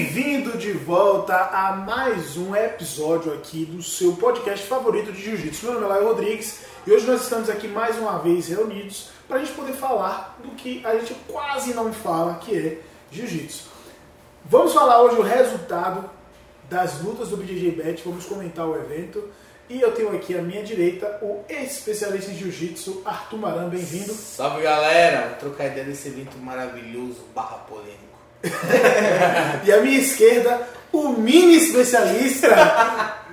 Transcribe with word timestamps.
Bem-vindo 0.00 0.56
de 0.56 0.72
volta 0.72 1.36
a 1.36 1.76
mais 1.76 2.34
um 2.34 2.56
episódio 2.56 3.34
aqui 3.34 3.66
do 3.66 3.82
seu 3.82 4.14
podcast 4.14 4.66
favorito 4.66 5.12
de 5.12 5.22
Jiu-Jitsu. 5.22 5.66
Meu 5.66 5.74
nome 5.74 5.84
é 5.84 5.88
Laio 5.90 6.06
Rodrigues 6.06 6.60
e 6.86 6.90
hoje 6.90 7.06
nós 7.06 7.20
estamos 7.20 7.50
aqui 7.50 7.68
mais 7.68 7.98
uma 7.98 8.18
vez 8.18 8.48
reunidos 8.48 9.10
para 9.28 9.36
a 9.36 9.40
gente 9.40 9.52
poder 9.52 9.74
falar 9.74 10.38
do 10.42 10.52
que 10.52 10.80
a 10.86 10.98
gente 10.98 11.14
quase 11.28 11.74
não 11.74 11.92
fala, 11.92 12.36
que 12.36 12.56
é 12.56 12.80
Jiu-Jitsu. 13.12 13.64
Vamos 14.46 14.72
falar 14.72 15.02
hoje 15.02 15.16
o 15.16 15.22
resultado 15.22 16.08
das 16.70 17.02
lutas 17.02 17.28
do 17.28 17.36
BJJ 17.36 17.72
Bet, 17.72 18.02
vamos 18.02 18.24
comentar 18.24 18.66
o 18.66 18.76
evento. 18.76 19.22
E 19.68 19.82
eu 19.82 19.92
tenho 19.92 20.16
aqui 20.16 20.34
à 20.34 20.40
minha 20.40 20.62
direita 20.62 21.18
o 21.20 21.44
especialista 21.46 22.30
em 22.30 22.38
Jiu-Jitsu, 22.38 23.02
Arthur 23.04 23.36
Maran, 23.36 23.68
bem-vindo. 23.68 24.14
Salve 24.14 24.62
galera, 24.62 25.28
Vou 25.28 25.50
trocar 25.50 25.66
ideia 25.66 25.84
desse 25.84 26.08
evento 26.08 26.38
maravilhoso, 26.38 27.20
barra 27.34 27.58
polêmico. 27.58 28.09
E 29.64 29.72
à 29.72 29.80
minha 29.80 29.98
esquerda, 29.98 30.60
o 30.92 31.08
mini 31.10 31.56
especialista, 31.56 32.48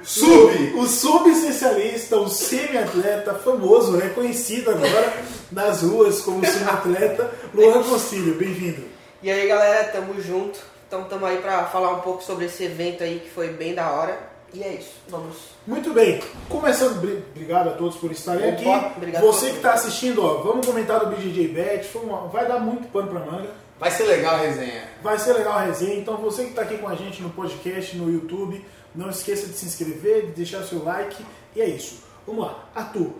Sub. 0.03 0.73
o, 0.75 0.85
sub-especialista, 0.87 2.17
o 2.17 2.29
semi-atleta 2.29 3.33
famoso, 3.35 3.97
reconhecido 3.97 4.71
agora 4.71 5.13
nas 5.51 5.81
ruas 5.81 6.21
como 6.21 6.45
semi-atleta, 6.45 7.31
Luan 7.53 7.83
Concílio, 7.83 8.35
bem-vindo. 8.35 8.83
E 9.23 9.31
aí 9.31 9.47
galera, 9.47 9.85
tamo 9.85 10.21
junto. 10.21 10.59
Então 10.87 11.03
tamo 11.05 11.25
aí 11.25 11.37
pra 11.39 11.65
falar 11.65 11.91
um 11.91 11.99
pouco 12.01 12.23
sobre 12.23 12.45
esse 12.45 12.63
evento 12.63 13.03
aí 13.03 13.19
que 13.19 13.29
foi 13.29 13.49
bem 13.49 13.73
da 13.73 13.89
hora. 13.91 14.17
E 14.53 14.63
é 14.63 14.69
isso, 14.75 14.91
vamos. 15.09 15.35
Muito 15.65 15.91
bem, 15.91 16.21
começando, 16.47 17.01
bri- 17.01 17.21
obrigado 17.35 17.67
a 17.67 17.71
todos 17.73 17.97
por 17.97 18.09
estarem 18.11 18.53
Opa, 18.53 18.75
aqui. 18.77 18.93
obrigado 18.95 19.21
Você 19.23 19.49
que 19.49 19.57
está 19.57 19.73
assistindo, 19.73 20.23
ó, 20.23 20.35
vamos 20.35 20.65
comentar 20.65 21.01
do 21.01 21.07
BJJ 21.07 21.49
Bet, 21.49 21.89
vai 22.31 22.47
dar 22.47 22.59
muito 22.59 22.87
pano 22.87 23.09
pra 23.09 23.19
manga. 23.19 23.49
Vai 23.79 23.91
ser 23.91 24.03
legal 24.03 24.35
a 24.35 24.37
resenha. 24.39 24.83
Vai 25.03 25.19
ser 25.19 25.33
legal 25.33 25.53
a 25.53 25.61
resenha, 25.61 25.95
então 25.99 26.17
você 26.17 26.43
que 26.43 26.49
está 26.49 26.63
aqui 26.63 26.77
com 26.77 26.87
a 26.87 26.95
gente 26.95 27.21
no 27.21 27.29
podcast, 27.29 27.95
no 27.95 28.11
YouTube, 28.11 28.65
não 28.95 29.09
esqueça 29.09 29.45
de 29.47 29.53
se 29.55 29.65
inscrever, 29.65 30.27
de 30.27 30.31
deixar 30.31 30.63
seu 30.63 30.83
like, 30.83 31.23
e 31.55 31.61
é 31.61 31.65
isso. 31.67 32.03
Vamos 32.25 32.45
lá, 32.45 32.65
Arthur, 32.75 33.11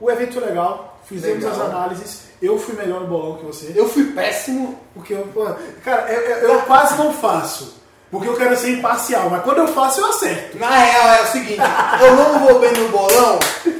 o 0.00 0.10
evento 0.10 0.34
foi 0.34 0.44
legal, 0.44 1.00
fizemos 1.06 1.42
Legal. 1.44 1.52
as 1.60 1.66
análises, 1.72 2.22
eu 2.42 2.58
fui 2.58 2.74
melhor 2.74 3.00
no 3.00 3.06
bolão 3.06 3.38
que 3.38 3.44
você, 3.46 3.72
Eu 3.74 3.88
fui 3.88 4.12
péssimo. 4.12 4.78
porque 4.92 5.14
eu, 5.14 5.26
cara, 5.82 6.12
eu, 6.12 6.20
eu- 6.20 6.54
eu 6.54 6.62
quase 6.62 6.96
não 6.98 7.12
faço, 7.12 7.74
porque 8.10 8.28
eu 8.28 8.36
quero 8.36 8.56
ser 8.56 8.78
imparcial, 8.78 9.30
mas 9.30 9.42
quando 9.42 9.58
eu 9.58 9.68
faço 9.68 10.00
eu 10.00 10.06
acerto. 10.06 10.58
Na 10.58 10.68
real 10.70 11.08
é 11.14 11.22
o 11.22 11.26
seguinte, 11.26 11.58
eu 12.02 12.14
não 12.16 12.40
vou 12.46 12.58
bem 12.60 12.72
no 12.74 12.88
bolão 12.90 13.38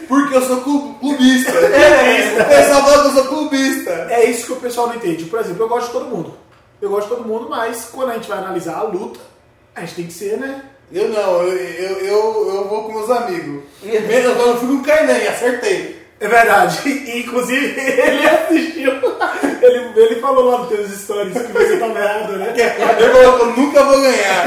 porque 0.08 0.34
eu 0.36 0.42
sou 0.42 0.60
clu- 0.62 0.94
clubista. 0.94 1.50
É. 1.52 2.42
O 2.42 2.44
pessoal 2.46 2.82
fala 2.84 3.02
que 3.02 3.08
eu 3.08 3.22
sou 3.22 3.24
clubista. 3.24 3.90
É 4.10 4.24
isso 4.30 4.46
que 4.46 4.52
o 4.52 4.56
pessoal 4.56 4.88
não 4.88 4.96
entende. 4.96 5.24
Por 5.24 5.38
exemplo, 5.40 5.62
eu 5.64 5.68
gosto 5.68 5.86
de 5.86 5.92
todo 5.92 6.04
mundo, 6.06 6.34
eu 6.80 6.88
gosto 6.90 7.08
de 7.08 7.16
todo 7.16 7.26
mundo, 7.28 7.46
mas 7.48 7.88
quando 7.92 8.10
a 8.10 8.14
gente 8.14 8.28
vai 8.28 8.38
analisar 8.38 8.76
a 8.78 8.82
luta, 8.82 9.20
a 9.74 9.80
gente 9.80 9.94
tem 9.94 10.06
que 10.06 10.12
ser, 10.12 10.36
né? 10.38 10.62
Eu 10.92 11.08
não, 11.08 11.42
eu, 11.42 11.56
eu, 11.56 11.98
eu, 11.98 12.54
eu 12.54 12.68
vou 12.68 12.84
com 12.84 12.92
meus 12.92 13.10
amigos. 13.10 13.62
Menos 13.82 14.36
quando 14.36 14.48
eu 14.50 14.56
fui 14.58 14.68
com 14.68 14.74
o 14.74 14.82
Kainan 14.84 15.30
acertei. 15.30 16.04
É 16.20 16.28
verdade. 16.28 16.88
E, 16.88 17.20
Inclusive, 17.26 17.80
ele 17.80 18.26
assistiu. 18.28 18.92
Ele, 19.62 19.92
ele 20.00 20.20
falou 20.20 20.44
lá 20.50 20.58
nos 20.58 20.68
teus 20.68 20.90
stories 21.00 21.32
que 21.32 21.52
você 21.52 21.74
estava 21.74 21.98
errado, 21.98 22.32
né? 22.36 22.54
Eu, 22.98 23.12
falou 23.12 23.36
que 23.38 23.42
eu 23.42 23.56
nunca 23.64 23.82
vou 23.82 24.00
ganhar. 24.00 24.44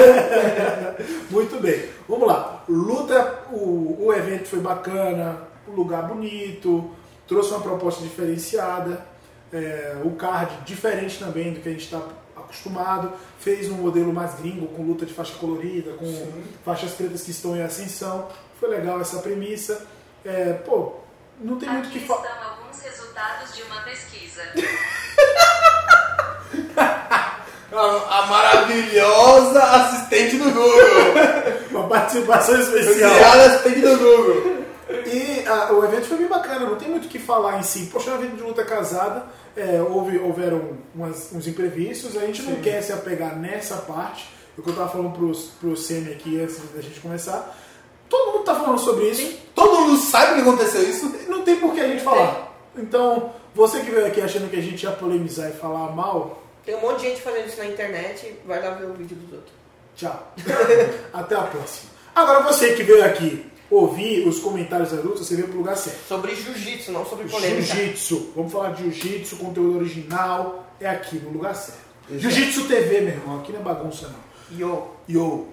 Muito 1.29 1.59
bem. 1.61 1.81
Vamos 2.07 2.27
lá. 2.27 2.63
Luta, 2.69 3.43
o, 3.51 4.05
o 4.05 4.13
evento 4.13 4.47
foi 4.47 4.59
bacana, 4.59 5.41
um 5.67 5.73
lugar 5.73 6.03
bonito, 6.07 6.89
trouxe 7.27 7.51
uma 7.51 7.61
proposta 7.61 8.01
diferenciada, 8.01 9.05
é, 9.51 10.01
o 10.03 10.11
card 10.11 10.63
diferente 10.65 11.19
também 11.19 11.53
do 11.53 11.59
que 11.59 11.69
a 11.69 11.71
gente 11.71 11.83
está 11.83 12.01
acostumado, 12.35 13.11
fez 13.39 13.69
um 13.69 13.75
modelo 13.75 14.13
mais 14.13 14.35
gringo, 14.35 14.67
com 14.67 14.83
luta 14.83 15.05
de 15.05 15.13
faixa 15.13 15.35
colorida, 15.35 15.93
com 15.93 16.31
faixas 16.63 16.91
pretas 16.91 17.23
que 17.23 17.31
estão 17.31 17.55
em 17.55 17.61
ascensão. 17.61 18.29
Foi 18.59 18.69
legal 18.69 18.99
essa 19.01 19.19
premissa. 19.19 19.85
É, 20.23 20.53
pô, 20.53 20.93
não 21.39 21.57
tem 21.57 21.69
muito 21.69 21.85
o 21.85 21.89
Aqui 21.89 21.99
que 21.99 22.05
estão 22.05 22.17
falar. 22.17 22.57
alguns 22.57 22.81
resultados 22.81 23.55
de 23.55 23.63
uma 23.63 23.81
pesquisa. 23.81 24.41
A, 27.77 28.19
a 28.19 28.25
maravilhosa 28.27 29.61
assistente 29.61 30.37
do 30.37 30.45
Google. 30.51 30.71
Uma 31.71 31.87
participação 31.87 32.59
especial. 32.59 33.11
Obrigado, 33.11 33.39
assistente 33.41 33.81
do 33.81 33.97
Google. 33.97 34.57
E 35.05 35.43
ah, 35.47 35.69
o 35.73 35.83
evento 35.85 36.05
foi 36.07 36.17
bem 36.17 36.27
bacana, 36.27 36.61
não 36.65 36.75
tem 36.75 36.89
muito 36.89 37.05
o 37.05 37.09
que 37.09 37.19
falar 37.19 37.59
em 37.59 37.63
si. 37.63 37.89
Poxa, 37.91 38.11
um 38.11 38.15
evento 38.15 38.37
de 38.37 38.43
luta 38.43 38.63
casada, 38.63 39.25
é, 39.55 39.81
houve, 39.81 40.17
houveram 40.17 40.77
umas- 40.95 41.29
uns 41.33 41.45
imprevistos, 41.47 42.15
a 42.17 42.21
gente 42.25 42.41
não 42.43 42.55
quer 42.61 42.81
se 42.81 42.91
apegar 42.93 43.35
nessa 43.37 43.75
parte. 43.77 44.27
O 44.57 44.61
que 44.61 44.69
eu 44.69 44.75
tava 44.75 44.89
falando 44.89 45.11
pros, 45.11 45.51
pro 45.59 45.77
Semi 45.77 46.11
aqui 46.11 46.41
antes 46.41 46.57
da 46.73 46.81
gente 46.81 46.99
começar. 46.99 47.55
Todo 48.09 48.31
mundo 48.33 48.43
tá 48.45 48.55
falando 48.55 48.79
sobre 48.79 49.09
isso, 49.09 49.37
Todo 49.53 49.81
mundo 49.81 49.97
sabe 49.97 50.35
que 50.35 50.41
aconteceu 50.41 50.81
isso. 50.89 51.11
não 51.27 51.41
tem 51.43 51.57
por 51.57 51.73
que 51.73 51.81
a 51.81 51.87
gente 51.87 52.01
falar. 52.03 52.53
Então, 52.77 53.31
você 53.53 53.79
que 53.81 53.91
veio 53.91 54.07
aqui 54.07 54.21
achando 54.21 54.49
que 54.49 54.55
a 54.57 54.61
gente 54.61 54.83
ia 54.83 54.91
polemizar 54.91 55.49
e 55.49 55.53
falar 55.53 55.91
mal, 55.95 56.41
Tem 56.67 56.75
um 56.75 56.81
monte 56.81 56.99
de 56.99 57.07
gente 57.07 57.21
fazendo 57.21 57.47
isso 57.47 57.57
na 57.59 57.65
internet, 57.65 58.35
vai 58.45 58.61
lá 58.61 58.71
ver 58.71 58.87
o 58.87 58.93
vídeo 58.93 59.15
dos 59.15 59.35
outros. 59.35 59.53
Tchau. 59.95 60.33
Até 61.13 61.33
a 61.33 61.43
próxima. 61.43 61.91
Agora 62.13 62.41
você 62.41 62.73
que 62.73 62.83
veio 62.83 63.05
aqui 63.05 63.49
ouvir 63.71 64.27
os 64.27 64.39
comentários 64.39 64.91
da 64.91 64.97
luta, 64.97 65.19
você 65.23 65.37
veio 65.37 65.47
pro 65.47 65.59
lugar 65.59 65.77
certo. 65.77 66.05
Sobre 66.05 66.35
jiu-jitsu, 66.35 66.91
não 66.91 67.05
sobre 67.05 67.29
polêmica. 67.29 67.61
Jiu-jitsu. 67.61 68.33
Vamos 68.35 68.51
falar 68.51 68.73
de 68.73 68.83
jiu-jitsu, 68.83 69.37
conteúdo 69.37 69.77
original. 69.77 70.67
É 70.81 70.89
aqui, 70.89 71.15
no 71.15 71.29
lugar 71.29 71.55
certo. 71.55 71.79
Jiu-jitsu 72.11 72.65
TV, 72.67 72.99
meu 72.99 73.13
irmão. 73.13 73.39
Aqui 73.39 73.53
não 73.53 73.61
é 73.61 73.63
bagunça, 73.63 74.09
não. 74.09 74.59
Yo. 74.59 74.87
Yo. 75.09 75.47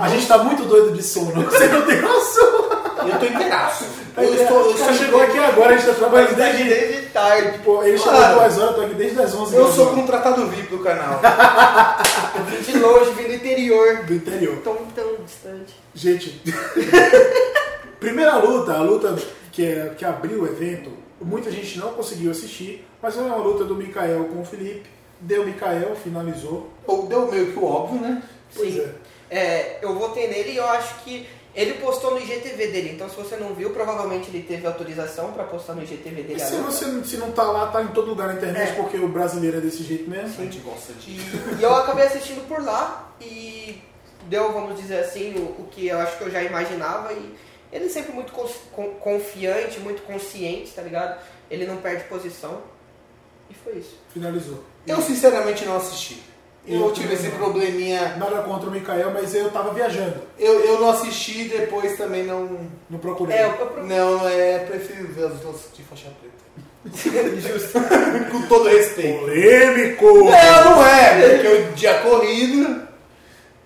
A 0.00 0.08
gente 0.08 0.26
tá 0.26 0.38
muito 0.38 0.64
doido 0.64 0.96
de 0.96 1.02
sono. 1.04 1.44
Você 1.44 1.68
não 1.68 1.86
tem 1.86 2.00
noção. 2.00 2.75
Eu 2.98 3.18
tô 3.18 3.26
inteiraço. 3.26 3.84
Eu 4.16 4.34
estou, 4.34 4.58
eu 4.58 4.72
Você 4.72 4.80
estou 4.80 4.94
chegou 4.94 5.20
aqui 5.22 5.38
agora, 5.38 5.74
a 5.74 5.76
gente 5.76 5.86
tá 5.86 5.94
trabalhando 5.94 6.34
desde... 6.34 6.64
desde 6.64 7.02
tarde. 7.10 7.58
Pô, 7.58 7.82
ele 7.82 7.98
chegou 7.98 8.12
Claro. 8.14 8.34
duas 8.38 8.58
horas, 8.58 8.70
eu 8.70 8.74
tô 8.74 8.80
aqui 8.82 8.94
desde 8.94 9.20
as 9.22 9.34
11 9.34 9.54
Eu 9.56 9.62
horas 9.62 9.74
sou 9.74 9.86
contratado 9.94 10.46
VIP 10.48 10.68
do 10.68 10.78
canal. 10.82 11.20
Eu 12.36 12.44
vim 12.44 12.62
de 12.72 12.78
longe, 12.78 13.10
vim 13.12 13.24
do 13.28 13.34
interior. 13.34 13.96
do 14.04 14.14
interior. 14.14 14.56
Tão 14.64 14.76
tão 14.94 15.16
distante. 15.24 15.74
Gente, 15.94 16.42
primeira 18.00 18.36
luta, 18.36 18.72
a 18.74 18.80
luta 18.82 19.16
que, 19.52 19.64
é, 19.64 19.92
que 19.96 20.04
abriu 20.04 20.42
o 20.42 20.46
evento, 20.46 20.90
muita 21.20 21.50
gente 21.50 21.78
não 21.78 21.92
conseguiu 21.92 22.30
assistir, 22.30 22.86
mas 23.02 23.14
foi 23.14 23.24
uma 23.24 23.36
luta 23.36 23.64
do 23.64 23.74
Mikael 23.74 24.24
com 24.24 24.40
o 24.40 24.44
Felipe. 24.44 24.88
Deu 25.20 25.44
Mikael, 25.46 25.96
finalizou. 26.02 26.70
Ou 26.86 27.06
deu 27.06 27.30
meio 27.30 27.52
que 27.52 27.58
o 27.58 27.64
óbvio, 27.64 28.00
né? 28.00 28.22
Pois 28.54 28.74
Sim. 28.74 28.80
é. 28.80 29.06
É, 29.28 29.78
eu 29.82 29.94
votei 29.98 30.28
nele 30.28 30.52
e 30.52 30.56
eu 30.56 30.68
acho 30.68 30.94
que 31.02 31.26
ele 31.56 31.74
postou 31.74 32.10
no 32.12 32.18
IGTV 32.20 32.66
dele. 32.68 32.90
Então 32.94 33.08
se 33.08 33.16
você 33.16 33.36
não 33.36 33.54
viu, 33.54 33.70
provavelmente 33.70 34.28
ele 34.28 34.42
teve 34.42 34.66
autorização 34.66 35.32
pra 35.32 35.42
postar 35.44 35.74
no 35.74 35.82
IGTV 35.82 36.22
dele. 36.22 36.42
a 36.42 36.46
Se 36.46 36.54
luta. 36.54 36.70
você 36.70 37.04
se 37.04 37.16
não 37.16 37.32
tá 37.32 37.42
lá, 37.44 37.66
tá 37.68 37.82
em 37.82 37.88
todo 37.88 38.08
lugar 38.08 38.28
na 38.28 38.34
internet, 38.34 38.70
É. 38.70 38.74
porque 38.74 38.96
o 38.98 39.08
brasileiro 39.08 39.56
é 39.56 39.60
desse 39.60 39.82
jeito 39.82 40.08
mesmo. 40.08 40.34
A 40.38 40.44
gente 40.44 40.58
gosta 40.58 40.92
de. 40.92 41.10
E, 41.12 41.56
e 41.58 41.62
eu 41.62 41.74
acabei 41.74 42.04
assistindo 42.04 42.46
por 42.46 42.62
lá 42.62 43.10
e 43.20 43.80
deu, 44.28 44.52
vamos 44.52 44.78
dizer 44.78 44.98
assim, 45.00 45.34
o, 45.36 45.62
o 45.62 45.68
que 45.70 45.86
eu 45.88 45.98
acho 45.98 46.18
que 46.18 46.24
eu 46.24 46.30
já 46.30 46.42
imaginava. 46.42 47.12
E 47.12 47.34
ele 47.72 47.88
sempre 47.88 48.12
muito 48.12 48.32
confiante, 49.00 49.80
muito 49.80 50.02
consciente, 50.02 50.72
tá 50.72 50.82
ligado? 50.82 51.18
Ele 51.50 51.66
não 51.66 51.78
perde 51.78 52.04
posição. 52.04 52.60
E 53.48 53.54
foi 53.54 53.74
isso. 53.74 53.96
Finalizou. 54.12 54.62
Eu 54.86 55.00
sinceramente 55.00 55.64
não 55.64 55.76
assisti. 55.76 56.22
Eu, 56.66 56.80
Eu 56.80 56.92
tive 56.92 57.14
esse 57.14 57.28
não. 57.28 57.38
probleminha. 57.38 58.16
Nada 58.16 58.42
contra 58.42 58.68
o 58.68 58.72
Mikael, 58.72 59.10
mas 59.12 59.34
eu 59.34 59.50
tava 59.50 59.72
viajando. 59.72 60.16
Eu, 60.38 60.60
eu 60.64 60.80
não 60.80 60.90
assisti 60.90 61.42
e 61.42 61.48
depois 61.48 61.96
também 61.96 62.24
não. 62.24 62.58
Não 62.90 62.98
procurei. 62.98 63.36
É, 63.36 63.44
eu, 63.44 63.76
eu, 63.76 63.84
Não, 63.84 64.28
é. 64.28 64.58
Prefiro 64.60 65.06
ver 65.08 65.26
as 65.26 65.42
lutas 65.42 65.66
de 65.74 65.82
faixa 65.84 66.08
preta. 66.20 66.36
Com 68.30 68.42
todo 68.48 68.68
respeito. 68.68 69.20
Polêmico! 69.20 70.06
Não, 70.06 70.64
não 70.64 70.86
é, 70.86 71.28
porque 71.34 71.48
o 71.48 71.72
dia 71.72 71.94
corrido. 72.00 72.86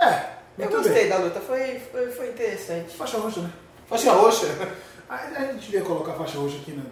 É, 0.01 0.21
Eu 0.59 0.71
gostei 0.71 0.93
bem. 0.93 1.09
da 1.09 1.19
luta, 1.19 1.41
foi, 1.41 1.81
foi, 1.93 2.07
foi 2.11 2.29
interessante. 2.29 2.97
Faixa 2.97 3.19
roxa, 3.19 3.41
né? 3.41 3.51
Faixa 3.89 4.13
roxa? 4.13 4.47
A, 5.11 5.17
a 5.43 5.45
gente 5.53 5.67
devia 5.67 5.81
colocar 5.81 6.13
faixa 6.13 6.39
roxa 6.39 6.57
aqui, 6.63 6.71
né? 6.71 6.83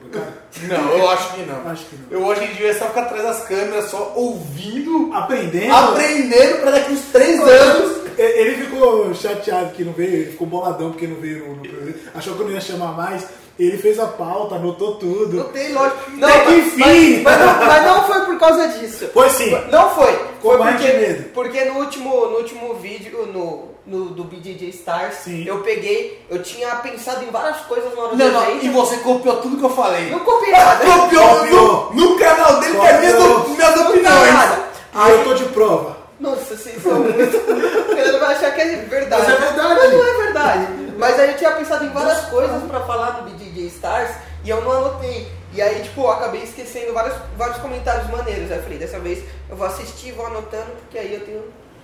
Não, 0.68 0.90
eu 0.98 1.08
acho 1.08 1.34
que 1.34 1.42
não. 1.42 1.70
acho 1.70 1.84
que 1.84 1.96
não. 1.96 2.18
Eu 2.20 2.32
acho 2.32 2.40
que 2.40 2.46
devia 2.48 2.74
só 2.76 2.86
ficar 2.86 3.02
atrás 3.02 3.22
das 3.22 3.44
câmeras, 3.44 3.84
só 3.90 4.12
ouvindo, 4.16 5.10
Aprendendo. 5.14 5.72
aprendendo 5.72 6.60
pra 6.60 6.72
daqui 6.72 6.92
uns 6.92 7.02
três 7.12 7.40
anos. 7.40 8.08
Ele 8.18 8.64
ficou 8.64 9.14
chateado 9.14 9.70
que 9.70 9.84
não 9.84 9.92
veio, 9.92 10.12
ele 10.14 10.30
ficou 10.32 10.48
boladão 10.48 10.90
porque 10.90 11.06
não 11.06 11.20
veio 11.20 11.46
no, 11.46 11.54
no. 11.62 11.94
Achou 12.12 12.34
que 12.34 12.40
eu 12.40 12.46
não 12.46 12.52
ia 12.54 12.60
chamar 12.60 12.92
mais. 12.96 13.24
Ele 13.56 13.76
fez 13.78 13.98
a 14.00 14.06
pauta, 14.06 14.56
anotou 14.56 14.96
tudo. 14.96 15.36
Não 15.36 15.48
tem 15.50 15.72
lógico. 15.72 16.10
Não, 16.12 16.28
Até 16.28 16.44
que 16.44 16.50
enfim. 16.54 17.22
Mas, 17.22 17.22
mas 17.22 17.38
não, 17.40 17.66
mas 17.66 17.84
não 17.84 18.04
foi 18.06 18.20
por 18.26 18.38
causa 18.38 18.68
disso. 18.68 19.08
Foi 19.12 19.30
sim. 19.30 19.50
Não 19.70 19.90
foi. 19.90 20.12
Com 20.40 20.48
Foi 20.50 20.58
mais 20.58 20.76
porque, 20.80 20.92
medo. 20.96 21.24
porque 21.32 21.64
no 21.64 21.78
último, 21.80 22.10
no 22.26 22.36
último 22.38 22.74
vídeo 22.74 23.26
no, 23.32 23.67
no, 23.88 24.10
do 24.10 24.24
BJJ 24.24 24.68
Stars, 24.70 25.14
Sim. 25.24 25.44
eu 25.46 25.60
peguei, 25.60 26.24
eu 26.30 26.42
tinha 26.42 26.68
pensado 26.76 27.24
em 27.24 27.30
várias 27.30 27.58
coisas 27.62 27.94
na 27.94 28.02
hora 28.02 28.16
Não, 28.16 28.26
do 28.26 28.32
não, 28.32 28.42
evento. 28.50 28.64
e 28.66 28.68
você 28.68 28.96
copiou 28.98 29.36
tudo 29.36 29.56
que 29.56 29.64
eu 29.64 29.70
falei. 29.70 30.10
Não 30.10 30.20
copiei 30.20 30.52
nada. 30.52 30.84
Copiou, 30.84 31.28
Copiou. 31.40 31.94
No, 31.94 32.08
no 32.10 32.18
canal 32.18 32.60
dele, 32.60 32.78
que 32.78 32.86
é 32.86 32.92
Copiou. 32.92 33.48
minhas, 33.48 33.48
minhas 33.74 33.80
opiniões. 33.88 34.32
nada. 34.34 34.64
Ah, 34.94 35.10
eu 35.10 35.24
tô 35.24 35.34
de 35.34 35.44
prova. 35.46 35.96
Nossa, 36.20 36.56
vocês 36.56 36.82
são 36.82 37.00
muito. 37.00 37.16
é 37.16 37.94
verdade. 37.94 38.20
Mas 38.20 38.42
é 38.42 38.76
verdade. 38.88 39.26
Mas 39.56 39.92
não 39.92 40.06
é 40.06 40.24
verdade. 40.24 40.66
Mas 40.98 41.18
aí 41.20 41.30
eu 41.30 41.36
tinha 41.36 41.52
pensado 41.52 41.84
em 41.84 41.90
várias 41.90 42.20
coisas 42.26 42.62
pra 42.64 42.80
falar 42.80 43.10
do 43.10 43.30
BJJ 43.30 43.66
Stars 43.68 44.10
e 44.44 44.50
eu 44.50 44.60
não 44.62 44.72
anotei. 44.72 45.28
E 45.54 45.62
aí, 45.62 45.80
tipo, 45.82 46.02
eu 46.02 46.10
acabei 46.10 46.42
esquecendo 46.42 46.92
vários, 46.92 47.14
vários 47.36 47.58
comentários 47.58 48.10
maneiros. 48.10 48.50
Aí 48.50 48.58
eu 48.58 48.62
falei, 48.64 48.78
dessa 48.78 48.98
vez 48.98 49.24
eu 49.48 49.56
vou 49.56 49.66
assistir, 49.66 50.12
vou 50.12 50.26
anotando, 50.26 50.66
porque 50.82 50.98
aí 50.98 51.14
eu 51.14 51.20
tenho 51.20 51.42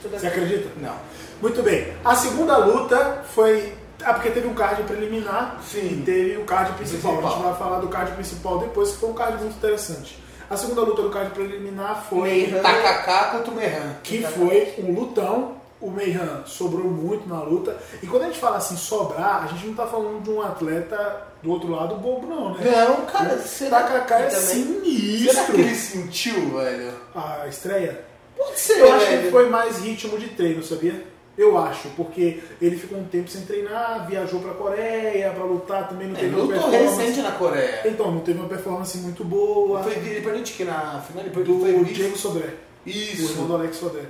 tudo 0.09 0.19
Você 0.21 0.27
acredita? 0.27 0.69
Não. 0.81 0.95
Muito 1.43 1.62
bem. 1.62 1.93
A 2.05 2.15
segunda 2.15 2.56
luta 2.59 3.23
foi. 3.35 3.73
Ah, 4.03 4.12
porque 4.15 4.31
teve 4.31 4.47
um 4.47 4.55
card 4.55 4.83
preliminar 4.83 5.61
Sim. 5.67 6.01
e 6.01 6.03
teve 6.05 6.37
o 6.37 6.45
card 6.45 6.73
principal. 6.75 7.12
A 7.12 7.15
gente 7.15 7.23
Principal. 7.25 7.51
vai 7.51 7.59
falar 7.59 7.79
do 7.81 7.89
card 7.89 8.12
principal 8.12 8.59
depois, 8.59 8.91
que 8.93 8.97
foi 8.99 9.11
um 9.11 9.15
card 9.15 9.39
muito 9.43 9.56
interessante. 9.56 10.19
A 10.51 10.56
segunda 10.56 10.83
luta 10.83 11.03
do 11.03 11.11
card 11.11 11.31
preliminar 11.31 12.05
foi. 12.09 12.23
Meihan. 12.29 12.61
Takaká 12.62 13.25
contra 13.31 13.51
o 13.51 13.55
Merran. 13.55 13.95
que 14.03 14.23
foi 14.23 14.75
um 14.79 14.93
lutão. 14.93 15.53
O 15.81 15.91
Meihan 15.91 16.43
sobrou 16.47 16.85
muito 16.85 17.29
na 17.29 17.41
luta. 17.43 17.77
E 18.03 18.07
quando 18.07 18.23
a 18.23 18.27
gente 18.27 18.39
fala 18.39 18.57
assim, 18.57 18.77
sobrar, 18.77 19.45
a 19.45 19.47
gente 19.49 19.67
não 19.67 19.75
tá 19.75 19.87
falando 19.87 20.23
de 20.23 20.31
um 20.31 20.41
atleta 20.41 21.27
do 21.43 21.50
outro 21.50 21.69
lado 21.71 21.97
bobo, 21.97 22.27
não, 22.27 22.55
né? 22.55 22.61
Não, 22.87 23.05
cara, 23.05 23.35
o 23.35 23.39
será, 23.41 23.83
Takaká 23.83 24.21
é 24.21 24.27
também- 24.29 24.47
sinistro. 24.47 25.35
será 25.35 25.45
que 25.47 25.53
ele 25.61 25.75
sentiu, 25.75 26.57
velho? 26.59 26.91
A 27.15 27.47
estreia? 27.49 28.00
Pode 28.37 28.61
ser, 28.61 28.79
Eu 28.79 28.93
acho 28.93 29.07
que 29.07 29.31
foi 29.31 29.49
mais 29.49 29.79
ritmo 29.81 30.19
de 30.19 30.29
treino, 30.29 30.63
sabia? 30.63 31.03
Eu 31.37 31.59
acho, 31.59 31.89
porque 31.97 32.41
ele 32.63 32.77
ficou 32.77 32.97
um 32.99 33.05
tempo 33.05 33.29
sem 33.29 33.41
treinar, 33.43 34.07
viajou 34.07 34.39
pra 34.41 34.53
Coreia 34.55 35.33
pra 35.33 35.45
lutar, 35.45 35.89
também 35.89 36.07
não 36.07 36.17
Ele 36.17 36.29
teve 36.29 36.41
uma 36.41 36.45
lutou 36.45 36.71
performance. 36.71 37.01
recente 37.01 37.23
na 37.23 37.33
Coreia. 37.33 37.81
Então, 37.87 38.13
não 38.13 38.21
teve 38.21 38.39
uma 38.39 38.49
performance 38.49 38.99
muito 38.99 39.25
boa. 39.25 39.83
Foi, 39.83 39.93
ele 39.95 40.21
perdeu 40.21 40.43
de 40.43 40.53
que 40.53 40.65
na 40.65 41.01
final? 41.01 41.25
Ele 41.25 41.45
do 41.45 41.61
foi. 41.61 41.85
Diego 41.93 42.17
Sodré. 42.17 42.55
O 42.87 42.89
Isso. 42.89 43.33
irmão 43.33 43.47
do 43.49 43.55
Alex 43.57 43.77
Sodré. 43.77 44.03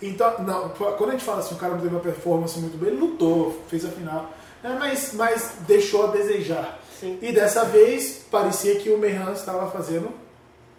Então, 0.00 0.42
não, 0.42 0.70
quando 0.70 1.10
a 1.10 1.12
gente 1.12 1.24
fala 1.24 1.40
assim, 1.40 1.54
o 1.54 1.58
cara 1.58 1.74
não 1.74 1.80
teve 1.80 1.94
uma 1.94 2.00
performance 2.00 2.58
muito 2.58 2.78
boa, 2.78 2.90
ele 2.90 2.98
lutou, 2.98 3.60
fez 3.68 3.84
a 3.84 3.88
final, 3.90 4.30
né, 4.62 4.74
mas, 4.80 5.12
mas 5.12 5.52
deixou 5.66 6.04
a 6.04 6.06
desejar. 6.06 6.80
Sim. 6.98 7.18
E 7.20 7.32
dessa 7.32 7.64
vez, 7.64 8.22
parecia 8.30 8.76
que 8.76 8.88
o 8.88 8.96
Meihan 8.96 9.32
estava 9.32 9.70
fazendo 9.70 10.08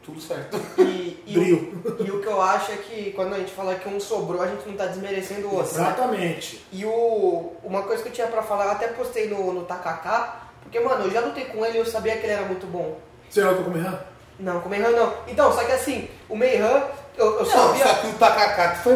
Tudo 0.03 0.19
certo. 0.19 0.59
E, 0.79 1.21
e, 1.27 1.37
o, 1.37 2.05
e 2.05 2.11
o 2.11 2.21
que 2.21 2.27
eu 2.27 2.41
acho 2.41 2.71
é 2.71 2.77
que 2.77 3.11
quando 3.11 3.33
a 3.35 3.37
gente 3.37 3.51
fala 3.51 3.75
que 3.75 3.87
um 3.87 3.99
sobrou, 3.99 4.41
a 4.41 4.47
gente 4.47 4.67
não 4.67 4.75
tá 4.75 4.87
desmerecendo 4.87 5.47
o 5.47 5.55
outro. 5.55 5.73
né? 5.77 5.81
Exatamente. 5.83 6.65
E 6.71 6.85
o, 6.85 7.53
uma 7.63 7.83
coisa 7.83 8.01
que 8.01 8.09
eu 8.09 8.13
tinha 8.13 8.27
pra 8.27 8.41
falar, 8.41 8.65
eu 8.65 8.71
até 8.71 8.87
postei 8.87 9.27
no, 9.29 9.53
no 9.53 9.63
Takaká, 9.63 10.43
porque, 10.63 10.79
mano, 10.79 11.05
eu 11.05 11.11
já 11.11 11.21
lutei 11.21 11.45
com 11.45 11.65
ele 11.65 11.77
e 11.77 11.81
eu 11.81 11.85
sabia 11.85 12.17
que 12.17 12.23
ele 12.25 12.33
era 12.33 12.45
muito 12.45 12.65
bom. 12.65 12.97
Você 13.29 13.43
lutou 13.43 13.65
com 13.65 13.71
o 13.71 13.73
Meihan? 13.73 13.99
Não, 14.39 14.59
com 14.59 14.67
o 14.67 14.71
Meihan 14.71 14.89
não. 14.91 15.13
Então, 15.27 15.53
só 15.53 15.63
que 15.63 15.71
assim, 15.71 16.09
o 16.27 16.35
Meihan, 16.35 16.83
eu, 17.21 17.39
eu 17.39 17.45
Não, 17.45 17.45
sabia... 17.45 17.87
só 17.87 17.93
que 17.95 18.07
o 18.07 18.13
Takaká 18.13 18.75
foi 18.75 18.95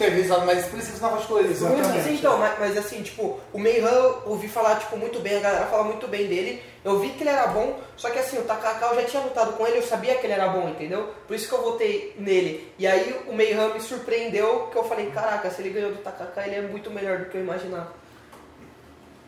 teve 0.00 0.16
resultado 0.16 0.46
mais 0.46 0.60
expressivo 0.60 0.98
na 1.02 1.08
faixa 1.10 1.40
Exatamente. 1.40 1.88
Mas, 1.88 1.98
assim, 1.98 2.14
então, 2.14 2.38
mas, 2.38 2.58
mas 2.58 2.78
assim, 2.78 3.02
tipo, 3.02 3.38
o 3.52 3.58
Meihan 3.58 3.90
eu 3.90 4.22
ouvi 4.24 4.48
falar, 4.48 4.76
tipo, 4.76 4.96
muito 4.96 5.20
bem, 5.20 5.36
a 5.36 5.40
galera 5.40 5.66
fala 5.66 5.84
muito 5.84 6.08
bem 6.08 6.26
dele. 6.26 6.62
Eu 6.82 6.98
vi 6.98 7.10
que 7.10 7.22
ele 7.22 7.28
era 7.28 7.48
bom, 7.48 7.78
só 7.98 8.08
que 8.08 8.18
assim, 8.18 8.38
o 8.38 8.42
Takaká 8.42 8.86
eu 8.86 9.02
já 9.02 9.06
tinha 9.06 9.22
lutado 9.22 9.52
com 9.52 9.66
ele, 9.66 9.76
eu 9.76 9.82
sabia 9.82 10.14
que 10.14 10.26
ele 10.26 10.32
era 10.32 10.48
bom, 10.48 10.70
entendeu? 10.70 11.10
Por 11.26 11.36
isso 11.36 11.46
que 11.46 11.54
eu 11.54 11.62
votei 11.62 12.16
nele. 12.18 12.72
E 12.78 12.86
aí 12.86 13.14
o 13.28 13.34
Meihan 13.34 13.74
me 13.74 13.80
surpreendeu, 13.80 14.68
que 14.72 14.78
eu 14.78 14.84
falei, 14.84 15.10
caraca, 15.10 15.50
se 15.50 15.60
ele 15.60 15.68
ganhou 15.68 15.92
do 15.92 15.98
Takaká, 15.98 16.46
ele 16.46 16.56
é 16.56 16.62
muito 16.62 16.90
melhor 16.90 17.18
do 17.18 17.24
que 17.26 17.36
eu 17.36 17.42
imaginava. 17.42 17.92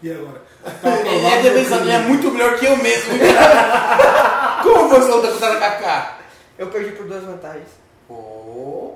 E 0.03 0.11
agora? 0.11 0.43
Ele 1.07 1.27
é, 1.27 1.43
defensor, 1.43 1.83
ele 1.83 1.93
é 1.93 1.99
muito 2.01 2.29
melhor 2.33 2.59
que 2.59 2.67
eu 2.67 2.77
mesmo. 2.77 3.13
Como 4.65 4.89
você 4.89 5.13
luta 5.13 5.29
com 5.29 5.37
o 5.37 5.39
Takaká? 5.39 6.19
Eu 6.59 6.67
perdi 6.71 6.91
por 6.91 7.07
duas 7.07 7.23
vantagens. 7.23 7.82
Pô. 8.09 8.95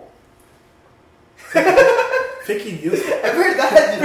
Fake 2.44 2.72
news. 2.72 3.00
É 3.22 3.30
verdade! 3.32 3.98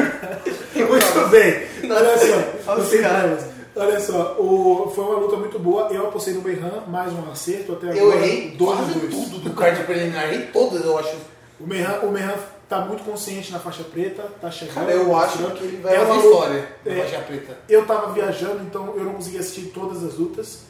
Muito 0.75 1.29
bem. 1.29 1.67
Olha 1.89 2.17
só. 2.17 2.71
Olha 2.71 2.83
problemas. 2.83 3.51
Olha 3.73 3.99
só, 3.99 4.35
o, 4.37 4.91
foi 4.93 5.05
uma 5.05 5.19
luta 5.19 5.37
muito 5.37 5.57
boa. 5.57 5.87
Eu 5.91 6.07
apostei 6.07 6.33
no 6.33 6.41
Meihan, 6.41 6.83
mais 6.87 7.13
um 7.13 7.31
acerto 7.31 7.73
até 7.73 7.89
agora. 7.89 7.99
Eu 7.99 8.13
errei 8.13 8.51
dois 8.51 8.77
quase 8.77 8.99
dois. 8.99 9.15
tudo 9.15 9.39
do 9.39 9.49
card 9.51 9.83
preliminar. 9.83 10.25
Errei 10.25 10.47
todas, 10.47 10.83
eu 10.83 10.97
acho. 10.97 11.15
O 11.57 11.65
Meihan, 11.65 11.99
o 12.03 12.11
Meihan 12.11 12.33
tá 12.67 12.81
muito 12.81 13.03
consciente 13.03 13.51
na 13.51 13.59
faixa 13.59 13.83
preta, 13.83 14.23
tá 14.41 14.51
chegando. 14.51 14.75
Cara, 14.75 14.91
eu 14.91 15.15
acho 15.15 15.51
que 15.51 15.63
ele 15.63 15.77
vai 15.77 15.95
É 15.95 16.01
uma 16.01 16.17
história 16.17 16.67
na 16.85 16.91
é. 16.91 17.01
faixa 17.01 17.19
preta. 17.19 17.57
Eu 17.69 17.85
tava 17.85 18.11
viajando, 18.11 18.61
então 18.63 18.93
eu 18.97 19.05
não 19.05 19.13
consegui 19.13 19.37
assistir 19.37 19.71
todas 19.73 20.03
as 20.03 20.15
lutas. 20.15 20.63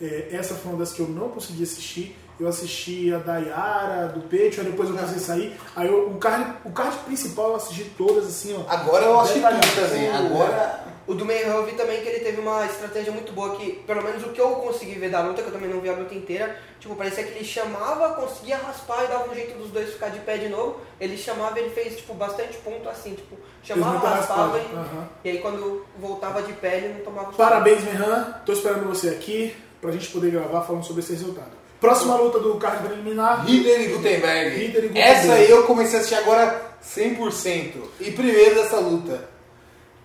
É, 0.00 0.28
essa 0.32 0.54
foi 0.54 0.72
uma 0.72 0.78
das 0.78 0.92
que 0.92 1.00
eu 1.00 1.08
não 1.08 1.28
consegui 1.28 1.62
assistir. 1.62 2.16
Eu 2.38 2.48
assisti 2.48 3.12
a 3.14 3.18
da 3.18 3.38
Yara, 3.38 4.08
do 4.08 4.20
Peito, 4.28 4.60
aí 4.60 4.66
depois 4.66 4.88
eu 4.90 4.94
comecei 4.94 5.16
a 5.16 5.20
sair. 5.20 5.56
Aí 5.74 5.88
eu- 5.88 6.10
o, 6.10 6.18
card, 6.18 6.52
o 6.64 6.70
card 6.70 6.96
principal 6.98 7.50
eu 7.50 7.56
assisti 7.56 7.84
todas 7.96 8.26
assim, 8.26 8.54
ó. 8.58 8.70
Agora 8.70 9.04
eu 9.06 9.18
assisti 9.20 9.40
tudo 9.40 9.74
também. 9.88 10.10
Agora. 10.10 10.86
O 11.06 11.14
do 11.14 11.24
Meihan 11.24 11.52
eu 11.52 11.64
vi 11.64 11.72
também 11.76 12.00
que 12.02 12.08
ele 12.08 12.18
teve 12.18 12.40
uma 12.40 12.66
estratégia 12.66 13.12
muito 13.12 13.32
boa 13.32 13.54
que, 13.54 13.76
pelo 13.86 14.02
menos 14.02 14.24
o 14.24 14.30
que 14.30 14.40
eu 14.40 14.48
consegui 14.56 14.94
ver 14.98 15.08
da 15.08 15.20
luta, 15.22 15.40
que 15.40 15.46
eu 15.48 15.52
também 15.52 15.70
não 15.70 15.80
vi 15.80 15.88
a 15.88 15.92
luta 15.92 16.12
inteira, 16.12 16.58
tipo, 16.80 16.96
parecia 16.96 17.22
que 17.22 17.30
ele 17.30 17.44
chamava, 17.44 18.14
conseguia 18.14 18.56
raspar 18.56 19.04
e 19.04 19.06
dava 19.06 19.30
um 19.30 19.34
jeito 19.34 19.56
dos 19.56 19.70
dois 19.70 19.92
ficar 19.92 20.08
de 20.08 20.18
pé 20.18 20.36
de 20.36 20.48
novo. 20.48 20.80
Ele 21.00 21.16
chamava, 21.16 21.56
ele 21.60 21.70
fez, 21.70 21.96
tipo, 21.96 22.12
bastante 22.12 22.56
ponto 22.58 22.88
assim, 22.88 23.14
tipo, 23.14 23.36
chamava, 23.62 24.08
raspava 24.08 24.58
e, 24.58 24.62
aham. 24.74 25.08
e 25.24 25.30
aí 25.30 25.38
quando 25.38 25.86
voltava 25.96 26.42
de 26.42 26.52
pé 26.54 26.78
ele 26.78 26.94
não 26.94 27.04
tomava 27.04 27.30
os 27.30 27.36
Parabéns, 27.36 27.84
Meihan. 27.84 28.40
Tô 28.44 28.52
esperando 28.52 28.88
você 28.88 29.10
aqui 29.10 29.56
pra 29.80 29.92
gente 29.92 30.08
poder 30.08 30.32
gravar 30.32 30.62
falando 30.62 30.84
sobre 30.84 31.02
esse 31.02 31.12
resultado. 31.12 31.52
Próxima 31.80 32.16
luta 32.16 32.38
do 32.38 32.54
card 32.56 32.86
preliminar. 32.86 33.44
Hitler 33.44 33.80
e 33.82 33.88
Gutenberg. 33.88 34.56
Hitler 34.56 34.84
e 34.84 34.88
Gutenberg. 34.88 34.98
Essa 34.98 35.32
aí 35.34 35.50
eu 35.50 35.64
comecei 35.64 35.98
a 35.98 36.00
assistir 36.00 36.16
agora 36.16 36.76
100%. 36.82 37.72
E 38.00 38.10
primeiro 38.12 38.54
dessa 38.54 38.78
luta, 38.78 39.28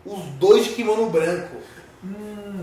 os 0.06 0.20
dois 0.40 0.66
de 0.66 0.72
kimono 0.72 1.10
branco. 1.10 1.58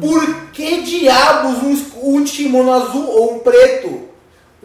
Por 0.01 0.51
que 0.53 0.83
diabos 0.83 1.63
um, 1.63 2.17
um 2.17 2.25
kimono 2.25 2.73
azul 2.73 3.07
ou 3.07 3.35
um 3.37 3.39
preto? 3.39 4.08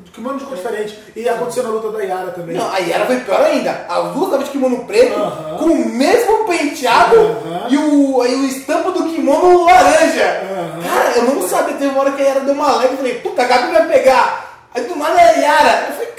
De 0.04 0.12
cor 0.46 0.56
diferente. 0.56 1.00
E 1.16 1.28
aconteceu 1.28 1.64
na 1.64 1.70
luta 1.70 1.92
da 1.92 2.04
Yara 2.04 2.32
também. 2.32 2.56
Não, 2.58 2.72
a 2.72 2.78
Yara 2.78 3.06
foi 3.06 3.20
pior 3.22 3.42
ainda. 3.42 3.86
As 3.90 4.04
duas 4.12 4.26
estavam 4.26 4.44
de 4.44 4.50
kimono 4.52 4.86
preto, 4.86 5.14
Aham. 5.20 5.58
com 5.58 5.66
o 5.66 5.86
mesmo 5.90 6.46
penteado 6.46 7.16
Aham. 7.18 7.68
e, 7.70 7.78
o, 7.78 8.22
aí 8.22 8.36
o 8.36 8.46
estampo 8.46 8.92
do 8.92 9.04
kimono 9.06 9.66
laranja. 9.66 10.42
Aham. 10.52 10.82
Cara, 10.84 11.18
eu 11.18 11.24
não 11.24 11.48
sabia, 11.48 11.76
teve 11.76 11.92
uma 11.92 12.02
hora 12.02 12.12
que 12.12 12.22
a 12.22 12.26
Yara 12.26 12.40
deu 12.42 12.54
uma 12.54 12.76
leve 12.78 12.94
e 12.94 12.98
falei, 12.98 13.14
puta, 13.20 13.42
a 13.42 13.46
Gabi 13.46 13.72
vai 13.72 13.88
pegar. 13.88 14.68
Aí 14.76 14.84
do 14.84 14.96
nada 14.96 15.20
é 15.22 15.26
a 15.30 15.40
Yara. 15.40 15.86
Eu 15.88 15.94
falei, 15.94 16.14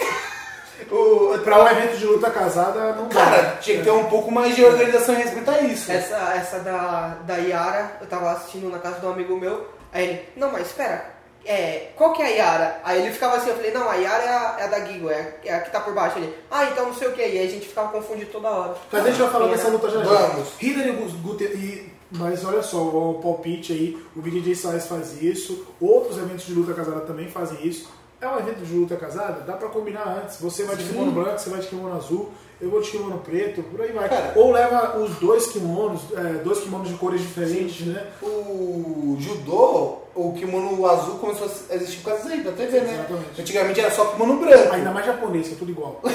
O, 0.90 1.38
pra 1.42 1.62
um 1.62 1.66
evento 1.69 1.96
de 1.98 2.06
luta 2.06 2.31
casada, 2.31 2.92
não 2.92 3.08
dá. 3.08 3.14
cara, 3.14 3.58
tinha 3.60 3.78
que 3.78 3.84
ter 3.84 3.90
um 3.90 4.04
pouco 4.04 4.31
mais 4.31 4.54
de 4.54 4.64
organização 4.64 5.14
e 5.14 5.19
respeitar 5.19 5.60
isso. 5.62 5.90
Essa, 5.90 6.17
essa 6.36 6.58
da, 6.60 7.17
da 7.26 7.36
Yara, 7.36 7.93
eu 8.00 8.06
tava 8.06 8.31
assistindo 8.32 8.70
na 8.70 8.79
casa 8.79 9.00
de 9.00 9.06
um 9.06 9.10
amigo 9.10 9.36
meu, 9.36 9.67
aí 9.93 10.05
ele, 10.05 10.29
não, 10.36 10.53
mas 10.53 10.67
espera, 10.67 11.05
é, 11.46 11.91
qual 11.96 12.13
que 12.13 12.22
é 12.22 12.27
a 12.27 12.29
Yara? 12.29 12.81
Aí 12.84 13.01
ele 13.03 13.13
ficava 13.13 13.36
assim, 13.36 13.51
eu 13.51 13.56
falei, 13.56 13.72
não, 13.72 13.89
a 13.89 13.94
Yara 13.94 14.22
é 14.22 14.29
a, 14.29 14.56
é 14.58 14.63
a 14.65 14.67
da 14.67 14.84
Gigo, 14.86 15.10
é, 15.10 15.20
a- 15.44 15.48
é 15.48 15.55
a 15.55 15.60
que 15.60 15.70
tá 15.70 15.81
por 15.81 15.94
baixo. 15.94 16.19
Ele, 16.19 16.34
ah, 16.51 16.65
então 16.67 16.86
não 16.86 16.94
sei 16.94 17.08
o 17.08 17.13
que, 17.13 17.20
e 17.20 17.24
aí 17.39 17.46
a 17.46 17.51
gente 17.51 17.67
ficava 17.69 17.89
confundido 17.93 18.31
toda 18.31 18.48
hora. 18.51 18.74
Mas 18.93 19.05
a 19.05 19.10
gente 19.10 19.20
vai 19.22 19.31
falar 19.31 19.48
dessa 19.48 19.69
luta 19.69 19.91
já 19.91 20.03
já. 20.03 20.05
Vamos. 20.05 20.48
Hitler 20.58 20.89
e 20.89 20.93
Gus- 20.93 21.13
Gute- 21.13 21.44
e 21.44 21.94
Mas 22.17 22.44
olha 22.44 22.63
só, 22.63 22.77
o 22.79 23.19
palpite 23.20 23.72
aí, 23.72 23.98
o 24.15 24.20
BJJ 24.22 24.55
Science 24.55 24.86
faz 24.89 25.20
isso, 25.20 25.67
outros 25.81 26.17
eventos 26.17 26.46
de 26.46 26.53
luta 26.53 26.72
casada 26.72 27.01
também 27.01 27.29
fazem 27.29 27.67
isso. 27.67 27.89
É 28.20 28.29
um 28.29 28.39
evento 28.39 28.65
de 28.65 28.72
luta 28.72 28.94
casada? 28.96 29.41
Dá 29.41 29.55
pra 29.55 29.69
combinar 29.69 30.20
antes. 30.22 30.41
Você 30.41 30.63
vai 30.63 30.77
de 30.77 30.84
kimono 30.84 31.10
branco, 31.10 31.39
você 31.41 31.51
vai 31.51 31.58
de 31.60 31.67
kimono 31.67 31.96
azul, 31.96 32.31
eu 32.60 32.70
vou 32.70 32.81
de 32.81 32.91
kimono 32.91 33.19
preto, 33.19 33.63
por 33.65 33.81
aí 33.82 33.91
vai. 33.91 34.08
Cara. 34.08 34.32
Ou 34.36 34.53
leva 34.53 34.96
os 34.98 35.17
dois 35.17 35.46
kimonos, 35.48 36.03
é, 36.17 36.39
dois 36.44 36.60
kimonos 36.60 36.89
de 36.89 36.94
cores 36.94 37.20
diferentes, 37.20 37.84
né? 37.86 38.06
O 38.22 39.17
judô, 39.19 39.98
o 40.15 40.33
kimono 40.33 40.87
azul 40.87 41.19
começou 41.19 41.51
a 41.71 41.75
existir 41.75 41.99
por 41.99 42.11
causa 42.13 42.29
aí, 42.31 42.41
da 42.41 42.53
TV, 42.53 42.81
né? 42.81 42.94
Exatamente. 42.94 43.41
Antigamente 43.41 43.81
era 43.81 43.91
só 43.91 44.05
kimono 44.06 44.37
branco. 44.37 44.75
Ainda 44.75 44.91
mais 44.91 45.06
japonês, 45.06 45.49
que 45.49 45.55
é 45.55 45.56
tudo 45.56 45.71
igual. 45.71 46.01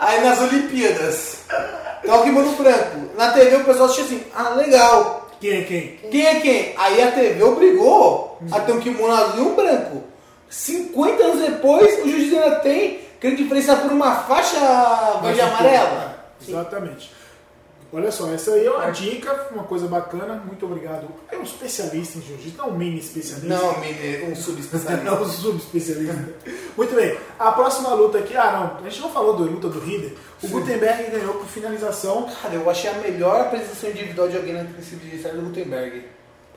Aí 0.00 0.20
nas 0.22 0.40
Olimpíadas, 0.40 1.40
tá 2.04 2.16
o 2.16 2.22
kimono 2.22 2.52
branco. 2.56 3.10
Na 3.16 3.32
TV 3.32 3.56
o 3.56 3.64
pessoal 3.64 3.86
assistia 3.86 4.04
assim, 4.04 4.24
ah, 4.34 4.50
legal. 4.50 5.28
Quem 5.40 5.50
é 5.50 5.62
quem? 5.62 5.96
Quem 6.10 6.26
é 6.26 6.40
quem? 6.40 6.74
Aí 6.76 7.02
a 7.02 7.12
TV 7.12 7.42
obrigou 7.44 8.38
a 8.50 8.60
ter 8.60 8.72
um 8.72 8.80
kimono 8.80 9.12
azul 9.12 9.38
e 9.38 9.40
um 9.48 9.54
branco. 9.54 10.02
50 10.50 11.22
anos 11.22 11.40
depois, 11.40 12.04
o 12.04 12.08
juiz 12.08 12.32
ainda 12.32 12.56
tem 12.56 13.00
querendo 13.20 13.38
diferenciar 13.38 13.80
por 13.82 13.92
uma 13.92 14.16
faixa 14.16 14.58
verde 15.22 15.38
e 15.38 15.42
amarela. 15.42 16.18
Exatamente. 16.46 17.17
Olha 17.90 18.10
só, 18.12 18.30
essa 18.30 18.52
aí 18.52 18.66
é 18.66 18.70
uma 18.70 18.90
dica, 18.90 19.48
uma 19.50 19.64
coisa 19.64 19.86
bacana. 19.86 20.42
Muito 20.44 20.66
obrigado. 20.66 21.08
É 21.32 21.38
um 21.38 21.42
especialista 21.42 22.18
em 22.18 22.22
jiu-jitsu, 22.22 22.58
não 22.58 22.68
um 22.68 22.76
mini 22.76 22.98
especialista. 22.98 23.48
Não, 23.48 23.80
menino, 23.80 24.28
um 24.32 24.36
subespecialista. 24.36 25.10
Não, 25.10 25.24
subespecialista. 25.28 26.34
Muito 26.76 26.94
bem. 26.94 27.18
A 27.38 27.50
próxima 27.52 27.94
luta 27.94 28.18
aqui, 28.18 28.36
ah 28.36 28.52
não, 28.52 28.86
a 28.86 28.90
gente 28.90 29.00
não 29.00 29.10
falou 29.10 29.34
da 29.34 29.50
luta 29.50 29.68
do 29.68 29.80
Rider. 29.80 30.12
O 30.42 30.48
Gutenberg 30.48 31.10
ganhou 31.10 31.34
por 31.34 31.46
finalização. 31.46 32.28
Cara, 32.42 32.54
eu 32.54 32.68
achei 32.68 32.90
a 32.90 32.94
melhor 32.94 33.40
apresentação 33.40 33.88
individual 33.88 34.28
de 34.28 34.36
alguém 34.36 34.54
nesse 34.54 34.94
vídeo 34.96 35.22
do 35.32 35.42
Gutenberg. 35.46 36.04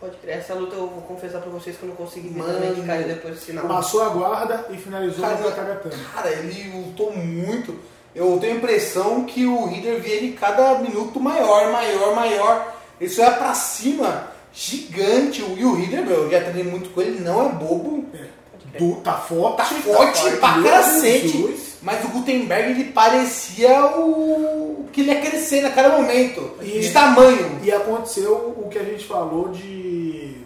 Pode 0.01 0.17
crer, 0.17 0.37
essa 0.39 0.55
luta 0.55 0.75
eu 0.75 0.87
vou 0.87 1.03
confessar 1.03 1.39
pra 1.41 1.51
vocês 1.51 1.77
que 1.77 1.83
eu 1.83 1.89
não 1.89 1.95
consegui 1.95 2.29
ver 2.29 2.39
Mano. 2.39 2.53
também, 2.55 2.73
que 2.73 2.81
caiu 2.87 3.07
depois 3.07 3.35
do 3.35 3.39
sinal. 3.39 3.67
Passou 3.67 4.01
a 4.01 4.09
guarda 4.09 4.65
e 4.71 4.77
finalizou 4.77 5.23
Cara, 5.23 5.37
no 5.39 5.51
Tagatame. 5.51 6.03
Cara, 6.11 6.31
ele 6.31 6.71
lutou 6.75 7.15
muito. 7.15 7.79
Eu 8.15 8.37
tenho 8.39 8.53
a 8.53 8.57
impressão 8.57 9.23
que 9.25 9.45
o 9.45 9.65
Rider 9.65 9.99
via 10.01 10.15
ele 10.15 10.33
cada 10.33 10.75
minuto 10.79 11.19
maior, 11.19 11.71
maior, 11.71 12.15
maior. 12.15 12.75
Ele 12.99 13.09
só 13.09 13.23
ia 13.23 13.31
pra 13.31 13.53
cima, 13.53 14.27
gigante. 14.53 15.41
E 15.41 15.63
o 15.65 15.73
Rider, 15.73 16.05
meu, 16.05 16.23
eu 16.23 16.31
já 16.31 16.41
treinei 16.41 16.63
muito 16.63 16.89
com 16.91 17.01
ele, 17.01 17.19
não 17.19 17.45
é 17.47 17.49
bobo. 17.53 18.05
Du, 18.77 18.95
tá 19.03 19.13
forte. 19.17 19.57
Tá 19.57 19.65
forte 19.65 20.31
pra 20.37 20.55
Meu 20.57 20.71
cacete. 20.71 21.55
Mas 21.81 22.05
o 22.05 22.09
Gutenberg, 22.09 22.69
ele 22.71 22.91
parecia 22.91 23.85
o 23.97 24.85
que 24.93 25.01
ele 25.01 25.11
ia 25.11 25.19
crescer 25.19 25.61
naquele 25.61 25.89
momento. 25.89 26.51
E- 26.61 26.79
De 26.79 26.91
tamanho. 26.91 27.59
E 27.63 27.71
aconteceu 27.71 28.53
o 28.57 28.69
que 28.69 28.77
a 28.77 28.83
gente 28.83 29.05
falou 29.05 29.49
de 29.49 30.37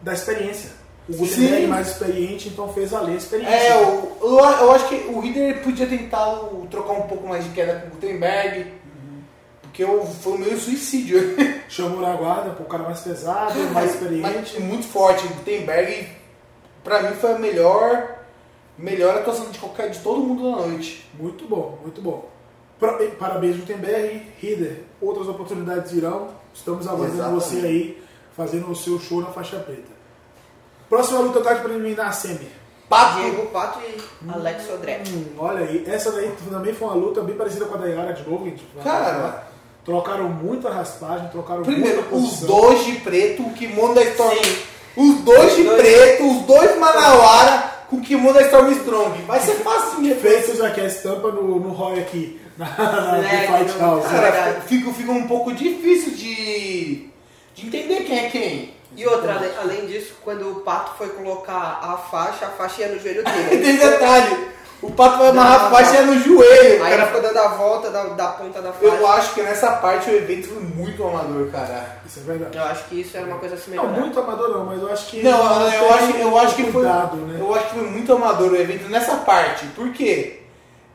da 0.00 0.12
experiência. 0.14 0.70
O 1.08 1.26
Sim. 1.26 1.64
é 1.64 1.66
mais 1.66 1.88
experiente, 1.88 2.48
então 2.48 2.72
fez 2.72 2.94
a 2.94 3.02
experiência. 3.10 3.54
É, 3.54 3.82
eu, 3.82 4.16
eu, 4.22 4.72
acho 4.72 4.88
que 4.88 4.94
o 5.08 5.18
Rider 5.18 5.62
podia 5.62 5.86
tentar 5.86 6.32
o- 6.44 6.66
trocar 6.70 6.92
um 6.92 7.02
pouco 7.02 7.26
mais 7.26 7.44
de 7.44 7.50
queda 7.50 7.80
com 7.80 7.88
o 7.88 7.90
Gutenberg. 7.90 8.72
Porque 9.62 9.82
eu, 9.82 10.06
foi 10.06 10.38
meio 10.38 10.58
suicídio. 10.58 11.18
Chamou 11.68 12.04
a 12.06 12.14
guarda 12.14 12.50
pro 12.50 12.64
cara 12.66 12.84
mais 12.84 13.00
pesado, 13.00 13.58
mais 13.72 13.92
experiente. 13.94 14.54
Mas 14.58 14.64
muito 14.64 14.86
forte. 14.86 15.24
O 15.26 15.30
Gutenberg, 15.30 16.08
pra 16.84 17.02
mim, 17.02 17.16
foi 17.16 17.32
a 17.32 17.38
melhor, 17.38 18.18
melhor 18.78 19.16
atuação 19.16 19.50
de 19.50 19.58
qualquer 19.58 19.90
de 19.90 19.98
todo 20.00 20.20
mundo 20.20 20.50
na 20.50 20.66
noite. 20.66 21.08
Muito 21.18 21.46
bom, 21.48 21.78
muito 21.82 22.00
bom. 22.00 22.28
Parabéns, 23.18 23.56
Gutenberg. 23.56 24.22
Rider, 24.38 24.82
outras 25.00 25.26
oportunidades 25.28 25.90
virão. 25.90 26.28
Estamos 26.54 26.86
aguardando 26.86 27.40
você 27.40 27.56
aí 27.56 28.02
fazendo 28.36 28.70
o 28.70 28.76
seu 28.76 28.98
show 29.00 29.20
na 29.20 29.28
faixa 29.28 29.56
preta. 29.58 29.91
Próxima 30.92 31.20
luta 31.20 31.40
card 31.40 31.62
preliminar, 31.62 32.12
Semi. 32.12 32.46
Pato, 32.86 33.20
Diego 33.22 33.46
Pato 33.46 33.78
e 33.80 34.30
Alex 34.30 34.66
Sodré. 34.66 35.00
Hum, 35.08 35.24
olha 35.38 35.60
aí, 35.60 35.82
essa 35.86 36.12
daí 36.12 36.30
também 36.50 36.74
foi 36.74 36.86
uma 36.86 36.96
luta 36.96 37.22
bem 37.22 37.34
parecida 37.34 37.64
com 37.64 37.76
a 37.76 37.78
da 37.78 37.86
Yara 37.86 38.12
de 38.12 38.28
novo, 38.28 38.44
gente. 38.44 38.62
Cara. 38.84 39.44
Trocaram 39.86 40.28
muita 40.28 40.68
raspagem, 40.68 41.28
trocaram 41.28 41.62
primeiro, 41.62 42.02
muita 42.10 42.14
os 42.14 42.40
dois 42.40 42.84
de 42.84 42.92
preto, 42.96 43.42
o 43.42 43.54
kimono 43.54 43.94
da 43.94 44.02
Storm. 44.04 44.36
Os 44.94 45.14
dois 45.20 45.52
Os 45.52 45.56
de 45.56 45.62
dois. 45.64 45.80
preto, 45.80 46.30
os 46.30 46.42
dois 46.42 46.78
Manauara 46.78 47.72
com 47.88 47.96
o 47.96 48.00
kimono 48.02 48.34
da 48.34 48.42
Storm 48.42 48.70
Strong. 48.72 49.22
Vai 49.22 49.40
ser 49.40 49.54
fácil 49.54 50.02
de 50.02 50.14
Feitos 50.16 50.60
aqui 50.60 50.82
a 50.82 50.84
estampa 50.84 51.32
no, 51.32 51.58
no 51.58 51.70
Roy 51.70 52.00
aqui, 52.00 52.38
na, 52.58 52.66
na 52.66 53.18
É, 53.32 53.46
Fight 53.46 53.78
House. 53.78 54.04
cara, 54.06 54.30
Cara, 54.30 54.60
fica, 54.66 54.92
fica 54.92 55.10
um 55.10 55.26
pouco 55.26 55.54
difícil 55.54 56.12
de, 56.12 57.08
de 57.54 57.66
entender 57.66 58.02
quem 58.04 58.26
é 58.26 58.28
quem. 58.28 58.81
E 58.96 59.06
outra, 59.06 59.34
além, 59.34 59.50
além 59.58 59.86
disso, 59.86 60.14
quando 60.22 60.50
o 60.50 60.60
Pato 60.60 60.96
foi 60.96 61.08
colocar 61.10 61.80
a 61.82 61.96
faixa, 61.96 62.46
a 62.46 62.50
faixa 62.50 62.82
ia 62.82 62.88
no 62.88 63.00
joelho 63.00 63.24
dele. 63.24 63.62
Tem 63.62 63.76
detalhe. 63.76 64.52
O 64.82 64.90
pato 64.90 65.18
vai 65.18 65.28
amarrar 65.28 65.66
a 65.66 65.70
faixa 65.70 66.02
não. 66.02 66.12
no 66.12 66.20
joelho. 66.20 66.82
Aí 66.82 66.90
cara. 66.90 67.06
ficou 67.06 67.22
dando 67.22 67.38
a 67.38 67.48
volta 67.48 67.88
da, 67.88 68.02
da 68.02 68.28
ponta 68.30 68.60
da 68.60 68.72
faixa. 68.72 68.84
Eu 68.84 69.06
acho 69.06 69.34
que 69.34 69.42
nessa 69.42 69.70
parte 69.76 70.10
o 70.10 70.16
evento 70.16 70.48
foi 70.48 70.60
muito 70.60 71.06
amador, 71.06 71.48
cara. 71.52 71.98
Isso 72.04 72.18
é 72.18 72.22
verdade. 72.24 72.58
Eu 72.58 72.64
acho 72.64 72.84
que 72.86 73.00
isso 73.00 73.16
era 73.16 73.26
uma 73.26 73.38
coisa 73.38 73.54
assim 73.54 73.76
Não, 73.76 73.86
muito 73.86 74.18
amador 74.18 74.48
não, 74.50 74.66
mas 74.66 74.82
eu 74.82 74.92
acho 74.92 75.06
que. 75.06 75.22
Não, 75.22 75.70
eu 75.72 75.94
acho, 75.94 76.16
eu 76.16 76.38
acho 76.38 76.56
que 76.56 76.64
foi. 76.64 76.72
cuidado, 76.72 77.16
né? 77.16 77.38
Eu 77.40 77.54
acho 77.54 77.68
que 77.68 77.74
foi 77.74 77.90
muito 77.90 78.12
amador 78.12 78.50
o 78.50 78.56
evento 78.56 78.88
nessa 78.88 79.18
parte. 79.18 79.66
Por 79.66 79.92
quê? 79.92 80.40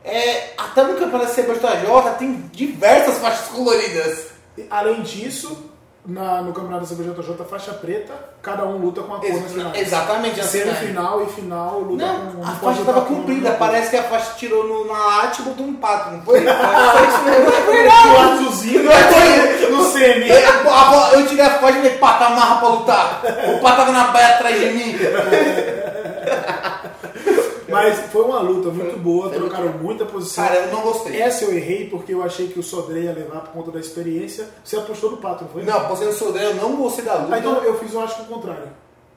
É, 0.04 0.50
até 0.58 0.84
no 0.84 0.96
campeonato 0.96 1.32
CBJJ 1.32 2.10
tem 2.18 2.50
diversas 2.52 3.16
faixas 3.18 3.48
coloridas. 3.48 4.26
Além 4.68 5.00
disso, 5.00 5.70
na, 6.08 6.40
no 6.40 6.54
campeonato 6.54 6.86
da 6.86 6.94
CBJJ, 6.96 7.44
faixa 7.48 7.72
preta, 7.74 8.14
cada 8.40 8.64
um 8.64 8.78
luta 8.78 9.02
com 9.02 9.14
a 9.14 9.18
cor 9.20 9.30
nas 9.42 9.52
finais. 9.52 9.78
exatamente 9.78 10.40
assim. 10.40 10.64
né? 10.64 10.74
Semifinal 10.74 11.22
e 11.22 11.26
final 11.26 11.80
luta 11.80 12.02
com 12.06 12.38
Não, 12.38 12.42
a 12.42 12.46
pode 12.46 12.60
faixa 12.60 12.78
lutar 12.80 12.94
tava 12.94 13.06
com 13.06 13.14
comprida. 13.16 13.50
uma 13.50 13.56
Parece 13.58 13.90
que 13.90 13.96
a 13.98 14.02
faixa 14.04 14.32
tirou 14.38 14.66
no, 14.66 14.86
na 14.90 14.98
late 14.98 15.42
e 15.42 15.44
botou 15.44 15.66
um 15.66 15.74
pato, 15.74 16.10
não 16.12 16.22
foi? 16.22 16.40
Foi 16.48 17.74
mesmo. 17.74 17.90
cor. 17.90 18.14
O 18.14 18.32
azulzinho 18.32 18.84
Não 18.84 18.92
foi? 18.92 19.70
no 19.70 19.84
semi. 19.84 20.28
Eu, 20.30 20.70
a- 20.72 21.10
eu 21.12 21.26
tirei 21.26 21.44
a 21.44 21.50
faixa 21.58 21.78
e 21.78 21.82
falei, 21.82 21.98
pato, 21.98 22.24
amarra 22.24 22.56
pra 22.60 22.68
lutar. 22.68 23.20
O 23.54 23.60
pato 23.60 23.76
tava 23.76 23.92
na 23.92 24.04
baia 24.04 24.28
atrás 24.28 24.58
de 24.58 24.66
mim. 24.70 24.96
Mas 27.82 27.98
foi 28.10 28.22
uma 28.24 28.40
luta 28.40 28.70
muito 28.70 28.98
boa, 28.98 29.30
trocaram 29.30 29.72
muita 29.78 30.04
posição. 30.04 30.44
Cara, 30.44 30.56
eu 30.60 30.72
não 30.72 30.82
gostei. 30.82 31.20
Essa 31.20 31.44
eu 31.44 31.54
errei 31.54 31.88
porque 31.88 32.12
eu 32.12 32.22
achei 32.22 32.48
que 32.48 32.58
o 32.58 32.62
Sodré 32.62 33.00
ia 33.00 33.12
levar 33.12 33.40
por 33.40 33.52
conta 33.52 33.70
da 33.70 33.80
experiência. 33.80 34.48
Você 34.64 34.76
apostou 34.76 35.12
no 35.12 35.16
pato, 35.18 35.44
não 35.44 35.50
foi? 35.50 35.62
Não, 35.62 35.88
você 35.88 36.04
no 36.04 36.12
Sodré, 36.12 36.46
eu 36.46 36.54
não 36.54 36.76
gostei 36.76 37.04
da 37.04 37.14
luta. 37.14 37.34
Ah, 37.34 37.38
então 37.38 37.54
eu 37.62 37.78
fiz, 37.78 37.92
eu 37.92 38.00
acho 38.00 38.16
que 38.16 38.22
o 38.22 38.34
contrário. 38.34 38.68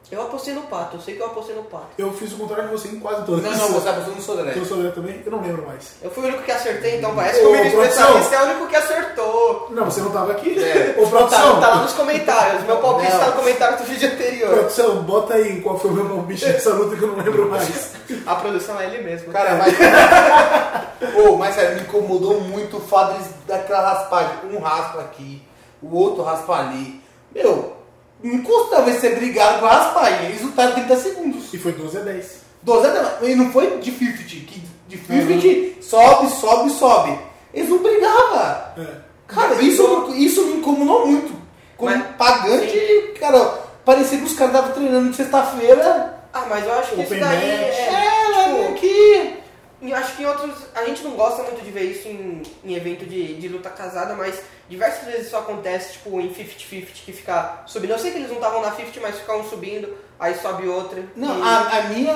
Eu 0.10 0.22
apostei 0.24 0.54
no 0.54 0.64
Pato, 0.64 0.98
eu 0.98 1.02
sei 1.02 1.16
que 1.16 1.22
eu 1.22 1.28
apostei 1.28 1.56
no 1.56 1.64
Pato. 1.64 1.86
Eu 1.98 2.12
fiz 2.12 2.34
o 2.34 2.38
contrário 2.38 2.66
de 2.68 2.72
você 2.72 2.90
em 2.90 3.00
quase 3.00 3.26
todas. 3.26 3.44
Não, 3.46 3.52
não, 3.52 3.68
você 3.80 3.88
apostou 3.88 4.14
no 4.16 4.22
Sodré. 4.22 4.52
Então 4.52 4.64
o 4.64 4.66
Sodré 4.66 4.90
também? 4.90 5.22
Eu 5.26 5.32
não 5.32 5.42
lembro 5.42 5.66
mais. 5.66 5.94
Eu 6.02 6.12
fui 6.12 6.24
o 6.24 6.28
único 6.28 6.44
que 6.44 6.52
acertei, 6.52 6.98
então 6.98 7.16
parece 7.16 7.40
Ô, 7.40 7.44
que 7.44 7.48
o 7.48 7.72
produção. 7.72 7.88
especialista 8.20 8.36
é 8.36 8.42
o 8.42 8.46
único 8.50 8.68
que 8.68 8.76
acertou. 8.76 9.68
Não, 9.70 9.86
você 9.86 10.02
não 10.02 10.12
tava 10.12 10.34
aqui? 10.34 10.62
É. 10.62 10.96
Ô, 11.00 11.04
Tá, 11.04 11.10
produção, 11.10 11.62
tá 11.62 11.68
lá 11.70 11.76
nos 11.78 11.94
comentários. 11.94 12.64
Meu 12.66 12.78
palpite 12.80 13.10
Não. 13.12 13.20
tá 13.20 13.26
no 13.28 13.34
comentário 13.34 13.78
do 13.78 13.84
vídeo 13.86 14.12
anterior. 14.12 14.50
produção, 14.54 15.04
bota 15.04 15.34
aí 15.36 15.62
qual 15.62 15.80
foi 15.80 15.92
o 15.92 15.94
meu 15.94 16.06
palpite 16.06 16.46
nessa 16.46 16.74
luta 16.74 16.96
que 16.98 17.02
eu 17.04 17.08
não 17.08 17.24
lembro 17.24 17.50
mais. 17.50 17.92
A 18.26 18.36
produção 18.36 18.82
é 18.82 18.86
ele 18.88 19.04
mesmo. 19.04 19.32
Cara, 19.32 19.56
mas. 19.56 19.74
Pô, 21.14 21.38
mas 21.38 21.56
sério, 21.56 21.76
me 21.78 21.82
incomodou 21.84 22.42
muito 22.42 22.78
o 22.78 22.82
fato 22.82 23.14
deles 23.14 23.28
daquela 23.48 23.94
raspagem. 23.94 24.32
Um 24.52 24.60
raspa 24.60 25.00
aqui, 25.02 25.42
o 25.82 25.96
outro 25.96 26.22
raspa 26.24 26.60
ali. 26.60 27.02
Meu, 27.34 27.78
não 28.24 28.42
custa 28.44 28.84
ser 29.00 29.16
brigado 29.16 29.60
com 29.60 29.66
a 29.66 29.70
raspagem. 29.70 30.26
Eles 30.28 30.42
lutaram 30.42 30.74
30 30.74 30.96
segundos. 30.98 31.54
E 31.54 31.58
foi 31.58 31.72
12 31.74 31.98
a 31.98 32.02
10. 32.02 32.42
12 32.64 32.88
a- 32.88 33.18
E 33.24 33.36
não 33.36 33.52
foi 33.52 33.78
de 33.80 33.92
50. 33.92 34.24
Que 34.24 34.64
de 34.88 34.98
50 34.98 35.82
sobe, 35.84 36.30
sobe, 36.32 36.70
sobe. 36.72 37.18
Eles 37.54 37.70
não 37.70 37.80
brigavam. 37.80 38.42
É. 38.78 38.88
Cara, 39.28 39.62
isso, 39.62 40.14
isso 40.16 40.46
me 40.46 40.54
incomodou 40.58 41.08
muito. 41.08 41.34
Como 41.78 41.90
Mas- 41.92 42.04
pagante, 42.18 43.14
cara, 43.20 43.40
parecia 43.86 44.18
que 44.18 44.26
os 44.26 44.34
caras 44.34 44.54
estavam 44.56 44.76
treinando 44.76 45.10
de 45.10 45.16
sexta-feira. 45.16 46.18
Ah, 46.34 46.46
mas 46.50 46.66
eu 46.66 46.74
acho 46.74 46.90
que 46.96 47.02
isso 47.02 47.14
Open 47.14 47.20
daí 47.20 47.36
match. 47.36 47.78
é. 47.78 47.90
É, 47.90 48.44
tipo, 48.44 48.72
aqui. 48.74 49.34
Eu 49.82 49.96
acho 49.98 50.16
que 50.16 50.24
em 50.24 50.26
outros. 50.28 50.52
A 50.76 50.84
gente 50.86 51.04
não 51.04 51.12
gosta 51.12 51.42
muito 51.44 51.64
de 51.64 51.72
ver 51.72 51.84
isso 51.84 52.08
em, 52.08 52.44
em 52.64 52.76
evento 52.76 53.06
de, 53.06 53.36
de 53.36 53.48
luta 53.48 53.70
casada, 53.70 54.14
mas 54.14 54.40
diversas 54.70 55.06
vezes 55.06 55.28
isso 55.28 55.36
acontece, 55.38 55.94
tipo, 55.94 56.20
em 56.22 56.30
50-50, 56.30 56.86
que 57.06 57.12
fica 57.14 57.62
subindo. 57.66 57.92
Eu 57.92 58.00
sei 58.00 58.12
que 58.12 58.18
eles 58.18 58.30
não 58.30 58.38
estavam 58.38 58.62
na 58.62 58.72
50, 58.72 59.00
mas 59.02 59.18
ficam 59.20 59.44
subindo, 59.50 59.90
aí 60.20 60.36
sobe 60.36 60.68
outra. 60.68 61.04
Não, 61.16 61.40
e... 61.40 61.42
a, 61.42 61.78
a 61.78 61.82
minha 61.90 62.12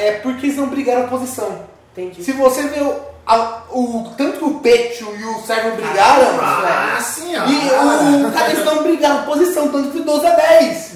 é 0.00 0.20
porque 0.22 0.46
eles 0.46 0.56
não 0.56 0.66
brigaram 0.68 1.04
a 1.04 1.08
posição. 1.08 1.66
Entendi. 1.92 2.24
Se 2.24 2.32
você 2.32 2.62
vê 2.64 2.80
o, 2.80 3.00
a- 3.24 3.62
o 3.70 4.12
tanto 4.18 4.38
que 4.38 4.44
o 4.44 4.58
Pecho 4.58 5.14
e 5.16 5.24
o 5.24 5.38
Sérgio 5.46 5.76
brigaram, 5.76 6.26
Ah, 6.42 7.00
sim, 7.00 7.32
ó. 7.36 7.44
e 7.46 8.24
o, 8.26 8.32
cara, 8.32 8.50
eles 8.50 8.64
não 8.64 8.82
brigaram 8.82 9.20
a 9.20 9.22
posição, 9.22 9.68
tanto 9.68 9.90
que 9.92 10.00
12 10.00 10.26
a 10.26 10.30
10. 10.34 10.92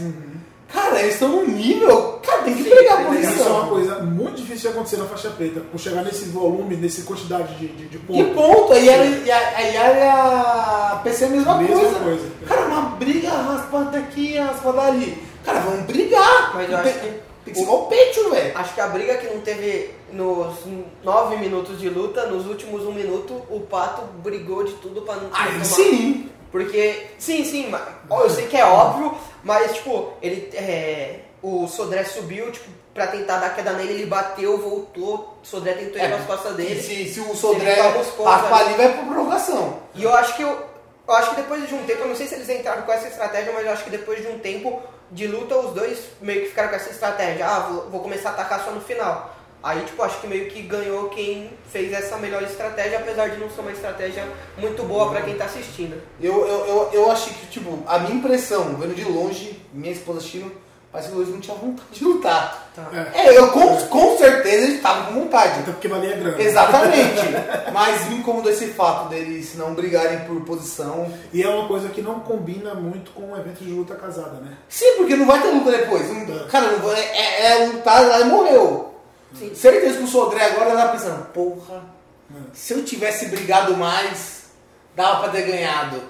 Cara, 0.72 1.00
eles 1.00 1.14
estão 1.14 1.28
num 1.30 1.46
nível. 1.46 2.20
Cara, 2.22 2.42
tem 2.42 2.54
que 2.54 2.62
Sim, 2.64 2.70
brigar 2.74 3.00
a 3.00 3.04
que 3.06 3.14
Isso 3.20 3.42
é 3.42 3.46
uma 3.46 3.66
posição. 3.66 3.68
coisa 3.68 3.98
muito 4.04 4.36
difícil 4.36 4.70
de 4.70 4.76
acontecer 4.76 4.96
na 4.98 5.06
faixa 5.06 5.30
preta. 5.30 5.60
Por 5.60 5.80
chegar 5.80 6.02
nesse 6.04 6.26
volume, 6.26 6.76
nessa 6.76 7.02
quantidade 7.02 7.54
de, 7.54 7.68
de, 7.68 7.88
de 7.88 7.98
pontos. 7.98 8.34
ponto, 8.34 8.72
aí 8.74 8.88
era, 8.88 9.04
e 9.04 9.30
a, 9.30 9.38
a 9.56 9.60
Yara 9.60 9.98
e 9.98 10.02
a 10.02 11.00
PC 11.02 11.24
é 11.24 11.26
a 11.26 11.30
mesma, 11.30 11.56
Mesma 11.58 11.74
coisa. 11.80 11.98
coisa. 12.00 12.30
Cara, 12.46 12.66
uma 12.66 12.82
briga, 12.96 13.30
raspada 13.30 13.90
daqui, 13.98 14.36
raspada 14.36 14.82
ali. 14.82 15.22
Cara, 15.44 15.60
vamos 15.60 15.86
brigar. 15.86 16.52
Mas 16.54 16.70
eu 16.70 16.78
tem, 16.82 16.90
acho 16.92 17.00
que- 17.00 17.06
tem 17.44 17.54
que 17.54 17.54
ser 17.54 17.62
igual 17.62 17.84
o 17.84 17.86
Pecho, 17.86 18.30
velho. 18.30 18.58
Acho 18.58 18.74
que 18.74 18.80
a 18.82 18.88
briga 18.88 19.16
que 19.16 19.26
não 19.34 19.40
teve 19.40 19.90
nos 20.12 20.54
9 21.02 21.36
minutos 21.38 21.78
de 21.80 21.88
luta, 21.88 22.26
nos 22.26 22.46
últimos 22.46 22.84
1 22.84 22.92
minuto, 22.92 23.42
o 23.48 23.60
Pato 23.60 24.02
brigou 24.22 24.64
de 24.64 24.74
tudo 24.74 25.00
pra 25.02 25.14
não 25.16 25.30
Aí 25.32 25.52
tomar. 25.52 25.64
sim. 25.64 26.28
Porque, 26.50 27.06
sim, 27.18 27.44
sim, 27.44 27.72
ó, 28.08 28.22
eu 28.22 28.30
sei 28.30 28.46
que 28.46 28.56
é 28.56 28.64
óbvio, 28.64 29.14
mas, 29.42 29.74
tipo, 29.74 30.12
ele, 30.22 30.50
é, 30.56 31.20
o 31.42 31.66
Sodré 31.68 32.04
subiu, 32.04 32.50
tipo, 32.50 32.68
pra 32.94 33.06
tentar 33.06 33.38
dar 33.38 33.54
queda 33.54 33.72
nele, 33.74 33.92
ele 33.92 34.06
bateu, 34.06 34.58
voltou, 34.58 35.38
o 35.42 35.46
Sodré 35.46 35.74
tentou 35.74 35.98
ir 36.00 36.04
É, 36.04 36.08
nas 36.08 36.26
costas 36.26 36.56
dele. 36.56 36.80
Se, 36.80 37.08
se 37.08 37.20
o 37.20 37.34
Sodré 37.34 37.74
ali. 37.80 38.64
ali, 38.66 38.74
vai 38.74 38.92
pra 38.94 39.02
prorrogação. 39.04 39.78
E 39.94 40.02
eu 40.02 40.14
acho 40.14 40.34
que 40.36 40.42
eu, 40.42 40.48
eu 41.06 41.14
acho 41.14 41.30
que 41.30 41.36
depois 41.36 41.68
de 41.68 41.74
um 41.74 41.84
tempo, 41.84 42.00
eu 42.02 42.08
não 42.08 42.16
sei 42.16 42.26
se 42.26 42.34
eles 42.34 42.48
entraram 42.48 42.82
com 42.82 42.92
essa 42.92 43.08
estratégia, 43.08 43.52
mas 43.52 43.64
eu 43.66 43.72
acho 43.72 43.84
que 43.84 43.90
depois 43.90 44.20
de 44.20 44.28
um 44.28 44.38
tempo 44.38 44.80
de 45.10 45.26
luta, 45.26 45.56
os 45.56 45.72
dois 45.74 45.98
meio 46.20 46.42
que 46.42 46.48
ficaram 46.48 46.70
com 46.70 46.76
essa 46.76 46.90
estratégia. 46.90 47.46
Ah, 47.46 47.60
vou, 47.60 47.90
vou 47.90 48.00
começar 48.00 48.30
a 48.30 48.32
atacar 48.32 48.64
só 48.64 48.70
no 48.72 48.80
final. 48.80 49.34
Aí, 49.62 49.80
tipo, 49.84 50.02
acho 50.02 50.20
que 50.20 50.26
meio 50.26 50.48
que 50.50 50.62
ganhou 50.62 51.08
quem 51.08 51.50
fez 51.70 51.92
essa 51.92 52.16
melhor 52.16 52.42
estratégia, 52.42 52.98
apesar 52.98 53.28
de 53.30 53.38
não 53.38 53.50
ser 53.50 53.60
uma 53.60 53.72
estratégia 53.72 54.24
muito 54.56 54.82
boa 54.84 55.10
pra 55.10 55.22
quem 55.22 55.34
tá 55.34 55.46
assistindo. 55.46 56.00
Eu, 56.20 56.46
eu, 56.46 56.66
eu, 56.66 56.90
eu 56.92 57.10
achei 57.10 57.32
que, 57.32 57.46
tipo, 57.46 57.78
a 57.86 57.98
minha 57.98 58.14
impressão, 58.14 58.76
vendo 58.76 58.94
de 58.94 59.04
longe, 59.04 59.60
minha 59.72 59.92
esposa 59.92 60.18
assistindo, 60.20 60.52
parece 60.92 61.10
que 61.10 61.16
eles 61.16 61.28
não 61.28 61.40
tinham 61.40 61.58
vontade 61.58 61.88
de 61.92 62.04
lutar. 62.04 62.70
Tá. 62.74 62.88
É. 63.14 63.26
É, 63.26 63.36
eu 63.38 63.50
com, 63.50 63.76
com 63.88 64.16
certeza 64.16 64.56
eles 64.64 64.76
estavam 64.76 65.06
com 65.06 65.20
vontade. 65.20 65.58
Até 65.60 65.72
porque 65.72 65.88
valia 65.88 66.16
grana. 66.16 66.40
Exatamente. 66.40 67.20
Mas 67.72 68.08
me 68.08 68.16
incomodou 68.18 68.50
esse 68.52 68.68
fato 68.68 69.08
deles 69.08 69.56
não 69.56 69.74
brigarem 69.74 70.20
por 70.20 70.40
posição. 70.42 71.12
E 71.32 71.42
é 71.42 71.48
uma 71.48 71.66
coisa 71.66 71.88
que 71.88 72.00
não 72.00 72.20
combina 72.20 72.74
muito 72.74 73.10
com 73.10 73.32
um 73.32 73.36
evento 73.36 73.64
de 73.64 73.70
luta 73.72 73.96
casada, 73.96 74.40
né? 74.40 74.56
Sim, 74.68 74.94
porque 74.98 75.16
não 75.16 75.26
vai 75.26 75.42
ter 75.42 75.48
luta 75.50 75.72
depois. 75.72 76.08
Não- 76.08 76.46
cara, 76.48 76.70
não 76.70 76.78
vai- 76.78 77.00
é, 77.00 77.46
é 77.62 77.66
lutar 77.66 78.06
lá 78.06 78.20
e 78.20 78.24
morreu. 78.24 78.87
Sim. 79.34 79.54
Certeza 79.54 79.98
que 79.98 80.04
o 80.04 80.08
Sodré 80.08 80.44
agora 80.46 80.74
tá 80.76 80.88
pensando, 80.88 81.26
porra, 81.32 81.82
Se 82.52 82.72
eu 82.74 82.84
tivesse 82.84 83.26
brigado 83.26 83.76
mais, 83.76 84.46
dava 84.96 85.20
pra 85.20 85.28
ter 85.30 85.42
ganhado. 85.42 86.02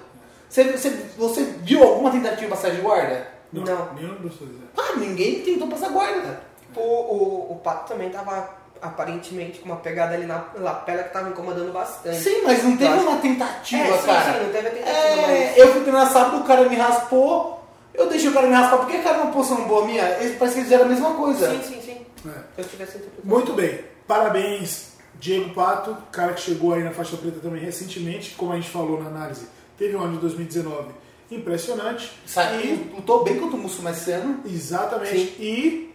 Você, 0.49 0.65
você, 0.65 0.91
você 1.17 1.45
viu 1.63 1.83
alguma 1.83 2.11
tentativa 2.11 2.41
de 2.43 2.47
passar 2.49 2.71
de 2.71 2.81
guarda? 2.81 3.29
Não, 3.53 3.63
Não. 3.65 3.95
nenhum 3.95 4.15
dos 4.17 4.35
dois. 4.37 4.51
é. 4.53 4.65
Ah, 4.77 4.97
ninguém 4.97 5.43
tentou 5.43 5.69
passar 5.69 5.89
guarda. 5.91 6.41
O, 6.77 6.81
o, 6.81 7.53
o 7.53 7.61
Pato 7.63 7.89
também 7.93 8.11
tava 8.11 8.49
aparentemente 8.81 9.59
com 9.59 9.67
uma 9.67 9.77
pegada 9.77 10.15
ali 10.15 10.27
na 10.27 10.45
lapela 10.57 11.03
que 11.03 11.13
tava 11.13 11.29
incomodando 11.31 11.73
bastante. 11.73 12.19
Sim, 12.21 12.43
mas 12.45 12.63
não 12.63 12.77
teve 12.77 12.95
uma 12.99 13.17
tentativa, 13.19 13.83
é, 13.83 13.99
sim, 13.99 14.07
cara. 14.07 14.33
sim, 14.39 14.45
não 14.45 14.53
teve 14.53 14.69
a 14.69 14.71
tentativa, 14.71 14.97
É, 14.99 15.49
mas... 15.49 15.59
eu 15.59 15.73
fui 15.73 15.81
treinar 15.83 16.13
sábado, 16.13 16.39
o 16.39 16.45
cara 16.45 16.69
me 16.69 16.77
raspou, 16.77 17.65
eu 17.93 18.09
deixei 18.09 18.31
o 18.31 18.33
cara 18.33 18.47
me 18.47 18.55
raspar, 18.55 18.79
porque 18.79 18.97
o 18.99 19.03
cara 19.03 19.19
numa 19.19 19.33
posição 19.33 19.65
boa 19.67 19.85
minha, 19.85 20.03
eles 20.21 20.37
parece 20.39 20.55
que 20.55 20.61
eles 20.61 20.71
fizeram 20.71 20.85
a 20.85 20.89
mesma 20.89 21.15
coisa. 21.15 21.51
Sim, 21.51 21.63
sim, 21.63 21.81
sim. 21.83 21.88
É. 22.27 22.31
Se 22.31 22.59
eu 22.59 22.65
tivesse. 22.69 23.01
Muito 23.23 23.53
bem. 23.53 23.81
Parabéns, 24.07 24.93
Diego 25.21 25.53
Pato, 25.55 25.97
cara 26.11 26.33
que 26.33 26.41
chegou 26.41 26.73
aí 26.75 26.83
na 26.83 26.91
faixa 26.93 27.17
preta 27.17 27.41
também 27.41 27.61
recentemente, 27.63 28.35
como 28.37 28.53
a 28.53 28.57
gente 28.57 28.71
falou 28.71 29.03
na 29.03 29.11
análise, 29.11 29.47
teve 29.77 29.95
um 29.97 30.01
ano 30.01 30.15
de 30.15 30.21
2019 30.21 30.93
impressionante. 31.31 32.11
Sabe, 32.27 32.67
E, 32.67 32.95
lutou 32.95 33.23
bem 33.23 33.39
contra 33.39 33.57
o 33.57 33.61
Mussum 33.61 33.87
esse 33.91 34.11
ano. 34.13 34.41
exatamente. 34.47 35.19
Sim. 35.19 35.35
E 35.39 35.95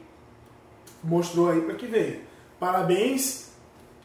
mostrou 1.04 1.50
aí 1.50 1.62
para 1.62 1.76
que 1.76 1.88
veio. 1.88 2.22
Parabéns. 2.60 3.52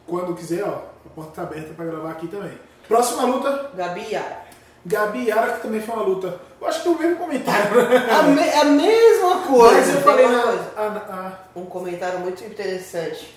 Quando 0.07 0.33
quiser, 0.33 0.63
ó, 0.63 0.85
a 1.05 1.09
porta 1.13 1.31
tá 1.33 1.41
aberta 1.43 1.71
para 1.75 1.85
gravar 1.85 2.11
aqui 2.11 2.27
também. 2.27 2.51
Próxima 2.87 3.23
luta, 3.25 3.69
Gabi 3.75 4.01
e 4.01 4.13
Yara. 4.13 4.48
Gabi 4.89 5.19
e 5.19 5.27
Yara, 5.29 5.53
que 5.53 5.61
também 5.61 5.81
foi 5.81 5.95
uma 5.95 6.03
luta. 6.03 6.39
Eu 6.59 6.67
acho 6.67 6.81
que 6.81 6.87
é 6.87 6.91
o 6.91 6.97
mesmo 6.99 7.15
comentário. 7.17 7.71
A, 8.11 8.23
me- 8.23 8.49
a 8.53 8.63
mesma 8.65 9.41
coisa. 9.47 9.75
Mas 9.75 9.95
eu 9.95 10.01
falei 10.01 10.25
uma 10.25 10.35
na. 10.37 10.43
coisa. 10.43 10.71
ah, 10.75 11.01
ah, 11.09 11.31
Um 11.55 11.65
comentário 11.65 12.19
muito 12.19 12.43
interessante. 12.43 13.33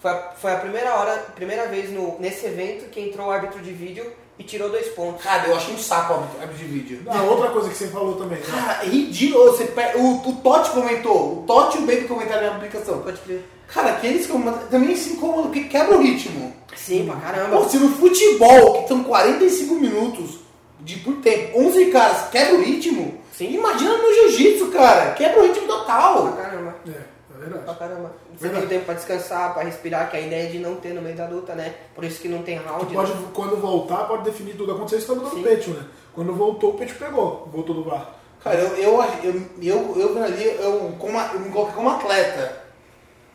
Foi 0.00 0.10
a, 0.10 0.30
foi 0.40 0.52
a 0.52 0.56
primeira 0.56 0.94
hora, 0.96 1.12
primeira 1.34 1.66
vez 1.66 1.90
no, 1.92 2.18
nesse 2.18 2.46
evento 2.46 2.88
que 2.90 3.00
entrou 3.00 3.26
o 3.28 3.30
árbitro 3.30 3.60
de 3.60 3.70
vídeo 3.72 4.04
e 4.38 4.42
tirou 4.42 4.68
dois 4.70 4.88
pontos. 4.88 5.22
Cara, 5.22 5.48
eu 5.48 5.54
achei 5.56 5.74
um 5.74 5.78
saco 5.78 6.14
o 6.14 6.40
árbitro 6.40 6.54
de 6.56 6.64
vídeo. 6.64 7.02
ah, 7.08 7.22
outra 7.22 7.50
coisa 7.50 7.68
que 7.68 7.76
você 7.76 7.88
falou 7.88 8.14
também. 8.16 8.38
né? 8.38 8.44
Cara, 8.50 8.84
é 8.84 8.86
ridículo. 8.88 9.44
Você 9.52 9.64
o, 9.96 10.28
o 10.28 10.32
Totti 10.42 10.70
comentou, 10.70 11.38
o 11.40 11.44
Totti 11.46 11.78
e 11.78 11.82
o 11.82 11.86
Baby 11.86 12.08
comentaram 12.08 12.46
na 12.48 12.54
publicação. 12.54 12.98
Pode 13.02 13.20
crer. 13.20 13.44
Cara, 13.68 13.90
aqueles 13.92 14.26
que 14.26 14.32
também 14.70 14.94
se 14.96 15.14
incomodam, 15.14 15.44
porque 15.44 15.64
quebra 15.64 15.96
o 15.96 16.02
ritmo. 16.02 16.52
Sim, 16.76 17.06
pra 17.06 17.16
caramba. 17.16 17.56
Pô, 17.58 17.68
se 17.68 17.78
no 17.78 17.88
futebol, 17.90 18.82
que 18.82 18.88
são 18.88 19.04
45 19.04 19.74
minutos 19.76 20.40
de 20.82 20.96
por 21.00 21.14
tempo, 21.16 21.58
11 21.60 21.86
caras 21.86 22.28
quebra 22.30 22.54
o 22.56 22.62
ritmo, 22.62 23.18
Sim. 23.32 23.54
imagina 23.54 23.96
no 23.96 24.14
jiu-jitsu, 24.14 24.68
cara. 24.68 25.12
Quebra 25.12 25.40
o 25.40 25.46
ritmo 25.46 25.66
Pra 25.66 25.76
total. 25.76 26.32
caramba. 26.32 26.74
É, 26.86 26.90
é 26.90 26.94
Pra 27.28 27.38
verdade. 27.38 27.78
caramba. 27.78 28.12
Você 28.36 28.42
Verdade. 28.48 28.66
tem 28.66 28.76
tempo 28.78 28.86
pra 28.86 28.94
descansar, 28.94 29.54
pra 29.54 29.62
respirar, 29.62 30.10
que 30.10 30.16
a 30.16 30.20
ideia 30.20 30.44
é 30.48 30.50
de 30.50 30.58
não 30.58 30.76
ter 30.76 30.92
no 30.94 31.02
meio 31.02 31.16
da 31.16 31.26
luta, 31.28 31.54
né? 31.54 31.74
Por 31.94 32.04
isso 32.04 32.20
que 32.20 32.28
não 32.28 32.42
tem 32.42 32.56
round. 32.56 32.92
Pode, 32.92 33.12
né? 33.12 33.26
quando 33.32 33.56
voltar, 33.56 34.04
pode 34.08 34.24
definir 34.24 34.56
tudo. 34.56 34.72
Aconteceu 34.72 34.98
isso 34.98 35.14
também 35.14 35.42
no. 35.42 35.42
Pecho, 35.48 35.70
né? 35.70 35.84
Quando 36.14 36.34
voltou, 36.34 36.70
o 36.70 36.74
Pecho 36.74 36.94
pegou. 36.96 37.48
Voltou 37.52 37.74
do 37.74 37.84
bar. 37.84 38.14
Cara, 38.42 38.58
eu, 38.58 38.76
eu, 38.76 39.04
eu, 39.22 39.42
eu, 39.62 39.94
eu, 40.16 40.22
ali, 40.24 40.44
eu, 40.44 40.94
como, 40.98 41.16
eu 41.18 41.40
me 41.40 41.50
coloquei 41.50 41.74
como 41.76 41.90
atleta. 41.90 42.60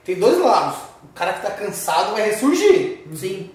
Tem 0.03 0.15
dois 0.15 0.37
lados. 0.39 0.77
O 1.03 1.07
cara 1.13 1.33
que 1.33 1.41
tá 1.41 1.51
cansado 1.51 2.11
vai 2.13 2.23
ressurgir. 2.29 3.03
Sim. 3.15 3.51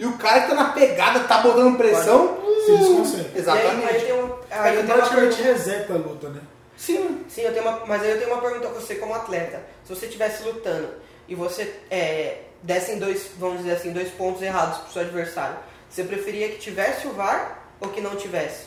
E 0.00 0.06
o 0.06 0.12
cara 0.16 0.40
que 0.40 0.48
tá 0.48 0.54
na 0.54 0.64
pegada, 0.70 1.20
tá 1.20 1.38
botando 1.42 1.76
pressão. 1.76 2.38
Se 2.64 2.76
desconcentra. 2.76 3.38
Exatamente. 3.38 3.84
Aí, 3.86 3.86
aí 3.88 3.94
eu 3.96 4.00
tenho, 4.06 4.24
uma- 4.24 4.38
aí 4.50 4.76
É 4.76 4.78
eu 4.78 4.82
tenho 4.82 4.86
uma 4.86 4.94
praticamente 4.96 5.36
pergunta. 5.36 5.58
reseta 5.58 5.92
a 5.92 5.96
luta, 5.96 6.28
né? 6.30 6.40
Sim. 6.76 7.24
Sim, 7.28 7.42
eu 7.42 7.52
tenho 7.52 7.68
uma, 7.68 7.80
mas 7.86 8.02
aí 8.02 8.10
eu 8.12 8.18
tenho 8.18 8.32
uma 8.32 8.40
pergunta 8.40 8.68
a 8.68 8.70
você 8.70 8.94
como 8.94 9.14
atleta. 9.14 9.62
Se 9.84 9.94
você 9.94 10.06
estivesse 10.06 10.42
lutando 10.42 10.88
e 11.28 11.34
você 11.34 11.74
é, 11.90 12.38
desse 12.62 12.92
em 12.92 12.98
dois, 12.98 13.30
vamos 13.38 13.58
dizer 13.58 13.72
assim, 13.72 13.92
dois 13.92 14.08
pontos 14.10 14.40
errados 14.42 14.78
pro 14.78 14.92
seu 14.92 15.02
adversário, 15.02 15.56
você 15.90 16.02
preferia 16.02 16.48
que 16.48 16.56
tivesse 16.58 17.06
o 17.06 17.12
VAR 17.12 17.58
ou 17.80 17.88
que 17.90 18.00
não 18.00 18.16
tivesse? 18.16 18.64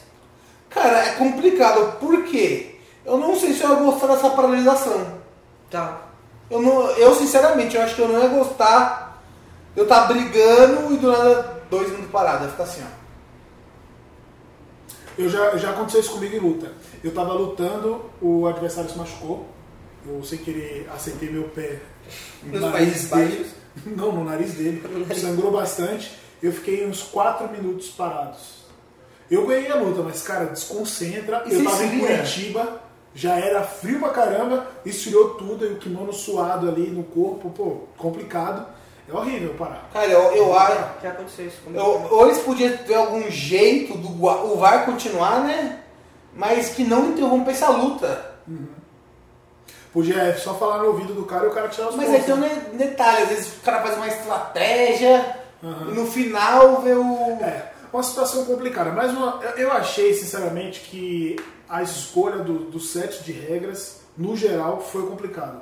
Cara, 0.69 0.99
é 1.07 1.11
complicado. 1.13 1.97
Por 1.99 2.23
quê? 2.25 2.75
Eu 3.05 3.17
não 3.17 3.35
sei 3.39 3.53
se 3.53 3.63
eu 3.63 3.69
ia 3.71 3.75
gostar 3.75 4.07
dessa 4.07 4.29
paralisação. 4.29 5.19
Tá. 5.71 6.01
Eu, 6.49 6.61
não, 6.61 6.89
eu 6.91 7.13
sinceramente, 7.15 7.75
eu 7.75 7.81
acho 7.81 7.95
que 7.95 8.01
eu 8.01 8.07
não 8.07 8.21
ia 8.21 8.27
gostar 8.29 9.12
eu 9.75 9.83
estar 9.83 10.05
brigando 10.05 10.93
e 10.93 10.97
do 10.97 11.11
nada 11.11 11.63
dois 11.69 11.89
minutos 11.89 12.11
parado. 12.11 12.45
Ia 12.45 12.51
ficar 12.51 12.63
assim, 12.63 12.81
ó. 12.83 13.03
Eu 15.17 15.29
já, 15.29 15.55
já 15.57 15.69
aconteceu 15.71 16.01
isso 16.01 16.11
comigo 16.13 16.35
em 16.35 16.39
luta. 16.39 16.71
Eu 17.03 17.13
tava 17.13 17.33
lutando, 17.33 18.09
o 18.21 18.47
adversário 18.47 18.89
se 18.89 18.97
machucou. 18.97 19.47
Eu, 20.05 20.23
sem 20.23 20.39
querer, 20.39 20.89
acertei 20.93 21.29
meu 21.29 21.43
pé 21.43 21.79
no 22.43 22.53
Nos 22.53 22.61
nariz 22.61 23.07
Países 23.07 23.09
dele. 23.09 23.35
Baixos. 23.37 23.53
Não, 23.97 24.11
no 24.11 24.23
nariz 24.23 24.53
dele. 24.53 24.83
Sangrou 25.15 25.51
bastante. 25.51 26.17
Eu 26.41 26.51
fiquei 26.51 26.85
uns 26.85 27.03
4 27.03 27.49
minutos 27.49 27.89
parados. 27.89 28.63
Eu 29.31 29.47
ganhei 29.47 29.71
a 29.71 29.75
luta, 29.75 30.01
mas, 30.01 30.21
cara, 30.21 30.45
desconcentra. 30.45 31.43
E 31.47 31.53
eu 31.53 31.63
tava 31.63 31.85
em? 31.85 31.99
Curitiba, 31.99 32.81
já 33.15 33.35
era 33.35 33.63
frio 33.63 33.99
pra 33.99 34.09
caramba, 34.09 34.67
esfriou 34.85 35.35
tudo, 35.35 35.65
e 35.65 35.73
o 35.73 35.77
kimono 35.77 36.11
suado 36.11 36.67
ali 36.67 36.89
no 36.89 37.03
corpo, 37.03 37.49
pô, 37.49 37.87
complicado. 37.97 38.67
É 39.07 39.13
horrível 39.13 39.53
parar. 39.55 39.89
Cara, 39.91 40.05
eu, 40.07 40.21
eu 40.35 40.57
acho. 40.57 41.01
Já 41.01 41.09
aconteceu 41.09 41.47
isso 41.47 41.61
comigo. 41.63 41.83
Eu, 41.83 42.07
ou 42.17 42.25
eles 42.27 42.39
podiam 42.39 42.77
ter 42.77 42.95
algum 42.95 43.29
jeito 43.29 43.97
do 43.97 44.25
o 44.25 44.57
VAR 44.57 44.85
continuar, 44.85 45.41
né? 45.41 45.79
Mas 46.33 46.69
que 46.69 46.83
não 46.83 47.09
interrompesse 47.09 47.63
a 47.63 47.69
luta. 47.69 48.33
Podia 49.91 50.15
é, 50.17 50.33
só 50.33 50.55
falar 50.55 50.79
no 50.79 50.87
ouvido 50.87 51.13
do 51.13 51.23
cara 51.25 51.45
e 51.45 51.49
o 51.49 51.51
cara 51.53 51.67
tirar 51.69 51.89
os 51.89 51.95
Mas 51.95 52.09
aí 52.09 52.21
pontos. 52.21 52.25
tem 52.25 52.33
um 52.35 52.39
ne- 52.39 52.77
detalhe, 52.77 53.23
às 53.23 53.29
vezes 53.29 53.47
o 53.57 53.61
cara 53.61 53.81
faz 53.83 53.95
uma 53.95 54.07
estratégia 54.07 55.37
Aham. 55.63 55.91
e 55.91 55.93
no 55.93 56.07
final 56.07 56.81
vê 56.81 56.93
o. 56.93 57.37
É, 57.41 57.71
uma 57.91 58.01
situação 58.01 58.45
complicada. 58.45 58.91
Mas 58.91 59.11
uma- 59.11 59.39
eu- 59.57 59.71
achei, 59.71 60.13
sinceramente, 60.15 60.79
que 60.79 61.35
a 61.69 61.83
escolha 61.83 62.37
do, 62.37 62.59
do 62.71 62.79
set 62.79 63.23
de 63.23 63.31
regras, 63.33 64.01
no 64.17 64.35
geral, 64.35 64.79
foi 64.81 65.05
complicado. 65.05 65.61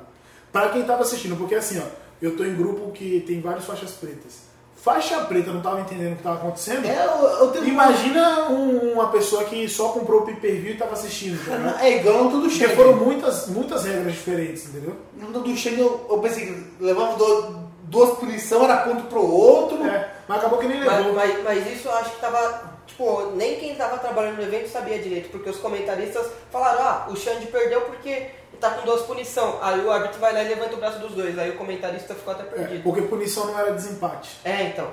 Para 0.50 0.70
quem 0.70 0.80
estava 0.82 1.02
assistindo, 1.02 1.36
porque 1.36 1.54
assim, 1.54 1.78
ó, 1.78 2.01
eu 2.22 2.36
tô 2.36 2.44
em 2.44 2.54
grupo 2.54 2.90
que 2.92 3.20
tem 3.26 3.40
várias 3.40 3.64
faixas 3.64 3.90
pretas. 3.92 4.50
Faixa 4.76 5.20
preta 5.26 5.52
não 5.52 5.60
tava 5.60 5.80
entendendo 5.80 6.12
o 6.12 6.14
que 6.14 6.20
estava 6.20 6.36
acontecendo. 6.38 6.84
É, 6.86 7.04
eu, 7.06 7.28
eu 7.44 7.48
tenho 7.52 7.66
Imagina 7.68 8.48
um- 8.50 8.94
uma 8.94 9.08
pessoa 9.10 9.44
que 9.44 9.68
só 9.68 9.90
comprou 9.90 10.22
o 10.22 10.24
pay-per-view 10.24 10.70
e 10.70 10.72
estava 10.72 10.92
assistindo. 10.94 11.34
entendeu? 11.40 11.74
É 11.78 11.98
igual 11.98 12.16
a 12.18 12.20
luta 12.22 12.36
do 12.38 12.48
Porque 12.48 12.68
foram 12.70 12.94
muitas, 12.96 13.46
muitas 13.46 13.84
regras 13.84 14.12
diferentes, 14.14 14.66
entendeu? 14.68 14.96
Na 15.16 15.26
luta 15.26 15.38
do 15.40 15.56
Shane 15.56 15.78
eu, 15.78 16.04
eu 16.10 16.18
pensei 16.18 16.46
que 16.46 16.66
levava 16.80 17.16
do- 17.16 17.62
duas 17.84 18.18
punições, 18.18 18.62
era 18.64 18.78
ponto 18.78 19.04
pro 19.04 19.24
outro. 19.24 19.84
É, 19.86 20.10
mas 20.26 20.38
acabou 20.38 20.58
que 20.58 20.66
nem 20.66 20.80
Mas, 20.84 20.96
levou. 20.98 21.12
mas, 21.12 21.44
mas 21.44 21.72
isso 21.72 21.86
eu 21.86 21.94
acho 21.94 22.10
que 22.10 22.20
tava. 22.20 22.72
Tipo, 22.84 23.30
nem 23.36 23.56
quem 23.60 23.76
tava 23.76 23.96
trabalhando 23.98 24.36
no 24.38 24.42
evento 24.42 24.68
sabia 24.68 24.98
direito, 24.98 25.30
porque 25.30 25.48
os 25.48 25.58
comentaristas 25.58 26.26
falaram, 26.50 26.80
ah, 26.82 27.06
o 27.08 27.14
Xande 27.16 27.46
perdeu 27.46 27.82
porque 27.82 28.26
tá 28.62 28.70
com 28.70 28.86
duas 28.86 29.02
punição. 29.02 29.58
Aí 29.60 29.80
o 29.84 29.90
árbitro 29.90 30.18
vai 30.20 30.32
lá 30.32 30.42
e 30.42 30.48
levanta 30.48 30.74
o 30.74 30.78
braço 30.78 30.98
dos 30.98 31.12
dois. 31.12 31.38
Aí 31.38 31.50
o 31.50 31.56
comentarista 31.56 32.14
ficou 32.14 32.32
até 32.32 32.42
É, 32.42 32.46
perdido. 32.46 32.82
porque 32.82 33.02
punição 33.02 33.46
não 33.46 33.58
era 33.58 33.72
desempate. 33.72 34.30
É, 34.44 34.62
então. 34.64 34.88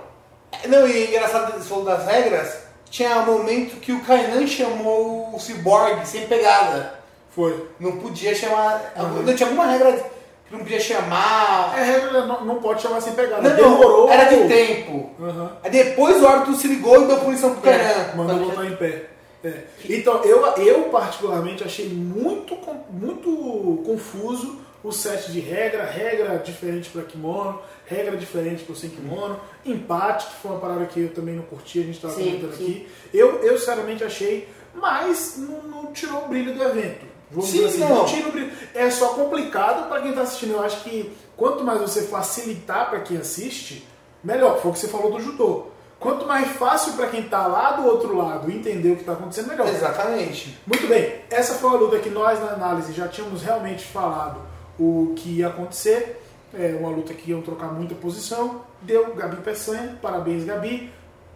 Não, 0.68 0.88
e 0.88 1.08
engraçado, 1.08 1.54
você 1.54 1.70
falou 1.70 1.86
das 1.86 2.06
regras, 2.06 2.58
tinha 2.90 3.18
um 3.20 3.26
momento 3.26 3.80
que 3.80 3.92
o 3.92 4.02
Kainan 4.04 4.46
chamou 4.48 5.34
o 5.34 5.40
Cyborg 5.40 6.06
sem 6.06 6.26
pegada. 6.28 6.96
Foi. 7.36 7.70
Não 7.80 7.94
podia 7.98 8.34
chamar. 8.36 8.94
Uhum. 8.98 9.22
Não 9.22 9.36
tinha 9.36 9.48
alguma 9.48 9.68
regra 9.68 9.94
que 9.94 10.52
não 10.52 10.60
podia 10.60 10.80
chamar. 10.80 11.74
É, 11.78 11.84
regra 11.84 12.26
não, 12.26 12.44
não 12.46 12.56
pode 12.56 12.82
chamar 12.82 13.00
sem 13.02 13.14
pegada. 13.14 13.48
Não, 13.48 13.56
Demorou. 13.56 14.10
era 14.10 14.24
de 14.26 14.48
tempo. 14.48 15.12
Aham. 15.22 15.52
Aí 15.64 15.70
depois 15.70 16.22
o 16.22 16.28
árbitro 16.28 16.56
se 16.56 16.68
ligou 16.68 17.04
e 17.04 17.06
deu 17.06 17.18
punição 17.20 17.56
pro 17.56 17.70
É. 17.70 17.78
Kainan. 17.78 18.16
Mandou 18.16 18.36
Quando 18.40 18.50
botar 18.50 18.66
em 18.66 18.76
pé. 18.76 19.06
É. 19.43 19.63
Então, 19.89 20.23
eu, 20.23 20.45
eu 20.58 20.84
particularmente 20.89 21.63
achei 21.63 21.88
muito, 21.88 22.58
muito 22.89 23.82
confuso 23.86 24.60
o 24.84 24.91
set 24.91 25.32
de 25.32 25.39
regra, 25.39 25.84
regra 25.86 26.38
diferente 26.38 26.89
para 26.89 27.02
kimono, 27.04 27.62
regra 27.86 28.15
diferente 28.15 28.63
para 28.63 28.75
sem 28.75 28.89
kimono, 28.89 29.39
empate, 29.65 30.28
que 30.28 30.36
foi 30.41 30.52
uma 30.52 30.60
parada 30.60 30.86
que 30.86 31.02
eu 31.02 31.13
também 31.13 31.36
não 31.36 31.43
curti, 31.43 31.80
a 31.80 31.84
gente 31.84 31.95
estava 31.95 32.13
comentando 32.13 32.56
sim. 32.56 32.63
aqui. 32.63 32.88
Eu, 33.13 33.39
eu 33.41 33.58
sinceramente 33.58 34.04
achei, 34.04 34.47
mas 34.73 35.36
não, 35.38 35.63
não 35.63 35.93
tirou 35.93 36.25
o 36.25 36.28
brilho 36.30 36.54
do 36.54 36.63
evento. 36.63 37.10
Vamos 37.32 37.49
Sim, 37.49 37.58
dizer 37.58 37.67
assim, 37.67 37.80
não. 37.80 37.95
não 37.95 38.06
tira 38.06 38.28
o 38.28 38.32
brilho. 38.32 38.52
É 38.73 38.89
só 38.89 39.10
complicado 39.10 39.88
para 39.88 40.02
quem 40.02 40.10
está 40.10 40.23
assistindo. 40.23 40.54
Eu 40.54 40.63
acho 40.63 40.84
que 40.84 41.12
quanto 41.38 41.63
mais 41.63 41.80
você 41.80 42.04
facilitar 42.04 42.89
para 42.89 43.02
quem 43.02 43.17
assiste, 43.17 43.88
melhor. 44.23 44.60
Foi 44.62 44.71
o 44.71 44.73
que 44.73 44.80
você 44.80 44.88
falou 44.88 45.12
do 45.12 45.21
judô. 45.21 45.67
Quanto 46.00 46.26
mais 46.26 46.48
fácil 46.54 46.94
para 46.94 47.08
quem 47.08 47.22
está 47.22 47.46
lá 47.46 47.74
do 47.74 47.86
outro 47.86 48.16
lado 48.16 48.50
entender 48.50 48.92
o 48.92 48.96
que 48.96 49.02
está 49.02 49.14
acontecendo, 49.14 49.48
melhor. 49.50 49.68
Exatamente. 49.68 50.58
Muito 50.66 50.88
bem, 50.88 51.16
essa 51.30 51.56
foi 51.56 51.70
uma 51.70 51.78
luta 51.80 52.00
que 52.00 52.10
nós 52.10 52.40
na 52.40 52.52
análise 52.52 52.94
já 52.94 53.08
tínhamos 53.08 53.42
realmente 53.44 53.86
falado 53.86 54.40
o 54.80 55.14
que 55.16 55.40
ia 55.40 55.48
acontecer. 55.48 56.22
É 56.54 56.76
uma 56.80 56.90
luta 56.90 57.14
que 57.14 57.32
iam 57.32 57.42
trocar 57.42 57.68
muita 57.74 57.94
posição. 57.96 58.62
Deu 58.82 59.14
Gabi 59.14 59.36
Peçanha, 59.38 60.00
parabéns 60.02 60.46
Gabi. 60.46 60.92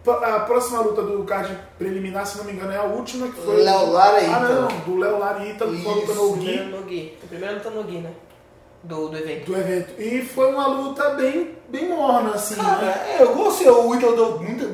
A 0.06 0.40
próxima 0.40 0.80
luta 0.80 1.02
do 1.02 1.24
card 1.24 1.56
preliminar, 1.78 2.26
se 2.26 2.36
não 2.36 2.44
me 2.44 2.52
engano, 2.52 2.72
é 2.72 2.76
a 2.76 2.82
última 2.82 3.26
que 3.28 3.40
foi. 3.40 3.62
Léo 3.62 3.90
Lara 3.90 4.20
e 4.20 4.26
Ah, 4.26 4.40
não, 4.40 4.68
do 4.80 4.98
Léo 4.98 5.18
Lara 5.18 5.44
e 5.44 5.50
Ítalo, 5.52 5.78
foi 5.78 5.92
a 5.92 5.94
luta 5.94 6.06
Primeiro 6.12 6.34
Gui. 6.36 6.64
no 6.70 6.82
Gui. 6.82 7.18
Primeiro 7.28 7.54
luta 7.54 7.70
no 7.70 7.84
Gui, 7.84 7.98
né? 7.98 8.10
Do, 8.84 9.08
do 9.08 9.16
evento. 9.16 9.46
do 9.46 9.56
evento. 9.56 10.00
E 10.00 10.22
foi 10.22 10.52
uma 10.52 10.66
luta 10.66 11.10
bem, 11.10 11.50
bem 11.68 11.88
morna, 11.88 12.34
assim, 12.34 12.54
Cara, 12.56 12.82
né? 12.86 13.16
é, 13.18 13.22
eu 13.22 13.34
gostei. 13.34 13.68
O 13.68 13.94
Ítalo 13.94 14.14
deu 14.16 14.38
muita, 14.40 14.70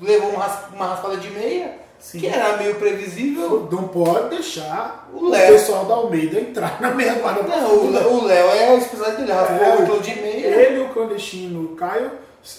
levou 0.00 0.30
uma, 0.30 0.46
uma 0.74 0.86
raspada 0.88 1.16
de 1.16 1.30
meia, 1.30 1.78
Sim. 1.98 2.20
que 2.20 2.26
era 2.26 2.56
meio 2.56 2.74
previsível. 2.76 3.68
Não 3.70 3.88
pode 3.88 4.28
deixar 4.30 5.08
O 5.12 5.24
o, 5.26 5.28
Léo. 5.30 5.52
pessoal 5.52 5.84
da 5.86 5.94
Almeida 5.94 6.38
entrar 6.40 6.80
na 6.80 6.90
meia 6.90 7.14
quadra. 7.16 7.42
Não, 7.44 7.74
o 7.86 7.90
Lé- 7.90 8.06
o 8.06 8.24
Léo 8.24 8.46
é 8.50 8.68
a 8.68 8.74
especialidade 8.76 9.16
dele, 9.22 9.32
raspou 9.32 9.56
É, 9.66 9.76
o 9.76 9.82
Ítalo 9.82 10.00
de 10.00 10.14
meia. 10.20 10.46
Ele, 10.46 10.80
o 10.84 10.88
clandestino, 10.90 11.64
o 11.64 11.68
Caio, 11.76 12.10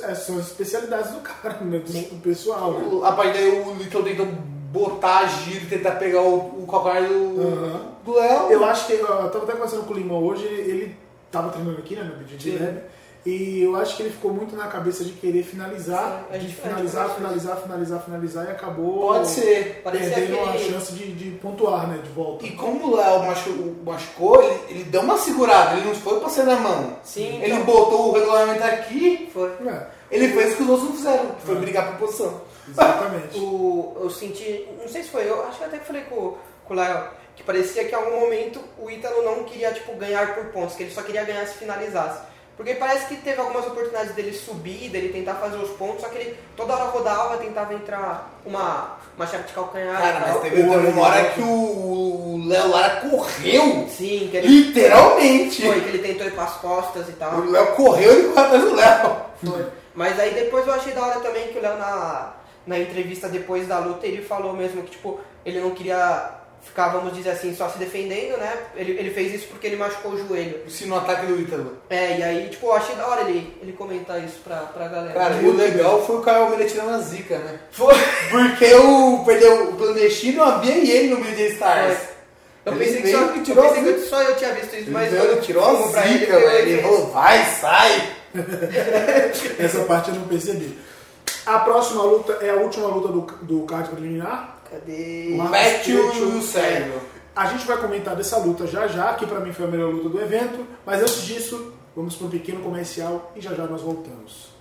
é, 0.01 0.15
são 0.15 0.37
as 0.39 0.47
especialidades 0.47 1.11
do 1.11 1.19
cara, 1.19 1.57
né? 1.61 1.77
Do, 1.79 2.21
pessoal, 2.21 2.71
né? 2.71 2.87
O- 2.91 3.05
A 3.05 3.11
partir 3.11 3.33
daí 3.33 3.49
o 3.61 3.81
Ítalo 3.81 4.03
tentou 4.03 4.27
botar 4.71 5.19
a 5.19 5.25
giro 5.27 5.65
e 5.65 5.67
tentar 5.67 5.91
pegar 5.91 6.21
o, 6.21 6.63
o 6.63 6.67
calcanhar 6.69 7.03
do 7.07 7.41
Aham. 7.41 7.81
do 8.03 8.13
Léo. 8.13 8.51
Eu 8.51 8.65
acho 8.65 8.87
que, 8.87 8.93
eu 8.93 9.05
tava 9.07 9.43
até 9.43 9.53
conversando 9.53 9.83
com 9.83 9.93
o 9.93 9.97
Limão 9.97 10.23
hoje, 10.23 10.43
ele, 10.45 10.61
ele 10.71 10.95
tava 11.31 11.49
treinando 11.51 11.77
aqui, 11.79 11.95
né, 11.95 12.03
no 12.03 12.15
BJJ. 12.23 12.57
Lab, 12.59 12.77
e 13.25 13.63
eu 13.63 13.75
acho 13.75 13.97
que 13.97 14.03
ele 14.03 14.11
ficou 14.11 14.31
muito 14.31 14.55
na 14.55 14.67
cabeça 14.67 15.03
de 15.03 15.11
querer 15.13 15.41
finalizar, 15.41 16.25
Sim, 16.29 16.35
a 16.35 16.37
de 16.37 16.47
finalizar, 16.47 17.05
a 17.05 17.07
gente 17.07 17.17
finalizar, 17.17 17.57
finalizar, 17.57 17.99
finalizar, 18.03 18.45
e 18.45 18.51
acabou 18.51 18.99
Pode 19.07 19.27
ser. 19.27 19.81
Parecia 19.83 20.11
perdendo 20.13 20.39
a 20.41 20.49
aquele- 20.51 20.71
chance 20.71 20.93
de, 20.93 21.11
de 21.13 21.31
pontuar, 21.37 21.87
né, 21.87 21.99
de 22.03 22.09
volta. 22.11 22.45
E 22.45 22.51
como 22.51 22.85
o 22.91 22.95
Léo 22.95 23.23
machu- 23.25 23.75
machucou, 23.83 24.43
ele, 24.43 24.59
ele 24.69 24.83
deu 24.83 25.01
uma 25.01 25.17
segurada, 25.17 25.75
ele 25.77 25.87
não 25.87 25.95
foi 25.95 26.19
pra 26.19 26.29
ser 26.29 26.43
na 26.43 26.55
mão. 26.57 26.97
Sim, 27.03 27.41
Ele 27.41 27.53
então, 27.53 27.65
botou 27.65 28.09
o 28.09 28.13
regulamento 28.13 28.63
aqui, 28.63 29.27
foi. 29.33 29.49
É, 29.65 29.87
ele 30.11 30.27
fez 30.29 30.53
o 30.53 30.57
que 30.57 30.63
os 30.63 30.69
outros 30.69 30.89
não 30.89 30.95
fizeram, 30.95 31.25
que 31.31 31.41
foi 31.47 31.55
É. 31.55 31.59
brigar 31.59 31.87
por 31.93 32.05
posição. 32.07 32.41
Exatamente. 32.69 33.37
O, 33.39 33.97
eu 34.01 34.09
senti, 34.09 34.67
não 34.79 34.87
sei 34.87 35.03
se 35.03 35.09
foi 35.09 35.29
eu, 35.29 35.45
acho 35.47 35.57
que 35.57 35.63
até 35.63 35.77
que 35.77 35.85
falei 35.85 36.03
com, 36.03 36.37
com 36.65 36.73
o 36.73 36.77
Léo, 36.77 37.07
que 37.35 37.43
parecia 37.43 37.83
que 37.85 37.91
em 37.91 37.95
algum 37.95 38.19
momento 38.21 38.59
o 38.77 38.89
Ítalo 38.89 39.23
não 39.23 39.43
queria 39.43 39.71
tipo, 39.73 39.95
ganhar 39.95 40.35
por 40.35 40.45
pontos, 40.45 40.75
que 40.75 40.83
ele 40.83 40.91
só 40.91 41.01
queria 41.01 41.23
ganhar 41.23 41.45
se 41.47 41.55
finalizasse. 41.55 42.19
Porque 42.57 42.73
parece 42.75 43.07
que 43.07 43.17
teve 43.17 43.41
algumas 43.41 43.65
oportunidades 43.67 44.15
dele 44.15 44.31
subir, 44.31 44.89
dele 44.89 45.09
tentar 45.09 45.35
fazer 45.35 45.57
os 45.57 45.71
pontos, 45.71 46.01
só 46.01 46.07
que 46.07 46.17
ele 46.17 46.37
toda 46.55 46.73
hora 46.73 46.85
rodava, 46.85 47.37
tentava 47.37 47.73
entrar 47.73 48.31
uma, 48.45 48.97
uma 49.17 49.27
chave 49.27 49.43
de 49.43 49.53
calcanhar. 49.53 50.01
Cara, 50.01 50.19
mas 50.21 50.41
teve, 50.41 50.61
uma 50.61 51.01
hora 51.01 51.25
que 51.31 51.41
o 51.41 52.45
Léo 52.47 52.69
Lara 52.69 53.01
correu, 53.01 53.87
Sim, 53.89 54.29
que 54.31 54.37
ele 54.37 54.47
literalmente. 54.47 55.63
foi, 55.63 55.81
que 55.81 55.89
ele 55.89 56.07
tentou 56.07 56.27
ir 56.27 56.31
pras 56.31 56.53
costas 56.53 57.09
e 57.09 57.13
tal. 57.13 57.39
O 57.39 57.51
Léo 57.51 57.75
correu 57.75 58.19
e 58.19 58.23
correu 58.29 58.45
atrás 58.45 58.63
do 58.63 58.75
Léo. 58.75 59.15
Foi. 59.45 59.65
Mas 59.93 60.17
aí 60.17 60.33
depois 60.33 60.65
eu 60.65 60.73
achei 60.73 60.93
da 60.93 61.05
hora 61.05 61.19
também 61.19 61.49
que 61.49 61.59
o 61.59 61.61
Léo 61.61 61.77
na, 61.77 62.34
na 62.65 62.79
entrevista 62.79 63.27
depois 63.27 63.67
da 63.67 63.79
luta 63.79 64.05
ele 64.05 64.21
falou 64.21 64.53
mesmo 64.53 64.83
que 64.83 64.91
tipo, 64.91 65.19
ele 65.45 65.59
não 65.59 65.71
queria 65.71 66.35
ficar, 66.65 66.89
vamos 66.89 67.13
dizer 67.13 67.29
assim, 67.29 67.55
só 67.55 67.69
se 67.69 67.77
defendendo, 67.77 68.37
né? 68.37 68.57
Ele, 68.75 68.93
ele 68.93 69.11
fez 69.11 69.33
isso 69.33 69.47
porque 69.47 69.67
ele 69.67 69.75
machucou 69.75 70.13
o 70.13 70.27
joelho. 70.27 70.59
Se 70.67 70.85
no 70.85 70.97
ataque 70.97 71.27
do 71.27 71.39
Ítalo. 71.39 71.77
É, 71.89 72.17
e 72.17 72.23
aí, 72.23 72.49
tipo, 72.49 72.65
eu 72.65 72.73
achei 72.73 72.95
da 72.95 73.07
hora 73.07 73.21
ele, 73.21 73.55
ele 73.61 73.73
comentar 73.73 74.21
isso 74.23 74.39
pra, 74.43 74.57
pra 74.57 74.87
galera. 74.87 75.13
Cara, 75.13 75.35
e 75.35 75.45
o 75.45 75.55
legal 75.55 76.05
foi 76.05 76.17
o 76.17 76.21
Caio 76.21 76.43
Almeida 76.43 76.65
tirando 76.65 76.89
a 76.89 76.97
zica, 76.99 77.37
né? 77.37 77.59
Foi. 77.71 77.93
Porque 78.29 78.73
o, 78.73 79.23
perdeu 79.23 79.69
o 79.69 79.77
clandestino, 79.77 80.43
havia 80.43 80.77
e 80.77 80.89
ele 80.89 81.13
no 81.13 81.23
BJ 81.23 81.53
Stars. 81.53 82.15
Eu 82.65 82.73
Ele 82.73 82.83
pensei 82.83 83.01
que 83.03 83.11
só, 83.11 83.17
e 83.19 83.37
eu 83.37 83.43
tirou 83.43 83.63
pensei 83.69 83.89
a 83.89 83.93
que 83.93 84.01
só 84.01 84.21
eu 84.23 84.35
tinha 84.35 84.53
visto 84.53 84.75
isso, 84.75 84.91
mas 84.91 85.13
Ele 85.13 85.21
veio, 85.21 85.41
tirou 85.41 85.63
a 85.63 85.71
ele, 85.71 85.83
zica, 85.83 86.33
pegou 86.33 86.49
velho. 86.49 86.69
Ele 86.69 86.81
falou, 86.81 87.11
vai, 87.11 87.45
sai. 87.61 88.11
Essa 89.59 89.79
parte 89.85 90.09
eu 90.09 90.15
não 90.15 90.27
percebi. 90.27 90.75
A 91.45 91.59
próxima 91.59 92.01
luta 92.01 92.33
é 92.41 92.49
a 92.49 92.55
última 92.55 92.87
luta 92.87 93.09
do, 93.09 93.21
do 93.43 93.65
card 93.65 93.89
preliminar. 93.89 94.57
Cadê? 94.69 95.35
Matthew 95.37 96.07
Matthew 96.07 96.15
e 96.15 96.37
o 96.37 96.41
Sérgio. 96.41 97.01
A 97.35 97.45
gente 97.45 97.67
vai 97.67 97.77
comentar 97.77 98.15
dessa 98.15 98.37
luta 98.37 98.65
já 98.65 98.87
já, 98.87 99.13
que 99.13 99.27
pra 99.27 99.39
mim 99.39 99.53
foi 99.53 99.65
a 99.65 99.67
melhor 99.67 99.93
luta 99.93 100.09
do 100.09 100.19
evento. 100.19 100.65
Mas 100.83 101.01
antes 101.01 101.21
disso, 101.21 101.73
vamos 101.95 102.15
para 102.15 102.27
um 102.27 102.29
pequeno 102.31 102.61
comercial 102.61 103.31
e 103.35 103.41
já 103.41 103.53
já 103.53 103.67
nós 103.67 103.81
voltamos. 103.81 104.55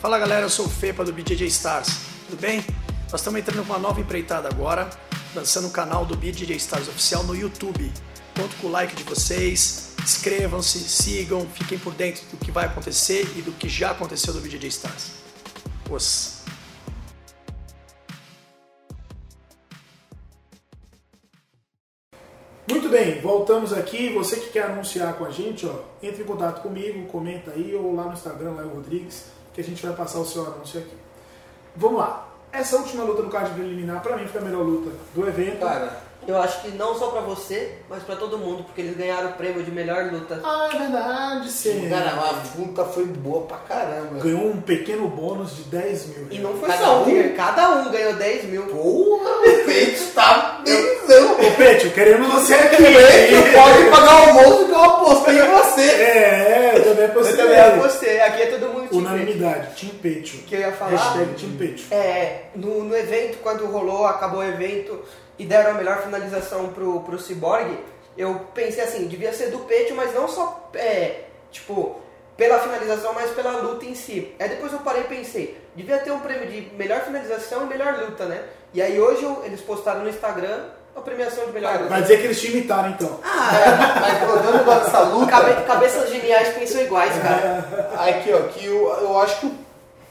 Fala 0.00 0.18
galera, 0.18 0.42
eu 0.42 0.50
sou 0.50 0.66
o 0.66 0.68
Fepa 0.68 1.04
do 1.04 1.12
BJJ 1.12 1.46
Stars, 1.46 2.00
tudo 2.28 2.40
bem? 2.40 2.64
Nós 3.10 3.20
estamos 3.20 3.38
entrando 3.38 3.64
com 3.64 3.72
uma 3.72 3.78
nova 3.78 4.00
empreitada 4.00 4.48
agora, 4.48 4.90
lançando 5.34 5.68
o 5.68 5.70
canal 5.70 6.04
do 6.04 6.16
BJJ 6.16 6.56
Stars 6.56 6.88
oficial 6.88 7.22
no 7.22 7.36
YouTube. 7.36 7.92
Conto 8.36 8.56
com 8.56 8.66
o 8.66 8.70
like 8.70 8.96
de 8.96 9.04
vocês, 9.04 9.92
inscrevam-se, 10.02 10.80
sigam, 10.80 11.46
fiquem 11.54 11.78
por 11.78 11.94
dentro 11.94 12.24
do 12.32 12.36
que 12.36 12.50
vai 12.50 12.66
acontecer 12.66 13.30
e 13.36 13.42
do 13.42 13.52
que 13.52 13.68
já 13.68 13.92
aconteceu 13.92 14.34
do 14.34 14.40
BJJ 14.40 14.68
Stars. 14.68 15.23
Os. 15.90 16.42
Muito 22.70 22.88
bem, 22.88 23.20
voltamos 23.20 23.72
aqui. 23.72 24.12
Você 24.14 24.36
que 24.36 24.50
quer 24.50 24.64
anunciar 24.64 25.14
com 25.14 25.24
a 25.24 25.30
gente, 25.30 25.66
ó, 25.66 25.80
entre 26.02 26.22
em 26.22 26.26
contato 26.26 26.62
comigo, 26.62 27.06
comenta 27.08 27.50
aí 27.50 27.74
ou 27.74 27.94
lá 27.94 28.04
no 28.04 28.14
Instagram, 28.14 28.52
Léo 28.52 28.70
Rodrigues, 28.70 29.26
que 29.52 29.60
a 29.60 29.64
gente 29.64 29.84
vai 29.84 29.94
passar 29.94 30.18
o 30.18 30.24
seu 30.24 30.46
anúncio 30.46 30.80
aqui. 30.80 30.96
Vamos 31.76 31.98
lá. 31.98 32.28
Essa 32.50 32.76
última 32.76 33.04
luta 33.04 33.22
no 33.22 33.30
card 33.30 33.52
preliminar, 33.52 34.00
pra 34.00 34.16
mim, 34.16 34.26
foi 34.26 34.40
a 34.40 34.44
melhor 34.44 34.62
luta 34.62 34.92
do 35.14 35.26
evento. 35.26 35.60
Cara, 35.60 36.03
Eu 36.26 36.38
acho 36.40 36.62
que 36.62 36.68
não 36.72 36.94
só 36.98 37.08
pra 37.08 37.20
você, 37.20 37.72
mas 37.88 38.02
pra 38.02 38.16
todo 38.16 38.38
mundo, 38.38 38.64
porque 38.64 38.80
eles 38.80 38.96
ganharam 38.96 39.30
o 39.30 39.32
prêmio 39.34 39.62
de 39.62 39.70
melhor 39.70 40.10
luta. 40.12 40.40
Ah, 40.42 40.68
é 40.72 40.78
verdade, 40.78 41.50
sim. 41.50 41.88
cara, 41.88 42.10
a 42.10 42.58
luta 42.58 42.84
foi 42.84 43.04
boa 43.04 43.42
pra 43.42 43.58
caramba. 43.58 44.20
Ganhou 44.22 44.46
um 44.46 44.60
pequeno 44.60 45.08
bônus 45.08 45.56
de 45.56 45.62
10 45.64 46.06
mil. 46.06 46.26
E 46.30 46.38
não 46.38 46.54
foi 46.54 46.68
Cada 46.68 46.84
só 46.84 47.02
um? 47.02 47.08
um, 47.08 47.34
cada 47.36 47.70
um 47.70 47.90
ganhou 47.90 48.14
10 48.14 48.44
mil. 48.44 48.62
Porra, 48.66 49.30
o 49.30 49.64
peito 49.64 50.04
tá 50.14 50.60
benzão. 50.64 51.32
Ô, 51.34 51.50
Petio, 51.56 51.90
querendo 51.92 52.26
você 52.30 52.54
aqui. 52.54 52.82
O 52.82 52.86
peito 52.86 53.52
pode 53.52 53.90
pagar 53.90 54.14
o 54.14 54.28
almoço 54.28 54.64
que 54.66 54.72
eu 54.72 54.82
apostei 54.84 55.38
em 55.40 55.50
você. 55.50 55.82
É, 55.82 56.72
é, 56.74 56.78
eu 56.78 56.84
também 56.84 57.04
Eu 57.04 57.10
postei. 57.12 57.36
também 57.36 57.60
apostei, 57.60 58.20
aqui 58.20 58.42
é 58.42 58.46
todo 58.46 58.68
mundo 58.72 58.88
Unanimidade, 58.96 59.80
Team 59.80 59.92
Petio. 60.00 60.40
Que 60.46 60.54
eu 60.54 60.60
ia 60.60 60.72
falar. 60.72 60.90
Hashtag 60.92 61.34
Team 61.34 61.52
Petio. 61.58 61.86
É, 61.90 62.44
no, 62.54 62.84
no 62.84 62.96
evento, 62.96 63.38
quando 63.42 63.66
rolou, 63.66 64.06
acabou 64.06 64.40
o 64.40 64.44
evento 64.44 65.00
e 65.38 65.44
deram 65.44 65.72
a 65.72 65.74
melhor 65.74 66.02
finalização 66.02 66.68
pro, 66.68 67.00
pro 67.00 67.18
Cyborg, 67.18 67.78
eu 68.16 68.34
pensei 68.54 68.82
assim, 68.84 69.06
devia 69.08 69.32
ser 69.32 69.50
do 69.50 69.58
Petio, 69.60 69.96
mas 69.96 70.14
não 70.14 70.28
só, 70.28 70.70
é, 70.74 71.22
tipo, 71.50 71.96
pela 72.36 72.58
finalização, 72.60 73.12
mas 73.12 73.30
pela 73.30 73.52
luta 73.58 73.84
em 73.84 73.94
si. 73.94 74.34
Aí 74.38 74.48
depois 74.48 74.72
eu 74.72 74.78
parei 74.80 75.02
e 75.02 75.04
pensei, 75.04 75.60
devia 75.74 75.98
ter 75.98 76.10
um 76.12 76.20
prêmio 76.20 76.48
de 76.48 76.74
melhor 76.76 77.00
finalização 77.00 77.64
e 77.64 77.66
melhor 77.66 77.98
luta, 78.00 78.24
né? 78.26 78.42
E 78.72 78.80
aí 78.82 79.00
hoje 79.00 79.22
eu- 79.24 79.42
eles 79.44 79.60
postaram 79.60 80.00
no 80.02 80.08
Instagram 80.08 80.64
a 80.96 81.00
premiação 81.00 81.46
de 81.46 81.52
melhor 81.52 81.74
luta. 81.74 81.88
Vai 81.88 82.02
dizer 82.02 82.18
que 82.18 82.24
eles 82.24 82.40
te 82.40 82.52
imitaram, 82.52 82.90
então. 82.90 83.18
Ah, 83.24 83.50
mas 84.00 84.28
rodando 84.28 84.58
agora 84.58 84.84
essa 84.86 85.00
luta. 85.00 85.30
Cabe- 85.30 85.64
cabeças 85.64 86.08
geniais 86.10 86.54
pensam 86.56 86.82
iguais, 86.82 87.12
cara. 87.20 87.90
Aqui, 87.98 88.32
ó, 88.32 88.42
que 88.48 88.64
eu, 88.66 88.88
eu 89.00 89.18
acho 89.20 89.40
que, 89.40 89.54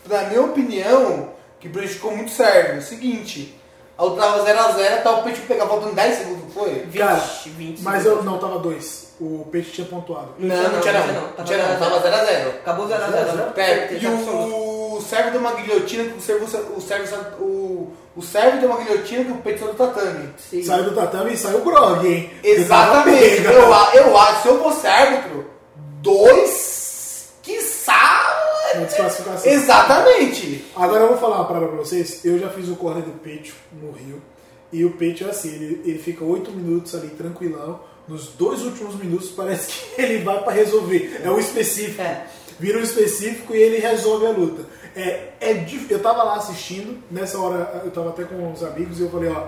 na 0.07 0.23
minha 0.23 0.41
opinião, 0.41 1.29
que 1.59 1.69
prejudicou 1.69 2.11
muito 2.15 2.31
serve. 2.31 2.75
É 2.75 2.77
o 2.77 2.81
seguinte, 2.81 3.57
a 3.97 4.03
luta 4.03 4.21
tava 4.21 4.43
0x0, 4.43 5.03
tá 5.03 5.11
o 5.11 5.23
Peito 5.23 5.41
pegar 5.41 5.67
faltando 5.67 5.93
10 5.93 6.17
segundos, 6.17 6.43
não 6.43 6.49
foi? 6.49 6.73
20, 6.73 6.97
Cara, 6.97 7.23
20 7.45 7.81
Mas 7.81 8.05
eu 8.05 8.23
não, 8.23 8.39
tava 8.39 8.59
dois. 8.59 9.13
O 9.21 9.47
Peixe 9.51 9.71
tinha 9.71 9.87
pontuado. 9.87 10.29
Não, 10.39 10.55
não 10.55 10.81
tinha 10.81 10.93
não. 10.93 11.21
Não 11.37 11.45
tinha 11.45 11.57
não, 11.59 11.79
tava 11.79 12.01
0x0. 12.01 12.47
Acabou 12.61 12.87
0x0. 12.87 13.57
É, 13.57 13.93
e 13.93 14.07
o 14.07 14.83
serve 15.13 15.31
deu 15.31 15.39
uma 15.39 15.53
guilhotina 15.53 16.05
que 16.05 16.17
o 16.17 16.21
servo, 16.21 16.45
o 16.45 16.81
servo, 16.81 17.15
o, 17.39 17.93
o 18.15 18.21
servo 18.21 18.59
deu 18.59 18.69
uma 18.69 18.79
guilhotina 18.79 19.25
que 19.25 19.31
o 19.31 19.37
peito 19.37 19.59
saiu 19.59 19.73
do 19.73 19.77
tatame. 19.77 20.29
Sim. 20.37 20.63
Saiu 20.63 20.83
do 20.85 20.95
tatame 20.95 21.33
e 21.33 21.37
saiu 21.37 21.59
o 21.59 21.63
grog, 21.63 22.07
hein? 22.07 22.31
Exatamente. 22.43 23.43
Tava 23.43 23.95
Eu, 23.95 24.05
eu 24.05 24.17
acho, 24.17 24.41
se 24.41 24.47
eu 24.47 24.63
fosse 24.63 24.87
árbitro, 24.87 25.45
dois. 26.01 26.72
Na 28.75 28.85
desclassificação. 28.85 29.51
Exatamente. 29.51 30.65
Agora 30.75 31.01
eu 31.03 31.09
vou 31.09 31.17
falar 31.17 31.37
uma 31.37 31.45
parada 31.45 31.67
pra 31.67 31.77
vocês. 31.77 32.23
Eu 32.25 32.39
já 32.39 32.49
fiz 32.49 32.67
o 32.69 32.75
corner 32.75 33.03
do 33.03 33.11
Peito 33.19 33.53
no 33.81 33.91
Rio. 33.91 34.21
E 34.71 34.83
o 34.85 34.91
Peito 34.91 35.23
é 35.23 35.29
assim, 35.29 35.49
ele, 35.53 35.81
ele 35.85 35.99
fica 35.99 36.23
oito 36.23 36.51
minutos 36.51 36.95
ali 36.95 37.09
tranquilão. 37.09 37.79
Nos 38.07 38.27
dois 38.29 38.61
últimos 38.63 38.95
minutos 38.95 39.29
parece 39.29 39.67
que 39.71 40.01
ele 40.01 40.23
vai 40.23 40.41
pra 40.43 40.51
resolver. 40.51 41.21
É 41.23 41.29
o 41.29 41.39
específico. 41.39 42.01
É. 42.01 42.25
Vira 42.59 42.77
o 42.79 42.81
específico 42.81 43.53
e 43.55 43.57
ele 43.61 43.77
resolve 43.77 44.25
a 44.27 44.29
luta. 44.31 44.63
É, 44.95 45.29
é, 45.39 45.53
dif- 45.55 45.89
eu 45.89 45.99
tava 45.99 46.21
lá 46.23 46.35
assistindo, 46.35 46.99
nessa 47.09 47.39
hora 47.39 47.81
eu 47.83 47.89
tava 47.91 48.09
até 48.09 48.23
com 48.25 48.35
uns 48.35 48.61
amigos 48.61 48.99
e 48.99 49.03
eu 49.03 49.09
falei, 49.09 49.31
ó, 49.31 49.47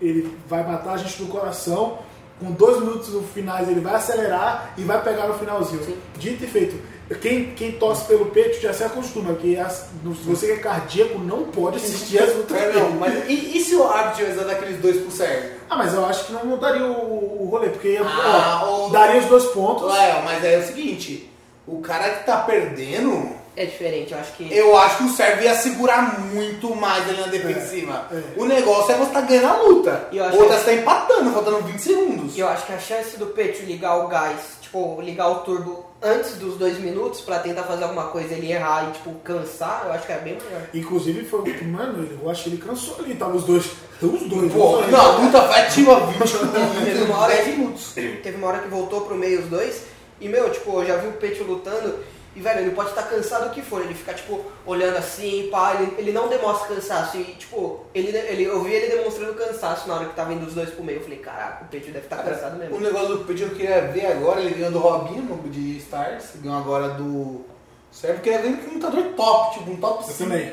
ele 0.00 0.36
vai 0.46 0.62
matar 0.62 0.92
a 0.92 0.96
gente 0.98 1.16
do 1.22 1.26
coração, 1.28 1.98
com 2.38 2.50
dois 2.52 2.80
minutos 2.80 3.08
no 3.14 3.22
finais 3.22 3.66
ele 3.66 3.80
vai 3.80 3.94
acelerar 3.94 4.74
e 4.76 4.82
vai 4.82 5.02
pegar 5.02 5.26
no 5.26 5.38
finalzinho. 5.38 5.80
Dito 6.18 6.44
e 6.44 6.46
feito. 6.46 6.76
Quem, 7.20 7.50
quem 7.54 7.72
torce 7.72 8.04
pelo 8.06 8.26
peito 8.26 8.60
já 8.62 8.72
se 8.72 8.82
acostuma, 8.82 9.34
que 9.34 9.58
as- 9.58 9.88
no- 10.02 10.14
se 10.14 10.22
você 10.22 10.46
que 10.46 10.52
é 10.52 10.56
cardíaco 10.56 11.18
não 11.18 11.44
pode 11.44 11.76
assistir 11.76 12.18
as 12.18 12.34
lutas 12.34 12.56
É, 12.56 12.72
não, 12.72 12.92
mas 12.92 13.28
e, 13.28 13.58
e 13.58 13.60
se 13.62 13.74
o 13.76 13.86
árbitro 13.86 14.16
tivesse 14.24 14.36
dado 14.38 14.50
aqueles 14.50 14.80
dois 14.80 14.96
pro 14.96 15.10
Sérgio? 15.10 15.50
Ah, 15.68 15.76
mas 15.76 15.92
eu 15.92 16.04
acho 16.06 16.24
que 16.26 16.32
não 16.32 16.46
mudaria 16.46 16.82
o, 16.86 17.42
o 17.42 17.48
rolê, 17.50 17.68
porque 17.68 17.88
ia- 17.88 18.02
Ah, 18.02 18.62
ó, 18.64 18.86
o- 18.86 18.90
daria 18.90 19.20
os 19.20 19.26
dois 19.26 19.44
pontos. 19.46 19.82
Léo, 19.92 20.22
mas 20.24 20.42
é 20.44 20.56
o 20.58 20.62
seguinte, 20.66 21.30
o 21.66 21.80
cara 21.80 22.08
que 22.10 22.24
tá 22.26 22.38
perdendo, 22.38 23.44
É 23.56 23.66
diferente, 23.66 24.12
eu 24.12 24.18
acho 24.18 24.32
que. 24.32 24.52
Eu 24.52 24.76
acho 24.76 24.96
que 24.96 25.04
o 25.04 25.08
Sérvio 25.10 25.44
ia 25.44 25.54
segurar 25.54 26.18
muito 26.18 26.74
mais 26.74 27.08
ali 27.08 27.20
na 27.20 27.28
defensiva. 27.28 28.08
É, 28.10 28.16
é. 28.16 28.22
O 28.36 28.44
negócio 28.46 28.92
é 28.92 28.96
você 28.98 29.12
tá 29.12 29.20
ganhando 29.20 29.46
a 29.46 29.62
luta. 29.62 30.08
E 30.10 30.18
Ou 30.18 30.26
tá 30.26 30.32
que- 30.32 30.38
você 30.54 30.64
tá 30.64 30.72
empatando, 30.72 31.30
faltando 31.32 31.58
20 31.60 31.78
segundos. 31.78 32.36
E 32.36 32.40
eu 32.40 32.48
acho 32.48 32.66
que 32.66 32.72
a 32.72 32.78
chance 32.80 33.16
do 33.16 33.26
Petro 33.26 33.64
ligar 33.64 33.94
o 33.98 34.08
gás, 34.08 34.40
tipo, 34.60 35.00
ligar 35.00 35.28
o 35.28 35.34
turbo 35.44 35.86
antes 36.04 36.34
dos 36.36 36.56
dois 36.56 36.78
minutos 36.78 37.20
pra 37.22 37.38
tentar 37.38 37.62
fazer 37.62 37.84
alguma 37.84 38.04
coisa 38.08 38.34
ele 38.34 38.52
errar 38.52 38.88
e, 38.90 38.92
tipo, 38.92 39.14
cansar, 39.24 39.84
eu 39.86 39.92
acho 39.92 40.06
que 40.06 40.12
é 40.12 40.18
bem 40.18 40.34
melhor. 40.34 40.62
Inclusive 40.74 41.24
foi 41.24 41.40
o 41.40 41.42
que, 41.44 41.64
mano, 41.64 42.06
eu 42.22 42.30
acho 42.30 42.44
que 42.44 42.50
ele 42.50 42.58
cansou 42.58 42.96
ali, 42.98 43.14
tava 43.14 43.34
os 43.36 43.44
dois. 43.44 43.64
Os 44.02 44.22
dois. 44.28 44.52
Pô, 44.52 44.72
os 44.74 44.78
dois. 44.80 44.90
não, 44.90 45.00
a 45.00 45.16
luta 45.18 45.40
vai 45.42 45.66
ativa 45.66 46.00
20 46.06 46.18
Teve 46.84 47.02
uma 47.04 47.18
hora 47.18 47.32
10 47.34 47.44
que- 47.44 47.50
minutos. 47.52 47.92
Teve 47.94 48.36
uma 48.36 48.46
hora 48.48 48.58
que 48.58 48.68
voltou 48.68 49.00
pro 49.02 49.16
meio 49.16 49.40
os 49.40 49.46
dois, 49.48 49.82
e, 50.20 50.28
meu, 50.28 50.50
tipo, 50.50 50.80
eu 50.80 50.86
já 50.86 50.96
vi 50.96 51.08
o 51.08 51.12
Petro 51.12 51.44
lutando, 51.44 51.96
e, 52.36 52.40
velho, 52.40 52.60
ele 52.60 52.70
pode 52.72 52.90
estar 52.90 53.04
cansado 53.04 53.46
o 53.46 53.50
que 53.50 53.62
for, 53.62 53.80
ele 53.82 53.94
fica, 53.94 54.12
tipo, 54.14 54.44
olhando 54.66 54.96
assim, 54.96 55.48
pá, 55.50 55.74
ele, 55.74 55.94
ele 55.98 56.12
não 56.12 56.28
demonstra 56.28 56.74
cansaço, 56.74 57.16
e, 57.16 57.24
tipo, 57.34 57.84
ele, 57.94 58.16
ele, 58.16 58.44
eu 58.44 58.62
vi 58.62 58.72
ele 58.72 58.96
demonstrando 58.96 59.34
cansaço 59.34 59.86
na 59.88 59.94
hora 59.94 60.06
que 60.06 60.14
tava 60.14 60.32
indo 60.32 60.46
os 60.46 60.54
dois 60.54 60.70
pro 60.70 60.82
meio, 60.84 60.98
eu 60.98 61.02
falei, 61.04 61.18
caraca, 61.18 61.64
o 61.64 61.68
Petro 61.68 61.92
deve 61.92 62.06
estar 62.06 62.22
cansado 62.22 62.56
O 62.56 62.58
mesmo. 62.58 62.80
negócio 62.80 63.08
do 63.18 63.24
Pedro 63.24 63.44
eu 63.46 63.50
queria 63.50 63.80
ver 63.82 64.06
agora, 64.06 64.40
ele 64.40 64.54
ganhou 64.54 64.72
do 64.72 64.78
Robinho 64.78 65.22
no 65.22 65.48
de 65.48 65.78
Stars, 65.78 66.30
ganhou 66.42 66.58
agora 66.58 66.88
do 66.90 67.44
Sérvio, 67.92 68.18
eu 68.18 68.22
queria 68.22 68.38
ver 68.40 68.48
ele 68.48 68.56
com 68.58 68.70
um 68.70 68.74
lutador 68.74 69.04
top, 69.16 69.58
tipo 69.58 69.70
um 69.70 69.76
top 69.76 70.02
Eu 70.02 70.12
5. 70.14 70.30
também. 70.30 70.52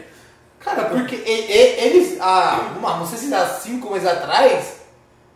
Cara, 0.59 0.85
porque 0.85 1.15
eles, 1.15 2.17
ah, 2.21 2.73
uma, 2.77 2.97
não 2.97 3.07
sei 3.07 3.17
se 3.17 3.33
há 3.33 3.47
5 3.47 3.91
meses 3.91 4.07
atrás, 4.07 4.80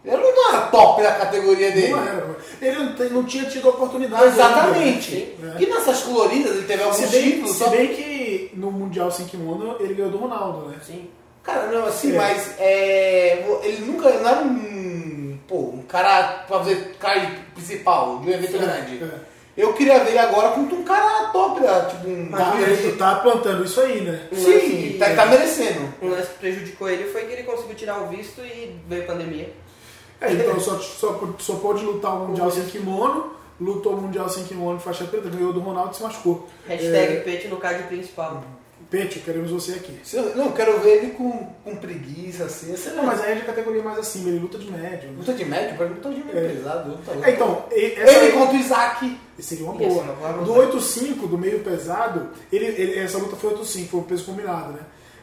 ele 0.06 0.22
não 0.22 0.50
era 0.54 0.62
top 0.68 1.02
da 1.02 1.12
categoria 1.13 1.72
dele. 1.72 1.91
Não 1.94 2.08
era. 2.08 2.36
Ele 2.62 2.80
não, 2.80 2.94
tem- 2.94 3.10
não 3.10 3.24
tinha 3.24 3.46
tido 3.46 3.70
oportunidade. 3.70 4.26
Exatamente. 4.26 5.36
ainda. 5.41 5.62
E 5.62 5.65
nessas 5.65 6.02
coloridas 6.04 6.52
ele 6.58 6.65
teve 6.68 6.84
Se 6.84 6.89
alguns 6.89 7.10
bem, 7.12 7.22
títulos, 7.32 7.52
se 7.52 7.58
só 7.58 7.70
bem 7.70 7.88
que 7.88 8.52
no 8.54 8.72
Mundial 8.72 9.12
Sem 9.12 9.26
Kimono 9.26 9.76
ele 9.80 9.94
ganhou 9.94 10.12
do 10.12 10.18
Ronaldo, 10.18 10.70
né? 10.70 10.78
Sim. 10.86 11.10
Cara, 11.44 11.68
não, 11.68 11.86
assim, 11.86 12.13
É. 12.13 12.18
mas 12.18 12.56
é, 12.60 13.46
ele 13.63 13.86
nunca 13.86 14.10
não 14.10 14.28
era 14.30 14.41
um, 14.41 15.38
pô, 15.48 15.58
um 15.74 15.84
cara 15.88 16.44
pra 16.48 16.60
fazer 16.60 16.96
card 17.00 17.32
principal 17.54 18.20
de 18.20 18.30
um 18.30 18.34
evento 18.34 18.58
grande. 18.58 19.04
É. 19.04 19.36
Eu 19.58 19.72
queria 19.74 20.00
ver 20.04 20.10
ele 20.10 20.18
agora 20.20 20.50
contra 20.50 20.76
um 20.76 20.84
cara 20.84 21.30
top, 21.30 21.62
né? 21.62 21.88
tipo 21.89 22.10
um. 22.10 22.30
Tá, 22.30 22.54
ele 22.60 22.91
tá 22.98 23.15
plantando 23.15 23.63
isso 23.63 23.80
aí, 23.80 24.02
né? 24.02 24.28
Sim, 24.34 24.98
tá, 25.00 25.15
tá 25.15 25.26
merecendo. 25.28 25.94
Um 26.02 26.10
lance 26.10 26.28
que 26.30 26.39
prejudicou 26.39 26.89
ele 26.89 27.06
foi 27.06 27.22
que 27.24 27.32
ele 27.34 27.44
conseguiu 27.44 27.76
tirar 27.76 28.02
o 28.02 28.08
visto 28.08 28.41
e 28.41 28.76
veio 28.89 29.04
a 29.04 29.06
pandemia. 29.06 29.50
É, 30.26 30.34
então 30.34 30.60
só, 30.60 30.78
só, 30.80 31.20
só 31.40 31.56
pode 31.56 31.84
lutar 31.86 32.16
o 32.16 32.28
Mundial 32.28 32.52
sem 32.52 32.66
kimono, 32.66 33.34
lutou 33.60 33.94
o 33.94 34.02
Mundial 34.02 34.28
sem 34.30 34.44
kimono 34.44 34.80
faixa 34.80 35.06
preta, 35.06 35.30
ganhou 35.30 35.54
do 35.54 35.60
Ronaldo 35.60 35.92
e 35.94 35.96
se 35.98 36.04
machucou. 36.04 36.48
Hashtag 36.68 37.14
É, 37.18 37.20
Pet 37.22 37.48
no 37.48 37.58
card 37.58 37.84
principal. 37.84 38.44
Petio, 38.90 39.22
queremos 39.24 39.50
você 39.50 39.74
aqui. 39.74 40.00
Se 40.04 40.16
eu- 40.16 40.36
Não, 40.36 40.46
eu 40.46 40.52
quero 40.52 40.80
ver 40.80 40.98
ele 40.98 41.12
com, 41.14 41.32
com 41.64 41.76
preguiça, 41.76 42.44
assim. 42.46 42.76
Sei 42.78 42.94
Não, 42.94 43.04
mas 43.04 43.20
aí 43.20 43.32
é 43.32 43.36
de 43.36 43.42
categoria 43.42 43.82
mais 43.82 43.98
acima, 43.98 44.30
ele 44.30 44.38
luta 44.40 44.60
de 44.60 44.72
médio. 44.72 45.10
né? 45.10 45.16
Luta 45.18 45.34
de 45.34 45.44
médio, 45.44 45.88
mim 45.88 45.96
luta 45.96 46.10
de 46.12 46.24
médio 46.24 46.40
É. 46.40 46.48
pesado. 46.50 46.90
luta 46.92 47.12
louca. 47.12 47.28
É, 47.30 47.34
então, 47.34 47.66
essa 47.72 48.18
Ele 48.20 48.32
contra 48.34 48.54
o 48.56 48.60
Isaac. 48.60 49.18
seria 49.40 49.66
uma 49.66 49.74
boa. 49.74 49.90
ser 49.90 50.00
uma 50.02 50.14
boa 50.14 50.34
Do 50.34 50.54
luta. 50.54 50.78
8-5, 50.78 51.28
do 51.28 51.38
meio 51.38 51.60
pesado, 51.62 52.30
ele, 52.54 52.66
ele- 52.66 53.00
essa 53.00 53.18
luta 53.18 53.36
foi 53.36 53.50
8-5, 53.54 53.88
foi 53.90 54.00
um 54.02 54.04
peso 54.04 54.24
combinado, 54.26 54.74
né? 54.74 54.80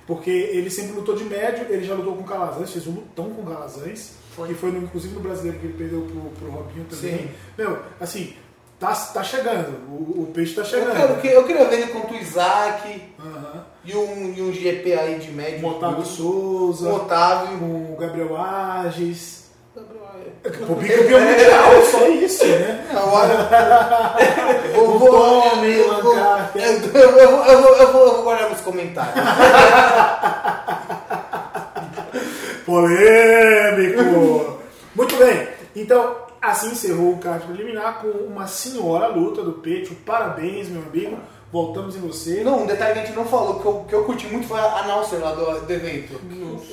Porque 0.09 0.31
ele 0.31 0.69
sempre 0.69 0.93
lutou 0.93 1.15
de 1.15 1.25
médio, 1.25 1.65
ele 1.71 1.85
já 1.85 1.95
lutou 1.95 2.17
com 2.17 2.25
Calazans, 2.25 2.73
fez 2.73 2.87
um 2.89 2.93
lutão 2.95 3.31
com 3.31 3.45
Calazans, 3.45 4.15
Foi. 4.35 4.49
que 4.49 4.55
foi 4.55 4.71
no- 4.73 4.85
inclusive 4.85 5.15
no 5.15 5.21
brasileiro 5.21 5.59
que 5.59 5.67
ele 5.67 5.75
perdeu 5.75 6.01
pro, 6.03 6.21
pro 6.39 6.51
Robinho 6.51 6.85
também. 6.91 7.19
Sim. 7.19 7.31
Meu, 7.59 7.79
assim, 8.01 8.35
tá, 8.81 8.93
tá 8.95 9.23
chegando, 9.23 9.69
o, 9.89 10.23
o 10.23 10.31
peixe 10.35 10.55
tá 10.55 10.63
Eu, 10.63 10.67
chegando. 10.67 10.97
quero, 10.97 11.17
que- 11.21 11.29
eu 11.29 11.45
queria 11.45 11.65
ver 11.67 11.81
ele 11.83 11.93
contra 11.93 12.13
o 12.15 12.17
Isaac 12.19 13.03
e 13.85 13.97
um, 13.97 14.33
e 14.37 14.43
um 14.43 14.53
GP 14.53 14.95
aí 14.95 15.19
de 15.19 15.31
médio. 15.33 15.61
Com 15.61 15.67
o 15.69 15.71
Otávio 15.73 16.05
Souza, 16.05 16.89
O 16.89 16.95
Otávio. 16.97 17.59
com 17.59 17.93
o 17.93 17.97
Gabriel 17.99 18.37
Ages. 18.37 19.43
O 20.69 20.75
bicampeão 20.75 21.21
mundial, 21.21 21.83
só 21.91 22.07
isso, 22.09 22.45
né? 22.47 22.85
Vou, 24.75 24.95
O 24.95 24.99
vou, 24.99 25.11
Tommy, 25.11 25.73
eu, 25.73 25.93
eu, 25.93 25.93
eu, 25.95 26.03
eu, 26.05 27.31
vou- 27.31 27.45
eu, 27.47 27.63
vou- 27.63 27.77
eu 27.77 27.93
vou- 27.93 28.07
eu 28.07 28.13
vou 28.15 28.23
guardar 28.25 28.51
nos 28.51 28.61
comentários. 28.61 29.15
Polêmico! 32.65 34.59
Muito 34.95 35.17
bem, 35.17 35.49
então 35.75 36.17
assim 36.41 36.73
encerrou 36.73 37.13
o 37.13 37.19
card 37.19 37.47
preliminar 37.47 38.01
com 38.01 38.09
uma 38.09 38.47
senhora 38.47 39.07
luta 39.07 39.43
do 39.43 39.53
Petio. 39.53 39.97
Parabéns, 40.05 40.69
meu 40.69 40.83
amigo. 40.83 41.17
Voltamos 41.53 41.95
em 41.95 42.01
você. 42.01 42.43
Não, 42.43 42.63
um 42.63 42.67
detalhe 42.67 42.95
que 42.95 42.99
a 43.01 43.05
gente 43.05 43.15
não 43.15 43.27
falou, 43.27 43.61
que 43.61 43.67
eu, 43.67 43.85
que 43.87 43.95
eu 43.95 44.05
curti 44.05 44.27
muito 44.27 44.49
foi 44.49 44.59
a 44.59 44.79
announcer 44.79 45.21
lá 45.21 45.33
do, 45.33 45.61
do 45.61 45.73
evento. 45.73 46.19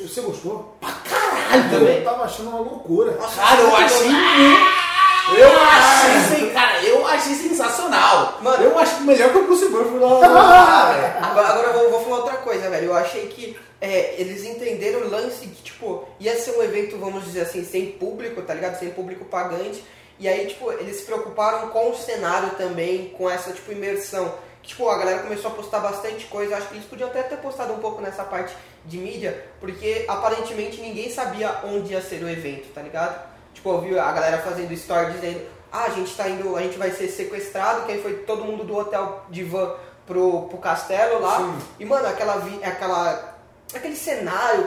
Você 0.02 0.22
gostou? 0.22 0.78
Caralho! 0.82 1.70
Também. 1.70 1.98
Eu 1.98 2.04
tava 2.06 2.24
achando 2.24 2.50
uma 2.50 2.60
loucura. 2.60 3.14
Cara, 3.14 3.62
eu 3.62 3.76
achei 3.76 4.10
muito. 4.10 4.89
Eu 5.38 5.60
achei, 5.62 6.38
sen- 6.38 6.50
cara, 6.52 6.82
eu 6.84 7.06
achei 7.08 7.36
sensacional. 7.36 8.40
Mano. 8.42 8.64
eu 8.64 8.78
acho 8.80 9.02
melhor 9.02 9.32
que 9.32 9.38
o 9.38 9.46
Bruce 9.46 9.68
Buffer 9.68 10.00
lá. 10.02 10.90
Agora, 11.22 11.48
agora 11.48 11.68
eu 11.68 11.74
vou, 11.74 11.90
vou 11.92 12.04
falar 12.04 12.18
outra 12.24 12.38
coisa, 12.38 12.70
velho. 12.70 12.88
Eu 12.88 12.96
achei 12.96 13.28
que 13.28 13.58
é, 13.82 14.16
eles 14.20 14.44
entenderam 14.44 15.02
o 15.02 15.10
lance 15.10 15.46
que, 15.48 15.62
tipo, 15.64 16.08
ia 16.20 16.36
ser 16.38 16.52
um 16.58 16.64
evento, 16.64 16.98
vamos 16.98 17.24
dizer 17.26 17.42
assim, 17.42 17.64
sem 17.64 17.92
público, 17.92 18.42
tá 18.42 18.54
ligado? 18.54 18.78
Sem 18.80 18.90
público 18.90 19.26
pagante. 19.26 19.84
E 20.20 20.28
aí, 20.28 20.48
tipo, 20.48 20.72
eles 20.74 20.98
se 20.98 21.04
preocuparam 21.04 21.70
com 21.70 21.92
o 21.92 21.96
cenário 21.96 22.50
também, 22.52 23.10
com 23.18 23.30
essa, 23.30 23.52
tipo, 23.54 23.72
imersão. 23.72 24.34
Tipo, 24.62 24.90
a 24.90 24.98
galera 24.98 25.20
começou 25.20 25.52
a 25.52 25.54
postar 25.54 25.80
bastante 25.80 26.26
coisa. 26.26 26.58
Acho 26.58 26.68
que 26.68 26.76
eles 26.76 26.86
podiam 26.86 27.10
até 27.10 27.24
ter 27.24 27.38
postado 27.38 27.72
um 27.74 27.80
pouco 27.80 28.02
nessa 28.02 28.24
parte 28.24 28.54
de 28.86 28.98
mídia, 28.98 29.46
porque 29.60 30.06
aparentemente 30.08 30.82
ninguém 30.82 31.10
sabia 31.10 31.60
onde 31.64 31.94
ia 31.94 32.02
ser 32.02 32.22
o 32.24 32.30
evento, 32.30 32.68
tá 32.74 32.82
ligado? 32.82 33.29
Tipo, 33.60 33.72
eu 33.72 33.82
vi 33.82 34.00
a 34.00 34.10
galera 34.14 34.38
fazendo 34.38 34.72
story 34.72 35.12
dizendo, 35.12 35.42
ah, 35.70 35.84
a 35.84 35.90
gente 35.90 36.16
tá 36.16 36.30
indo, 36.30 36.56
a 36.56 36.62
gente 36.62 36.78
vai 36.78 36.92
ser 36.92 37.10
sequestrado, 37.10 37.86
que 37.86 37.92
aí 37.92 38.02
foi 38.02 38.14
todo 38.20 38.46
mundo 38.46 38.64
do 38.64 38.74
hotel 38.78 39.26
de 39.30 39.44
van 39.44 39.76
pro, 40.08 40.44
pro 40.44 40.58
castelo 40.60 41.20
lá. 41.22 41.40
Sim. 41.40 41.58
E, 41.78 41.84
mano, 41.86 42.08
aquela, 42.08 42.38
vi- 42.38 42.64
aquela, 42.64 43.36
aquele 43.76 43.98
cenário 43.98 44.66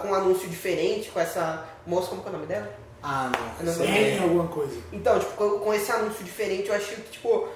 com, 0.00 0.08
um 0.08 0.14
anúncio 0.14 0.48
diferente, 0.48 1.10
com 1.10 1.20
essa 1.20 1.64
moça, 1.86 2.08
como 2.08 2.22
que 2.22 2.28
é 2.28 2.30
o 2.30 2.32
nome 2.32 2.46
dela? 2.46 2.66
Ah, 3.02 3.30
não. 3.60 3.66
Não, 3.66 3.72
sério. 3.74 3.92
Tem 3.94 4.22
alguma 4.22 4.48
coisa. 4.48 4.80
Então, 4.90 5.18
tipo, 5.18 5.32
com, 5.32 5.58
com 5.58 5.74
esse 5.74 5.92
anúncio 5.92 6.24
diferente, 6.24 6.70
eu 6.70 6.74
achei 6.74 6.96
que, 6.96 7.10
tipo, 7.10 7.46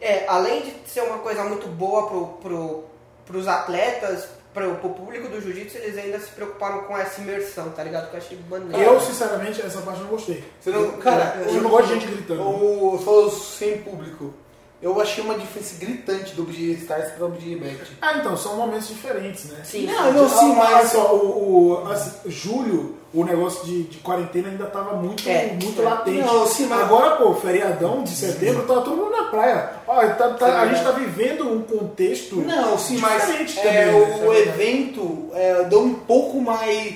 é, 0.00 0.24
além 0.26 0.62
de 0.62 0.74
ser 0.90 1.02
uma 1.02 1.18
coisa 1.18 1.44
muito 1.44 1.68
boa 1.68 2.06
pro, 2.08 2.26
pro, 2.42 2.84
pros 3.26 3.46
atletas, 3.46 4.28
pro, 4.52 4.76
pro 4.76 4.90
público 4.90 5.28
do 5.28 5.40
jiu-jitsu, 5.40 5.78
eles 5.78 5.98
ainda 5.98 6.18
se 6.18 6.30
preocuparam 6.30 6.82
com 6.84 6.96
essa 6.96 7.20
imersão, 7.20 7.70
tá 7.70 7.82
ligado? 7.82 8.10
Que 8.10 8.16
eu 8.16 8.20
achei 8.20 8.38
maneiro. 8.48 8.82
Eu, 8.82 9.00
sinceramente, 9.00 9.60
essa 9.60 9.80
parte 9.82 10.00
eu 10.00 10.04
não 10.04 10.10
gostei. 10.10 10.44
Você 10.60 10.70
não, 10.70 10.92
cara, 10.92 11.42
Eu 11.46 11.62
não 11.62 11.70
gosto 11.70 11.88
de 11.88 11.94
gente 11.94 12.06
gritando. 12.06 12.42
O, 12.42 12.92
você 12.92 13.04
falou 13.04 13.30
sem 13.30 13.78
público. 13.78 14.34
Eu 14.82 14.98
achei 14.98 15.22
uma 15.22 15.34
diferença 15.34 15.74
gritante 15.78 16.34
do 16.34 16.42
BG 16.44 16.72
Stars 16.80 17.12
para 17.12 17.26
o 17.26 17.28
BG 17.28 17.56
Bet. 17.56 17.78
Ah, 18.00 18.14
então, 18.18 18.34
são 18.34 18.56
momentos 18.56 18.88
diferentes, 18.88 19.44
né? 19.50 19.58
Sim, 19.62 19.84
Não, 19.86 20.10
não, 20.12 20.26
sim, 20.28 20.54
mas. 20.54 20.90
só, 20.92 21.14
o, 21.14 21.72
o- 21.84 21.92
assim, 21.92 22.12
julho, 22.30 22.96
o 23.12 23.22
negócio 23.22 23.66
de, 23.66 23.82
de 23.82 23.98
quarentena 23.98 24.48
ainda 24.48 24.64
tava 24.66 24.96
muito, 24.96 25.28
É, 25.28 25.48
muito 25.62 25.82
é. 25.82 25.84
latente. 25.84 26.20
Não, 26.20 26.46
sim, 26.46 26.64
mas- 26.66 26.80
Agora, 26.80 27.16
pô, 27.16 27.34
feriadão 27.34 28.02
de 28.02 28.10
setembro, 28.10 28.62
tá 28.62 28.80
todo 28.80 28.96
mundo 28.96 29.10
na 29.10 29.24
praia. 29.24 29.70
Olha, 29.86 30.14
tá- 30.14 30.30
tá- 30.30 30.62
a 30.62 30.66
gente 30.68 30.82
tá 30.82 30.92
vivendo 30.92 31.46
um 31.52 31.60
contexto 31.62 32.36
Não, 32.36 32.78
sim, 32.78 32.96
mas 32.96 33.20
diferente 33.26 33.58
é, 33.58 33.62
também. 33.92 34.00
né? 34.20 34.26
o 34.26 34.32
evento 34.32 35.28
é, 35.34 35.64
deu 35.64 35.80
um 35.82 35.92
pouco 35.94 36.40
mais. 36.40 36.94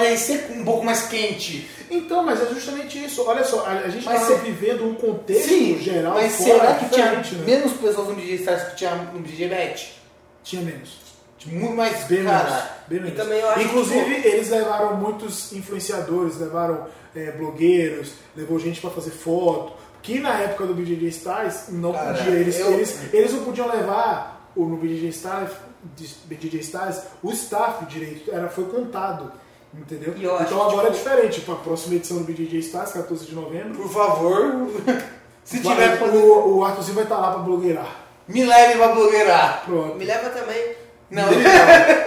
Parecer 0.00 0.46
um 0.56 0.64
pouco 0.64 0.84
mais 0.84 1.02
quente. 1.02 1.68
Então, 1.90 2.22
mas 2.24 2.40
é 2.42 2.46
justamente 2.54 3.04
isso. 3.04 3.22
Olha 3.26 3.44
só, 3.44 3.66
a, 3.66 3.72
a 3.72 3.88
gente 3.90 4.04
tá 4.04 4.18
cê- 4.20 4.36
vivendo 4.36 4.86
um 4.88 4.94
contexto 4.94 5.48
Sim, 5.48 5.78
geral 5.78 6.14
mas 6.14 6.32
será 6.32 6.74
que 6.76 6.88
tinha 6.88 7.12
né? 7.12 7.22
menos 7.44 7.72
pessoas 7.74 8.08
no 8.08 8.14
BG 8.14 8.36
Stars 8.36 8.62
que 8.70 8.76
tinha 8.76 8.94
no 8.94 9.20
BG 9.20 9.48
Bet? 9.48 9.92
Tinha 10.42 10.62
menos. 10.62 11.02
Muito 11.44 11.74
mais. 11.76 12.04
Bem 12.04 12.24
cara, 12.24 12.44
menos. 12.50 12.64
Bem 12.88 13.00
menos. 13.00 13.16
também 13.18 13.40
eu 13.40 13.48
acho 13.50 13.58
que, 13.58 13.64
Inclusive, 13.66 14.14
eles 14.28 14.48
levaram 14.48 14.96
muitos 14.96 15.52
influenciadores, 15.52 16.38
levaram 16.38 16.86
é, 17.14 17.32
blogueiros, 17.32 18.12
levou 18.34 18.58
gente 18.58 18.80
pra 18.80 18.90
fazer 18.90 19.10
foto. 19.10 19.74
Que 20.02 20.18
na 20.18 20.38
época 20.40 20.66
do 20.66 20.74
BJJ 20.74 21.08
Stars 21.08 21.64
não 21.68 21.92
Cara, 21.92 22.14
podia. 22.14 22.32
Eles, 22.34 22.58
eu- 22.58 22.72
eles, 22.72 22.96
eles 23.12 23.32
não 23.32 23.44
podiam 23.44 23.68
levar 23.68 24.50
o, 24.56 24.64
no 24.64 24.76
BJJ 24.78 25.08
Stars, 25.10 25.50
BJJ 26.24 26.60
Stars, 26.60 27.02
o 27.22 27.30
staff 27.32 27.84
direito. 27.86 28.30
Era, 28.32 28.48
foi 28.48 28.64
contado. 28.64 29.30
Entendeu? 29.74 30.14
E 30.16 30.26
acho 30.28 30.42
Então 30.44 30.58
que, 30.66 30.72
agora 30.72 30.88
é 30.88 30.90
tipo, 30.90 31.02
diferente. 31.08 31.40
Pra 31.40 31.54
próxima 31.56 31.94
edição 31.94 32.18
do 32.18 32.24
BJJ 32.24 32.58
Stars, 32.60 32.92
14 32.92 33.24
de 33.26 33.34
novembro. 33.34 33.74
Por 33.82 33.90
favor, 33.90 34.68
se 35.44 35.60
vai- 35.60 35.74
tiver. 35.96 36.02
o, 36.02 36.58
o 36.58 36.64
Arthurzinho 36.64 36.94
vai 36.96 37.04
estar 37.04 37.16
lá 37.18 37.30
pra 37.30 37.38
blogueirar. 37.40 37.96
Me 38.28 38.44
leve 38.44 38.76
pra 38.78 38.88
blogueirar. 38.88 39.62
Pronto. 39.64 39.96
Me 39.96 40.04
leva 40.04 40.28
também. 40.30 40.76
Não, 41.10 41.24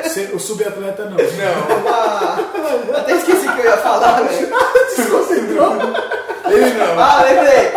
Cê- 0.09 0.29
O 0.33 0.39
subatleta 0.39 1.05
não. 1.05 1.17
não. 1.17 1.17
uma... 1.81 2.87
Eu 2.87 2.97
até 2.97 3.15
esqueci 3.17 3.47
o 3.47 3.53
que 3.53 3.59
eu 3.61 3.65
ia 3.65 3.77
falar, 3.77 4.21
velho. 4.21 4.49
Desconcentrou? 4.95 5.73
Ele 6.51 6.73
não. 6.73 6.99
Ah, 6.99 7.23
lembrei. 7.23 7.71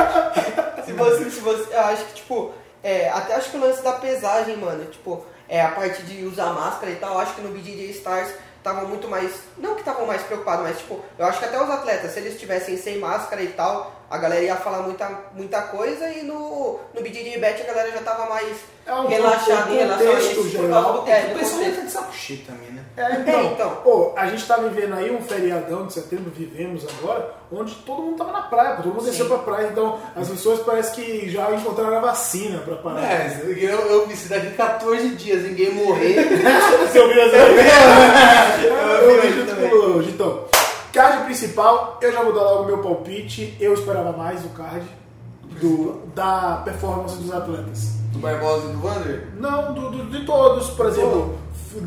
Se 0.84 0.92
você, 0.92 1.30
se 1.30 1.40
você, 1.40 1.74
eu 1.74 1.80
acho 1.80 2.04
que 2.06 2.14
tipo, 2.14 2.52
é, 2.82 3.08
até 3.10 3.34
acho 3.34 3.50
que 3.50 3.56
o 3.56 3.60
lance 3.60 3.82
da 3.82 3.92
pesagem, 3.92 4.56
mano, 4.56 4.84
tipo, 4.86 5.24
é, 5.48 5.60
a 5.62 5.68
parte 5.68 6.02
de 6.02 6.24
usar 6.24 6.52
máscara 6.52 6.92
e 6.92 6.96
tal, 6.96 7.18
acho 7.18 7.34
que 7.34 7.40
no 7.42 7.50
BJJ 7.50 7.90
Stars 7.90 8.28
estavam 8.68 8.88
muito 8.88 9.08
mais, 9.08 9.32
não 9.56 9.74
que 9.74 9.80
estavam 9.80 10.06
mais 10.06 10.22
preocupados, 10.22 10.64
mas 10.64 10.78
tipo, 10.78 11.02
eu 11.18 11.24
acho 11.24 11.38
que 11.38 11.44
até 11.44 11.62
os 11.62 11.70
atletas, 11.70 12.12
se 12.12 12.20
eles 12.20 12.34
estivessem 12.34 12.76
sem 12.76 12.98
máscara 12.98 13.42
e 13.42 13.48
tal, 13.48 13.97
a 14.10 14.18
galera 14.18 14.42
ia 14.42 14.56
falar 14.56 14.78
muita, 14.82 15.10
muita 15.34 15.60
coisa 15.62 16.08
e 16.10 16.22
no, 16.22 16.78
no 16.94 17.02
BJJ 17.02 17.38
Bet 17.38 17.60
a 17.62 17.66
galera 17.66 17.90
já 17.92 18.00
tava 18.00 18.26
mais 18.26 18.56
É 18.86 18.92
um 18.94 19.06
relaxada 19.06 19.70
em 19.70 19.76
relação 19.78 20.10
a 20.16 20.18
isso. 20.20 20.48
geral. 20.48 21.04
é, 21.06 21.26
O 21.26 21.28
do 21.34 21.38
pessoal 21.38 21.62
tá 21.72 21.80
de 21.82 21.90
saco 21.90 22.12
cheio 22.14 22.40
também, 22.46 22.70
né? 22.70 22.82
É, 22.96 23.12
então, 23.20 23.40
É, 23.40 23.44
então. 23.44 23.70
Pô, 23.84 24.12
a 24.16 24.26
gente 24.26 24.44
tá 24.46 24.56
vivendo 24.56 24.94
aí 24.94 25.10
um 25.14 25.20
feriadão 25.22 25.86
de 25.86 25.92
setembro, 25.92 26.32
vivemos 26.34 26.84
agora, 26.98 27.32
onde 27.52 27.74
todo 27.76 28.02
mundo 28.02 28.16
tava 28.16 28.32
na 28.32 28.42
praia, 28.42 28.76
todo 28.76 28.88
mundo 28.88 29.04
desceu 29.04 29.26
pra 29.26 29.38
praia, 29.38 29.68
então 29.70 30.00
as 30.16 30.28
pessoas 30.28 30.60
parece 30.60 30.92
que 30.92 31.30
já 31.30 31.48
encontraram 31.52 31.98
a 31.98 32.00
vacina 32.00 32.58
pra 32.60 32.76
parar. 32.76 33.02
É, 33.04 33.40
eu, 33.46 33.68
eu 33.68 34.06
vi 34.08 34.16
se 34.16 34.28
daqui 34.28 34.50
14 34.50 35.10
dias 35.10 35.42
ninguém 35.44 35.70
morrer. 35.74 36.24
Você 36.90 36.98
ouviu 36.98 37.22
as 37.22 37.32
Eu 37.32 38.72
Eu 38.74 39.20
vi 39.20 39.28
vi 39.28 39.32
junto 39.38 39.50
também. 39.54 39.70
com 39.70 39.76
o 39.76 40.02
Gitão. 40.02 40.44
Card 40.92 41.24
principal, 41.24 41.98
eu 42.00 42.12
já 42.12 42.22
vou 42.22 42.32
dar 42.32 42.42
logo 42.42 42.62
o 42.62 42.66
meu 42.66 42.78
palpite. 42.78 43.56
Eu 43.60 43.74
esperava 43.74 44.12
mais 44.16 44.40
do 44.42 44.48
card 44.50 44.86
do, 45.60 46.06
da 46.14 46.62
performance 46.64 47.16
dos 47.16 47.32
atletas. 47.32 47.90
Do 48.12 48.18
Barbosa 48.20 48.68
e 48.68 48.72
do 48.72 48.84
Wander? 48.84 49.28
Não, 49.36 49.74
do, 49.74 49.90
do- 49.90 50.04
de 50.10 50.24
todos, 50.24 50.70
por 50.70 50.86
exemplo, 50.86 51.38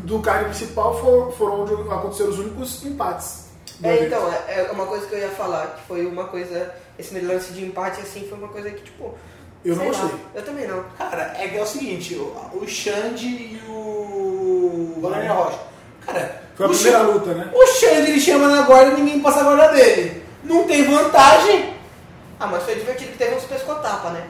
do 0.04 0.20
card 0.20 0.44
principal 0.46 0.98
for- 1.00 1.32
foram 1.32 1.62
onde 1.62 1.72
aconteceram 1.92 2.30
os 2.30 2.38
únicos 2.38 2.84
empates. 2.84 3.42
É, 3.82 4.04
então, 4.06 4.28
é, 4.46 4.60
é 4.60 4.70
uma 4.72 4.86
coisa 4.86 5.06
que 5.06 5.14
eu 5.14 5.18
ia 5.18 5.28
falar, 5.30 5.66
que 5.74 5.82
foi 5.88 6.06
uma 6.06 6.24
coisa, 6.24 6.72
esse 6.96 7.18
lance 7.18 7.52
de 7.52 7.64
empate 7.64 8.00
assim, 8.00 8.26
foi 8.28 8.38
uma 8.38 8.48
coisa 8.48 8.70
que, 8.70 8.82
tipo. 8.82 9.14
Eu 9.64 9.74
não 9.76 9.84
lá, 9.84 9.90
gostei. 9.90 10.20
eu 10.34 10.44
também 10.44 10.66
não. 10.68 10.84
Cara, 10.98 11.34
é 11.38 11.48
que 11.48 11.56
é 11.56 11.62
o 11.62 11.66
seguinte, 11.66 12.14
o, 12.14 12.58
o 12.60 12.68
Xande 12.68 13.26
e 13.26 13.60
o 13.68 14.98
Wagner 15.00 15.32
Rocha. 15.36 15.58
Cara, 16.06 16.41
Foi 16.54 16.66
a 16.66 16.68
o 16.68 16.72
primeira 16.72 16.98
Xande- 16.98 17.12
luta, 17.12 17.34
né? 17.34 17.50
O 17.54 17.66
Xande 17.66 18.10
ele 18.10 18.20
chama 18.20 18.48
na 18.48 18.62
guarda 18.62 18.92
e 18.92 19.00
ninguém 19.02 19.20
passa 19.20 19.40
a 19.40 19.44
guarda 19.44 19.68
dele. 19.68 20.22
Não 20.44 20.64
tem 20.64 20.84
vantagem. 20.84 21.72
Ah, 22.40 22.46
mas 22.48 22.62
foi 22.64 22.74
divertido 22.74 23.12
que 23.12 23.18
teve 23.18 23.34
uns 23.36 23.44
pescotapa, 23.44 24.10
né? 24.10 24.24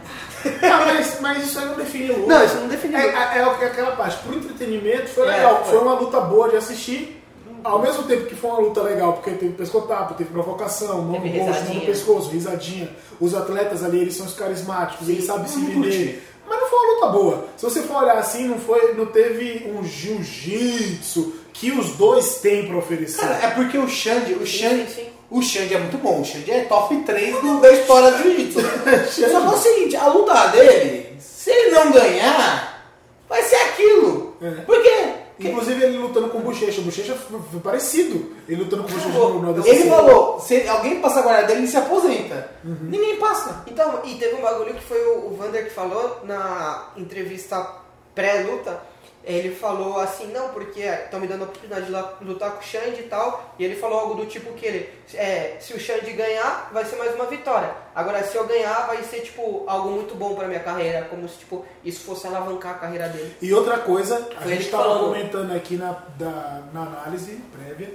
Ah, 0.63 0.85
mas, 0.87 1.21
mas 1.21 1.45
isso 1.45 1.59
aí 1.59 1.67
não 1.67 1.75
define 1.77 2.09
luta. 2.13 2.27
Não, 2.27 2.45
isso 2.45 2.55
não 2.57 2.69
define 2.69 2.95
é, 2.97 3.07
luta. 3.07 3.19
é, 3.19 3.39
é 3.39 3.47
o 3.47 3.59
que- 3.59 3.65
aquela 3.65 3.93
parte. 3.93 4.19
Pro 4.25 4.35
entretenimento 4.37 5.09
foi 5.09 5.29
É, 5.29 5.37
legal. 5.37 5.63
foi. 5.65 5.75
Foi 5.75 5.83
uma 5.83 5.95
luta 5.95 6.21
boa 6.21 6.49
de 6.49 6.57
assistir. 6.57 7.19
Ao 7.65 7.79
mesmo 7.81 8.03
tempo 8.03 8.27
que 8.27 8.35
foi 8.35 8.51
uma 8.51 8.59
luta 8.59 8.83
legal, 8.83 9.13
porque 9.13 9.31
teve 9.31 9.53
pescotapo, 9.53 10.15
teve 10.15 10.31
provocação, 10.31 11.01
mão 11.03 11.21
no 11.21 11.27
mão 11.27 11.75
no 11.75 11.81
pescoço, 11.83 12.29
risadinha. 12.31 12.91
Os 13.21 13.35
atletas 13.37 13.85
ali, 13.85 14.01
eles 14.01 14.17
são 14.17 14.27
os 14.27 14.35
carismáticos, 14.35 15.09
eles 15.09 15.25
sabem 15.25 15.47
se 15.47 15.59
não 15.61 15.67
vender. 15.71 16.29
Mas 16.49 16.61
não 16.61 16.67
foi 16.69 16.79
uma 16.81 16.95
luta 16.95 17.07
boa. 17.19 17.45
Se 17.57 17.63
você 17.65 17.83
for 17.83 18.03
olhar 18.03 18.19
assim, 18.19 18.49
não, 18.49 18.59
foi, 18.59 18.95
não 18.95 19.07
teve 19.07 19.71
um 19.73 19.85
jiu-jitsu 19.85 21.35
que 21.53 21.71
os 21.71 21.91
dois 21.91 22.37
têm 22.37 22.67
pra 22.67 22.77
oferecer. 22.77 23.21
Cara, 23.21 23.47
é 23.47 23.51
porque 23.51 23.79
o 23.79 23.89
Xande, 23.89 24.35
o 24.35 24.47
Xande, 24.47 24.91
sim, 24.91 25.05
sim. 25.05 25.07
o 25.31 25.43
Xande 25.43 25.75
é 25.75 25.79
muito 25.79 25.99
bom. 25.99 26.21
O 26.21 26.25
Xande 26.25 26.51
é 26.51 26.65
top 26.65 26.97
3 26.97 27.41
do, 27.41 27.61
da 27.61 27.73
história 27.73 28.11
do 28.11 28.23
jiu-jitsu. 28.23 28.61
Só 29.31 29.41
que 29.41 29.47
é 29.47 29.49
o 29.49 29.59
seguinte, 29.59 29.97
a 29.97 30.07
luta 30.09 30.47
dele, 30.49 31.17
se 31.19 31.51
ele 31.51 31.71
não 31.71 31.93
ganhar, 31.93 32.87
vai 33.29 33.43
ser 33.43 33.57
aquilo. 33.57 34.37
É. 34.41 34.51
Por 34.63 34.83
quê? 34.83 35.23
Inclusive 35.49 35.85
ele 35.85 35.99
lutando 35.99 36.29
com 36.29 36.39
o 36.39 36.43
Bochecha. 36.43 36.81
O 36.81 36.85
Bochecha 36.85 37.15
foi, 37.15 37.61
parecido. 37.61 38.33
Ele 38.49 38.63
lutando 38.63 38.85
com 38.85 38.91
o 38.91 38.93
Bochecha 38.93 39.09
no. 39.09 39.67
Ele 39.67 39.89
falou, 39.89 40.41
se 40.41 40.69
alguém 40.69 41.01
passa 41.01 41.21
a 41.21 41.23
guarda 41.23 41.47
dele, 41.47 41.61
ele 41.61 41.69
se 41.69 41.77
aposenta. 41.77 42.51
Uhum. 42.65 42.77
Ninguém 42.83 43.17
passa. 43.17 43.65
Então, 43.67 44.01
e 44.05 44.15
teve 44.15 44.37
um 44.37 44.43
bagulho 44.43 44.75
que 44.75 44.83
foi 44.83 45.03
o, 45.05 45.33
o 45.33 45.37
Vander 45.37 45.65
que 45.65 45.71
falou 45.71 46.21
na 46.25 46.89
entrevista 46.97 47.67
pré-luta. 48.15 48.81
Ele 49.25 49.55
falou 49.55 50.01
assim, 50.01 50.27
não, 50.33 50.49
porque 50.49 50.81
estão 50.81 51.21
me 51.21 51.29
dando 51.29 51.43
a 51.43 51.45
oportunidade 51.45 51.87
de 51.87 52.25
lutar 52.25 52.53
com 52.53 52.61
o 52.61 52.63
Xande 52.63 53.01
e 53.01 53.09
tal. 53.09 53.55
E 53.59 53.65
ele 53.65 53.77
falou 53.77 54.01
algo 54.01 54.15
do 54.15 54.27
tipo 54.27 54.53
que 54.55 54.67
ele, 54.67 54.89
é, 55.15 55.57
se 55.61 55.73
o 55.75 55.79
Xande 55.79 56.13
ganhar, 56.13 56.71
vai 56.73 56.85
ser 56.85 56.97
mais 56.97 57.15
uma 57.15 57.27
vitória. 57.27 57.73
Agora, 57.95 58.23
se 58.25 58.37
eu 58.37 58.47
ganhar, 58.47 58.87
vai 58.87 59.03
ser, 59.05 59.21
tipo, 59.21 59.65
algo 59.69 59.91
muito 59.91 60.15
bom 60.17 60.35
pra 60.35 60.49
minha 60.49 60.61
carreira. 60.61 61.07
Como 61.09 61.29
se, 61.29 61.39
tipo, 61.39 61.65
isso 61.85 62.05
fosse 62.05 62.27
alavancar 62.27 62.73
a 62.73 62.79
carreira 62.79 63.09
dele. 63.09 63.37
E 63.41 63.53
outra 63.55 63.79
coisa, 63.79 64.29
a 64.37 64.41
Foi 64.41 64.53
gente 64.53 64.65
estava 64.65 64.85
falou. 64.85 65.09
comentando 65.11 65.53
aqui 65.55 65.77
na, 65.77 65.93
da, 66.19 66.63
na 66.73 66.83
análise 66.83 67.41
prévia 67.53 67.95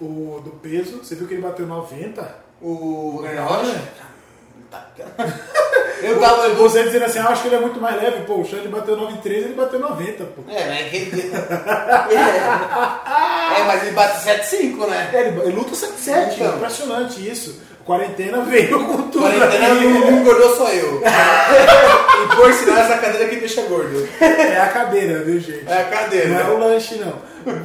o, 0.00 0.40
do 0.44 0.50
peso. 0.62 0.98
Você 0.98 1.14
viu 1.14 1.28
que 1.28 1.34
ele 1.34 1.42
bateu 1.42 1.66
90? 1.66 2.46
O 2.60 3.22
Rocha? 3.46 3.82
Tá. 4.96 5.26
Eu 6.02 6.20
tava. 6.20 6.48
Você 6.50 6.82
dizendo 6.84 7.04
assim, 7.06 7.18
ah, 7.18 7.28
acho 7.28 7.42
que 7.42 7.48
ele 7.48 7.56
é 7.56 7.60
muito 7.60 7.80
mais 7.80 7.96
leve. 7.96 8.22
Pô, 8.24 8.40
o 8.40 8.44
Xande 8.44 8.68
bateu 8.68 8.96
93, 8.96 9.44
ele 9.44 9.54
bateu 9.54 9.78
90, 9.80 10.24
pô. 10.24 10.42
é, 10.48 10.66
mas 10.66 10.92
é 10.92 12.16
é, 13.60 13.64
mas 13.66 13.82
ele 13.82 13.92
bate 13.92 14.24
7,5, 14.26 14.86
né? 14.88 15.10
É, 15.12 15.20
ele, 15.20 15.40
ele 15.40 15.52
luta 15.52 15.72
7-7, 15.74 16.34
Então. 16.34 16.56
impressionante 16.56 17.28
isso. 17.28 17.60
Quarentena 17.84 18.42
veio 18.42 18.84
com 18.84 19.02
tudo. 19.10 19.20
Quarentena 19.22 19.74
aqui. 19.74 19.84
não 19.84 20.10
engordou 20.20 20.56
só 20.56 20.68
eu. 20.70 21.00
e 21.02 22.36
por 22.36 22.52
sinal, 22.52 22.78
essa 22.78 22.98
cadeira 22.98 23.28
que 23.28 23.36
deixa 23.36 23.62
gordo. 23.62 24.08
É 24.20 24.60
a 24.60 24.68
cadeira, 24.68 25.22
viu, 25.22 25.38
gente? 25.38 25.64
É 25.68 25.82
a 25.82 25.84
cadeira. 25.84 26.28
Não 26.28 26.40
é 26.40 26.50
o 26.50 26.58
lanche, 26.58 26.96
não. 26.96 27.14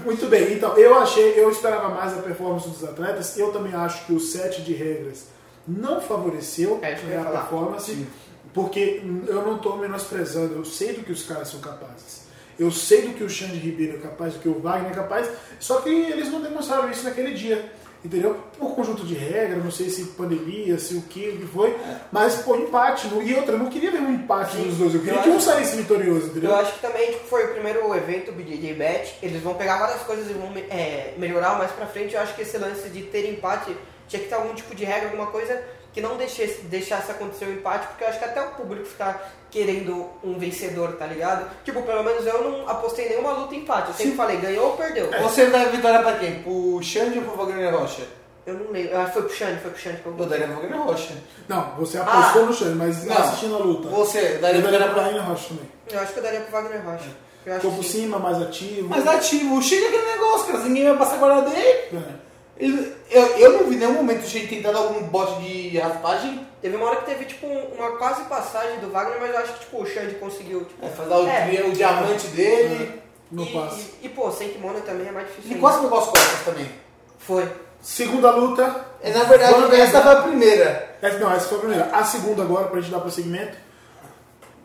Muito 0.06 0.28
bem, 0.28 0.54
então 0.54 0.78
eu 0.78 0.95
achei, 1.00 1.34
eu 1.36 1.50
esperava 1.50 1.89
mais 1.89 2.13
a 2.13 2.21
performance 2.21 2.69
dos 2.69 2.84
atletas. 2.84 3.36
Eu 3.36 3.52
também 3.52 3.74
acho 3.74 4.06
que 4.06 4.13
o 4.13 4.19
set 4.19 4.62
de 4.62 4.74
regras 4.74 5.26
não 5.67 6.02
favoreceu 6.02 6.80
É, 6.82 6.93
a 6.93 7.26
performance, 7.26 8.06
porque 8.54 9.02
hum, 9.04 9.24
eu 9.28 9.45
não 9.45 9.58
estou 9.58 9.78
menosprezando, 9.78 10.56
eu 10.56 10.65
sei 10.65 10.93
do 10.93 11.04
que 11.04 11.12
os 11.12 11.24
caras 11.24 11.50
são 11.50 11.60
capazes. 11.60 12.21
Eu 12.60 12.69
sei 12.69 13.04
do 13.04 13.13
que 13.13 13.24
o 13.24 13.30
Xande 13.30 13.58
Ribeiro 13.58 13.97
é 13.97 14.00
capaz, 14.00 14.34
do 14.34 14.39
que 14.39 14.50
o 14.50 14.60
Wagner 14.60 14.91
é 14.91 14.95
capaz, 14.95 15.30
só 15.60 15.82
que 15.82 15.89
eles 15.89 16.30
não 16.30 16.41
demonstraram 16.41 16.91
isso 16.91 17.04
naquele 17.04 17.34
dia. 17.34 17.71
Entendeu? 18.04 18.36
Por 18.58 18.74
conjunto 18.74 19.06
de 19.06 19.13
regras, 19.13 19.63
não 19.63 19.69
sei 19.69 19.88
se 19.88 20.04
pandemia, 20.06 20.78
se 20.80 20.95
o 20.95 21.04
que, 21.04 21.30
o 21.30 21.38
que 21.38 21.45
foi, 21.45 21.78
mas 22.12 22.36
pô, 22.38 22.56
empate. 22.56 23.08
E 23.24 23.36
outra, 23.36 23.54
eu 23.54 23.60
não 23.60 23.67
queria 23.67 23.91
ver 23.91 24.02
um 24.02 24.12
empate 24.12 24.58
Sim. 24.58 24.63
dos 24.63 24.78
dois, 24.78 24.95
eu 24.95 25.02
queria 25.02 25.19
Eu 25.19 25.24
que 25.24 25.30
um 25.30 25.39
saísse 25.39 25.76
vitorioso, 25.76 26.28
entendeu? 26.28 26.50
Eu 26.50 26.56
acho 26.56 26.74
que 26.74 26.80
também 26.80 27.12
tipo, 27.12 27.28
foi 27.28 27.45
o 27.45 27.47
primeiro 27.50 27.95
evento 27.95 28.32
BJJ 28.32 28.74
Bet. 28.74 29.17
Eles 29.21 29.43
vão 29.43 29.54
pegar 29.54 29.78
várias 29.78 30.02
coisas 30.02 30.28
e 30.32 30.34
vão 30.34 30.52
é, 30.71 31.13
melhorar 31.17 31.60
mais 31.60 31.71
pra 31.71 31.86
frente. 31.86 32.15
Eu 32.15 32.21
acho 32.21 32.34
que 32.34 32.41
esse 32.41 32.58
lance 32.58 32.89
de 32.89 33.04
ter 33.04 33.30
empate 33.30 33.71
tinha 34.12 34.21
que 34.21 34.30
ter 34.30 34.36
algum 34.36 34.54
tipo 34.54 34.76
de 34.76 34.84
regra, 34.86 35.08
alguma 35.10 35.28
coisa 35.28 35.60
que 35.93 36.00
não 36.02 36.15
deixasse, 36.17 36.62
deixasse 36.63 37.12
acontecer 37.12 37.45
o 37.45 37.52
empate, 37.54 37.88
porque 37.88 38.04
eu 38.04 38.08
acho 38.10 38.19
que 38.19 38.26
até 38.26 38.41
o 38.41 38.52
público 38.52 38.86
fica 38.86 39.19
querendo 39.50 40.10
um 40.24 40.38
vencedor, 40.38 40.93
tá 40.93 41.06
ligado? 41.06 41.50
Tipo, 41.65 41.82
pelo 41.82 42.04
menos 42.04 42.26
eu 42.26 42.41
não 42.43 42.69
apostei 42.69 43.10
nenhuma 43.10 43.32
luta 43.34 43.54
empate. 43.56 43.89
Eu 43.89 43.93
sempre 43.95 44.13
falei, 44.15 44.38
ganhou 44.38 44.67
ou 44.71 44.78
perdeu. 44.78 45.10
Você 45.24 45.47
dá 45.47 45.65
vitória 45.65 46.00
pra 46.02 46.13
quem? 46.17 46.41
Pro 46.43 46.80
Xande 46.82 47.19
ou 47.19 47.26
pro 47.26 47.36
Wagner 47.45 47.74
Rocha? 47.76 48.04
Eu 48.45 48.54
não 48.56 48.71
lembro. 48.71 48.97
Ah, 48.97 49.06
foi 49.08 49.21
pro 49.24 49.34
Xande, 49.36 49.60
foi 49.62 49.71
pro 49.71 49.80
Xande 49.82 49.97
que 49.97 50.06
eu 50.08 50.15
Eu 50.17 50.26
daria 50.26 50.47
pro 50.47 50.56
Wagner 50.62 50.82
Rocha. 50.82 51.13
Não, 51.50 51.76
você 51.76 51.97
apostou 51.97 52.43
Ah. 52.43 52.45
no 52.45 52.54
Xande, 52.54 52.76
mas 52.76 53.04
Não. 53.06 53.17
assistindo 53.17 53.56
a 53.56 53.60
luta. 53.60 53.89
Você 53.89 54.17
eu 54.17 54.24
daria 54.24 54.39
daria 54.41 54.62
vitória 54.62 54.86
pra 54.86 54.93
pra 54.93 55.04
Rainha 55.04 55.21
Rocha 55.21 55.47
também. 55.50 55.69
Eu 55.91 56.00
acho 56.00 56.13
que 56.13 56.19
eu 56.19 56.24
daria 56.24 56.39
pro 56.41 56.52
Wagner 56.52 56.86
Rocha. 56.86 57.10
Eu 57.45 57.52
acho 57.54 57.62
Ficou 57.62 57.76
por 57.78 57.84
que- 57.86 57.91
cima, 57.91 58.17
mais 58.19 58.41
ativo. 58.41 58.88
Mas 58.88 59.06
ativo, 59.08 59.56
o 59.58 59.62
Xande 59.62 59.84
é 59.84 59.88
aquele 59.89 60.06
negócio, 60.12 60.45
cara. 60.54 60.60
Ninguém 60.63 60.86
vai 60.86 60.97
passar 60.97 61.15
a 61.15 61.17
guarda 61.17 61.50
dele. 61.50 61.67
É. 61.93 62.31
Ele- 62.62 62.93
eu, 63.10 63.21
eu 63.38 63.52
não 63.58 63.69
vi 63.69 63.76
nenhum 63.76 63.93
momento 63.93 64.24
o 64.24 64.28
Xande 64.30 64.47
tentando 64.47 64.78
algum 64.78 65.02
bote 65.04 65.41
de 65.41 65.78
raspagem. 65.80 66.47
Teve 66.62 66.76
uma 66.78 66.86
hora 66.88 66.97
que 66.97 67.06
teve, 67.06 67.26
tipo, 67.26 67.47
um- 67.47 67.74
uma 67.78 67.97
quase 67.97 68.24
passagem 68.26 68.80
do 68.80 68.89
Wagner, 68.91 69.19
mas 69.19 69.32
eu 69.32 69.38
acho 69.39 69.54
que, 69.54 69.60
tipo, 69.62 69.82
o 69.82 69.86
Xande 69.86 70.15
conseguiu, 70.15 70.63
tipo... 70.65 70.86
É, 70.86 70.89
fazer 70.89 71.13
o, 71.13 71.28
É. 71.28 71.63
o 71.67 71.71
diamante 71.71 72.28
dele. 72.28 73.02
No 73.32 73.43
e, 73.43 73.54
passe. 73.54 73.93
E, 74.02 74.06
e, 74.06 74.10
pô, 74.10 74.30
sem 74.32 74.50
kimono 74.50 74.80
também 74.82 75.08
é 75.08 75.12
mais 75.12 75.28
difícil. 75.28 75.52
Ainda. 75.52 75.62
quase 75.62 75.82
pegou 75.82 76.00
as 76.00 76.06
costas 76.06 76.39
também. 76.45 76.69
Foi. 77.17 77.50
Segunda 77.82 78.30
luta. 78.32 78.86
É, 79.02 79.12
na 79.12 79.24
verdade, 79.24 79.54
Wander- 79.54 79.80
essa 79.80 80.02
foi 80.02 80.12
a 80.12 80.21
primeira. 80.21 80.97
Essa, 81.02 81.17
não, 81.17 81.32
essa 81.32 81.47
foi 81.47 81.58
a 81.58 81.62
primeira. 81.62 81.86
A 81.95 82.04
segunda 82.04 82.43
agora, 82.43 82.67
pra 82.67 82.80
gente 82.82 82.91
dar 82.91 83.00
prosseguimento. 83.00 83.58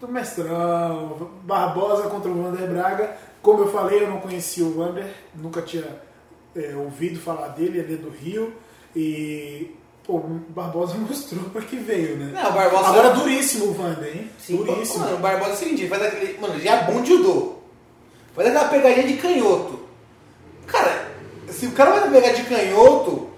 Do 0.01 0.09
mestrão. 0.09 1.31
Barbosa 1.45 2.09
contra 2.09 2.31
o 2.31 2.45
Wander 2.45 2.69
Braga. 2.69 3.17
Como 3.41 3.63
eu 3.63 3.73
falei, 3.73 4.03
eu 4.03 4.09
não 4.11 4.21
conhecia 4.21 4.65
o 4.65 4.79
Wander. 4.81 5.07
Nunca 5.35 5.63
tinha 5.63 5.85
é, 6.57 6.75
ouvido 6.77 7.19
falar 7.21 7.49
dele. 7.49 7.79
Ele 7.81 7.95
é 7.95 7.97
do 7.97 8.11
Rio. 8.11 8.53
E... 8.95 9.75
Pô, 10.05 10.15
o 10.19 10.41
Barbosa 10.51 10.95
mostrou 10.99 11.45
pra 11.51 11.63
que 11.63 11.77
veio, 11.77 12.17
né? 12.17 12.31
Não, 12.33 12.51
o 12.51 12.53
Barbosa- 12.53 12.89
Agora 12.89 13.11
duríssimo 13.11 13.67
o 13.67 13.77
Wander, 13.83 14.17
hein? 14.17 14.31
Sim, 14.39 14.57
duríssimo. 14.57 15.01
Mano, 15.01 15.17
o 15.17 15.21
Barbosa 15.21 15.51
é 15.51 15.55
o 15.55 15.57
seguinte, 15.57 15.89
faz 15.89 16.03
aquele. 16.03 16.39
Mano, 16.39 16.55
ele 16.55 16.69
é 16.69 16.85
bom 16.85 17.01
de 17.03 17.09
judô. 17.09 17.57
Faz 18.35 18.49
aquela 18.49 18.69
pegadinha 18.69 19.07
de 19.07 19.15
canhoto. 19.15 19.81
Cara, 20.67 21.09
se 21.51 21.67
o 21.67 21.73
cara 21.73 21.91
vai 21.93 22.11
pegar 22.11 22.33
de 22.35 22.43
canhoto, 22.45 23.31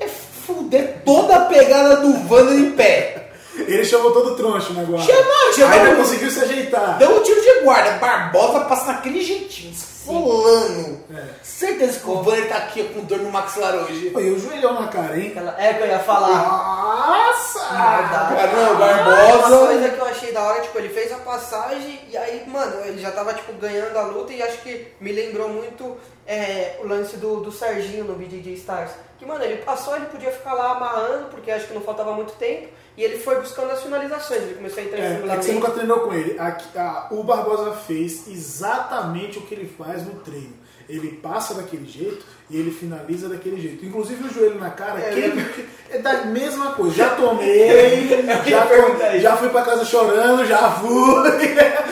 é 0.00 0.06
fuder 0.08 1.02
toda 1.04 1.36
a 1.36 1.44
pegada 1.46 1.96
do 1.98 2.08
Wander 2.32 2.58
em 2.58 2.70
pé. 2.72 3.30
Ele 3.56 3.84
chamou 3.84 4.12
todo 4.12 4.36
troncho 4.36 4.72
na 4.72 4.84
guarda. 4.84 5.12
Chamou, 5.12 5.52
chamou. 5.54 5.78
Ainda 5.78 5.96
conseguiu 5.96 6.30
se 6.30 6.40
ajeitar. 6.40 6.96
Deu 6.98 7.18
um 7.18 7.22
tiro 7.22 7.40
de 7.42 7.60
guarda. 7.64 7.98
Barbosa 7.98 8.60
passa 8.60 8.86
naquele 8.92 9.20
jeitinho. 9.20 9.74
Fulano. 10.08 11.00
É. 11.14 11.24
Certeza 11.42 12.00
que 12.00 12.10
o 12.10 12.16
Banner 12.22 12.48
tá 12.48 12.56
aqui 12.56 12.84
com 12.84 13.00
dor 13.04 13.18
no 13.18 13.30
maxilar 13.30 13.74
hoje. 13.74 14.10
Pô, 14.10 14.20
e 14.20 14.30
o 14.30 14.38
joelhão 14.38 14.74
na 14.80 14.88
cara, 14.88 15.18
hein? 15.18 15.28
Aquela- 15.30 15.54
É 15.58 15.74
que 15.74 15.82
eu 15.82 15.86
ia 15.86 15.98
falar. 16.00 16.28
Nossa! 16.28 17.58
Verdade. 17.60 18.34
Caramba, 18.34 18.72
Uma 18.72 18.78
Barbosa. 19.34 19.66
coisa 19.66 19.88
que 19.90 19.98
eu 19.98 20.04
achei 20.06 20.32
da 20.32 20.42
hora, 20.42 20.60
tipo, 20.62 20.78
ele 20.78 20.88
fez 20.88 21.12
a 21.12 21.16
passagem 21.18 22.00
e 22.10 22.16
aí, 22.16 22.44
mano, 22.46 22.84
ele 22.84 23.00
já 23.00 23.10
tava, 23.10 23.32
tipo, 23.34 23.52
ganhando 23.54 23.96
a 23.96 24.02
luta 24.02 24.32
e 24.32 24.42
acho 24.42 24.58
que 24.58 24.88
me 25.00 25.12
lembrou 25.12 25.48
muito 25.48 25.96
é, 26.26 26.76
o 26.82 26.86
lance 26.86 27.16
do, 27.16 27.40
do 27.40 27.50
Serginho 27.52 28.04
no 28.04 28.14
BJJ 28.14 28.52
Stars. 28.54 28.90
Que, 29.18 29.26
mano, 29.26 29.42
ele 29.44 29.62
passou, 29.62 29.96
ele 29.96 30.06
podia 30.06 30.30
ficar 30.30 30.52
lá 30.54 30.72
amarrando, 30.72 31.26
porque 31.30 31.50
acho 31.50 31.66
que 31.66 31.74
não 31.74 31.80
faltava 31.80 32.12
muito 32.12 32.32
tempo, 32.34 32.68
e 32.98 33.04
ele 33.04 33.16
foi 33.18 33.36
buscando 33.36 33.70
as 33.70 33.80
finalizações, 33.82 34.42
ele 34.42 34.54
começou 34.56 34.82
a 34.82 34.86
entrar 34.86 34.98
em 34.98 35.02
É, 35.02 35.06
é 35.06 35.36
que 35.36 35.44
você 35.44 35.52
nunca 35.52 35.70
treinou 35.70 36.00
com 36.00 36.12
ele. 36.12 36.36
Aqui, 36.38 36.76
a- 36.76 37.06
o 37.12 37.22
Barbosa 37.22 37.72
fez 37.86 38.26
exatamente 38.28 39.38
o 39.38 39.42
que 39.42 39.54
ele 39.54 39.70
faz 39.78 40.04
no 40.04 40.14
treino. 40.20 40.52
Ele 40.88 41.12
passa 41.22 41.52
daquele 41.54 41.86
jeito 41.86 42.24
e 42.48 42.56
ele 42.58 42.70
finaliza 42.70 43.28
daquele 43.28 43.60
jeito. 43.60 43.84
Inclusive 43.84 44.24
o 44.26 44.32
joelho 44.32 44.58
na 44.58 44.70
cara, 44.70 44.98
É, 44.98 45.10
quem- 45.10 45.46
é 45.90 45.98
da 45.98 46.24
mesma 46.24 46.72
coisa. 46.72 46.94
Já 46.96 47.10
tomei, 47.10 48.08
já, 48.48 48.64
isso. 49.12 49.20
já 49.20 49.36
fui 49.36 49.50
pra 49.50 49.62
casa 49.62 49.84
chorando, 49.84 50.46
já 50.46 50.70
fui. 50.72 51.30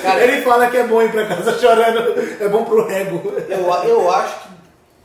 Cara, 0.03 0.25
ele 0.25 0.43
fala 0.43 0.69
que 0.71 0.79
é 0.79 0.85
bom 0.85 1.03
ir 1.03 1.13
pra 1.13 1.27
casa 1.27 1.59
chorando, 1.59 2.15
é 2.41 2.49
bom 2.49 2.65
pro 2.65 2.91
ego. 2.91 3.35
Eu, 3.49 3.89
eu 3.89 4.11
acho 4.11 4.41
que. 4.41 4.46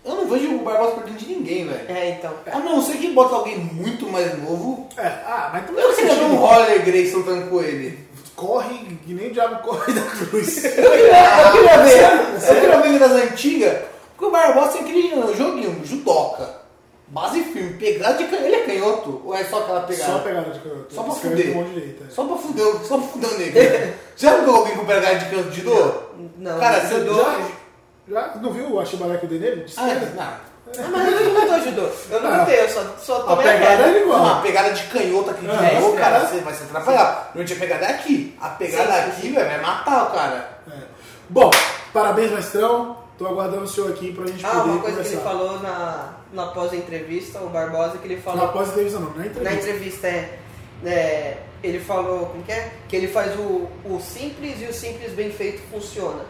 Eu 0.03 0.15
não 0.15 0.25
vejo 0.27 0.55
o 0.55 0.59
Barbosa 0.63 0.93
perdendo 0.93 1.17
de 1.17 1.25
ninguém, 1.27 1.67
velho. 1.67 1.85
É, 1.87 2.09
então. 2.11 2.33
A 2.51 2.59
não 2.59 2.81
ser 2.81 2.97
que 2.97 3.11
bota 3.11 3.35
alguém 3.35 3.57
muito 3.59 4.09
mais 4.09 4.35
novo. 4.41 4.87
É, 4.97 5.05
ah, 5.07 5.49
mas 5.53 5.65
também 5.67 5.83
Eu 5.83 5.93
queria 5.93 6.15
ver 6.15 6.23
um 6.25 6.35
Roller 6.35 7.15
lutando 7.15 7.49
com 7.49 7.61
ele. 7.61 7.99
corre 8.35 8.97
que 9.05 9.13
nem 9.13 9.27
o 9.27 9.31
diabo 9.33 9.61
corre 9.61 9.93
da 9.93 10.01
cruz. 10.01 10.63
Eu 10.65 10.71
queria 10.91 11.77
ver. 11.83 12.49
Eu 12.49 12.55
queria 12.61 12.79
ver 12.81 12.87
ele 12.89 12.99
das 12.99 13.11
antigas. 13.11 13.77
Porque 14.17 14.25
o 14.25 14.31
Barbosa 14.31 14.69
tem 14.73 14.81
aquele 14.81 15.33
joguinho, 15.35 15.81
judoca. 15.85 16.61
Base 17.07 17.43
firme, 17.43 17.73
pegada 17.73 18.17
de 18.17 18.23
canhoto. 18.25 18.45
Ele 18.45 18.55
é 18.55 18.59
canhoto? 18.65 19.21
Ou 19.25 19.35
é 19.35 19.43
só 19.43 19.59
aquela 19.59 19.81
pegada? 19.81 20.11
Só 20.13 20.19
pegada 20.19 20.49
de 20.51 20.59
canhoto. 20.61 20.93
Só 20.93 21.03
pra 21.03 21.13
Escreve 21.13 21.43
fuder. 21.53 21.63
direita. 21.65 22.03
é. 22.05 22.09
Só 22.09 22.23
pra 22.23 22.37
fuder, 22.37 22.67
o- 22.67 22.85
só 22.85 22.97
pra 22.97 23.07
fuder 23.07 23.29
o 23.29 23.37
negro. 23.37 23.93
Já 24.15 24.37
viu 24.37 24.55
alguém 24.55 24.75
com 24.77 24.85
pegada 24.85 25.15
de 25.19 25.25
canhoto 25.25 25.49
de 25.49 25.61
judô? 25.61 25.93
Não, 26.37 26.57
Cara, 26.59 26.79
você 26.79 26.95
judô. 27.01 27.21
Já... 28.07 28.35
Não 28.41 28.51
viu 28.51 28.79
a 28.79 28.85
Shibara 28.85 29.17
que 29.17 29.25
eu 29.25 29.29
dei 29.29 29.39
nele? 29.39 29.63
De 29.65 29.73
Ah, 29.77 29.87
esquerda? 29.93 30.13
não. 30.15 30.51
Ah, 30.85 30.87
mas 30.89 31.07
ele 31.07 31.33
não 31.33 31.53
ajudou. 31.55 31.91
Eu 32.09 32.21
não 32.21 32.33
Ah. 32.33 32.37
lutei, 32.39 32.61
eu 32.61 32.69
só, 32.69 32.83
só 32.99 33.19
tomei 33.23 33.47
a 33.49 33.53
pegada 33.53 33.83
é 33.83 34.01
igual. 34.01 34.19
Não, 34.19 34.37
a 34.39 34.41
pegada 34.41 34.71
de 34.71 34.83
canhoto 34.83 35.29
aqui 35.31 35.41
de 35.45 35.51
É, 35.51 35.75
judô, 35.81 35.95
é, 35.95 35.99
cara, 35.99 36.17
é. 36.17 36.19
você 36.25 36.37
vai 36.39 36.53
se 36.53 36.63
atrapalhar. 36.63 37.31
Não 37.35 37.43
tinha 37.43 37.59
pegada 37.59 37.85
é 37.85 37.91
aqui. 37.91 38.37
A 38.39 38.49
pegada 38.49 38.93
Sim, 38.93 39.09
aqui, 39.09 39.21
sim. 39.21 39.33
vai 39.33 39.61
matar 39.61 40.03
o 40.07 40.11
cara. 40.11 40.49
É. 40.71 40.73
Bom, 41.29 41.49
parabéns, 41.91 42.31
mestrão. 42.31 42.97
Tô 43.17 43.27
aguardando 43.27 43.63
o 43.63 43.67
senhor 43.67 43.89
aqui 43.91 44.13
pra 44.13 44.25
gente 44.27 44.43
Ah, 44.45 44.49
poder 44.49 44.69
uma 44.69 44.79
coisa 44.81 45.01
que 45.03 45.07
ele 45.09 45.17
conversar. 45.17 45.29
falou 45.39 45.59
na, 45.59 46.09
na 46.33 46.45
pós-entrevista, 46.47 47.39
o 47.39 47.49
Barbosa, 47.49 47.97
que 47.97 48.07
ele 48.07 48.21
falou. 48.21 48.39
Não 48.39 48.45
após 48.47 48.69
a 48.69 48.71
televisão, 48.71 49.01
não, 49.01 49.09
na 49.11 49.17
Na 49.17 49.25
entrevista. 49.27 49.59
entrevista, 49.69 50.07
é, 50.07 50.39
é, 50.85 51.37
ele 51.61 51.79
falou, 51.79 52.27
como 52.27 52.43
que 52.43 52.51
é? 52.51 52.71
Que 52.87 52.95
ele 52.95 53.07
faz 53.09 53.37
o, 53.37 53.67
o 53.85 53.99
simples 54.01 54.59
e 54.61 54.65
o 54.65 54.73
simples 54.73 55.11
bem 55.13 55.31
feito 55.31 55.61
funciona. 55.69 56.23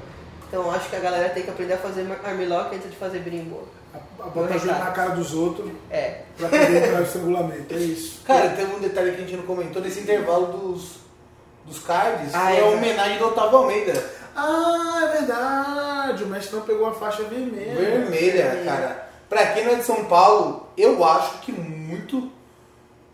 Então 0.52 0.70
acho 0.70 0.90
que 0.90 0.96
a 0.98 1.00
galera 1.00 1.30
tem 1.30 1.44
que 1.44 1.50
aprender 1.50 1.74
a 1.76 1.78
fazer 1.78 2.06
armlock 2.26 2.76
antes 2.76 2.90
de 2.92 2.98
fazer 2.98 3.20
brimbo. 3.20 3.66
A, 3.94 4.26
a 4.26 4.28
botar 4.28 4.58
joelho 4.58 4.78
na 4.80 4.92
cara 4.92 5.12
dos 5.12 5.34
outros 5.34 5.72
É. 5.90 6.24
pra 6.38 6.50
poder 6.50 6.76
entrar 6.76 6.98
no 7.00 7.04
estrangulamento. 7.06 7.74
É 7.74 7.78
isso. 7.78 8.22
Cara, 8.28 8.50
tem 8.50 8.66
um 8.66 8.80
detalhe 8.80 9.12
que 9.12 9.18
a 9.18 9.20
gente 9.22 9.38
não 9.38 9.46
comentou 9.46 9.82
nesse 9.82 10.02
intervalo 10.02 10.48
dos, 10.48 10.96
dos 11.66 11.80
cards, 11.80 12.34
Ah, 12.36 12.48
que 12.48 12.58
é, 12.58 12.60
é 12.60 12.64
a 12.64 12.68
homenagem 12.68 13.18
do 13.18 13.28
Otávio 13.28 13.60
Almeida. 13.60 14.04
Ah, 14.36 15.02
é 15.04 15.18
verdade. 15.20 16.24
O 16.26 16.28
mestre 16.28 16.56
não 16.58 16.64
pegou 16.64 16.88
a 16.88 16.94
faixa 16.94 17.24
vermelha. 17.24 17.76
Vermelha, 17.76 18.62
cara. 18.66 19.08
Pra 19.30 19.46
quem 19.54 19.64
não 19.64 19.72
é 19.72 19.76
de 19.76 19.84
São 19.86 20.04
Paulo, 20.06 20.68
eu 20.78 21.02
acho 21.06 21.38
que 21.40 21.54
muito 21.54 22.30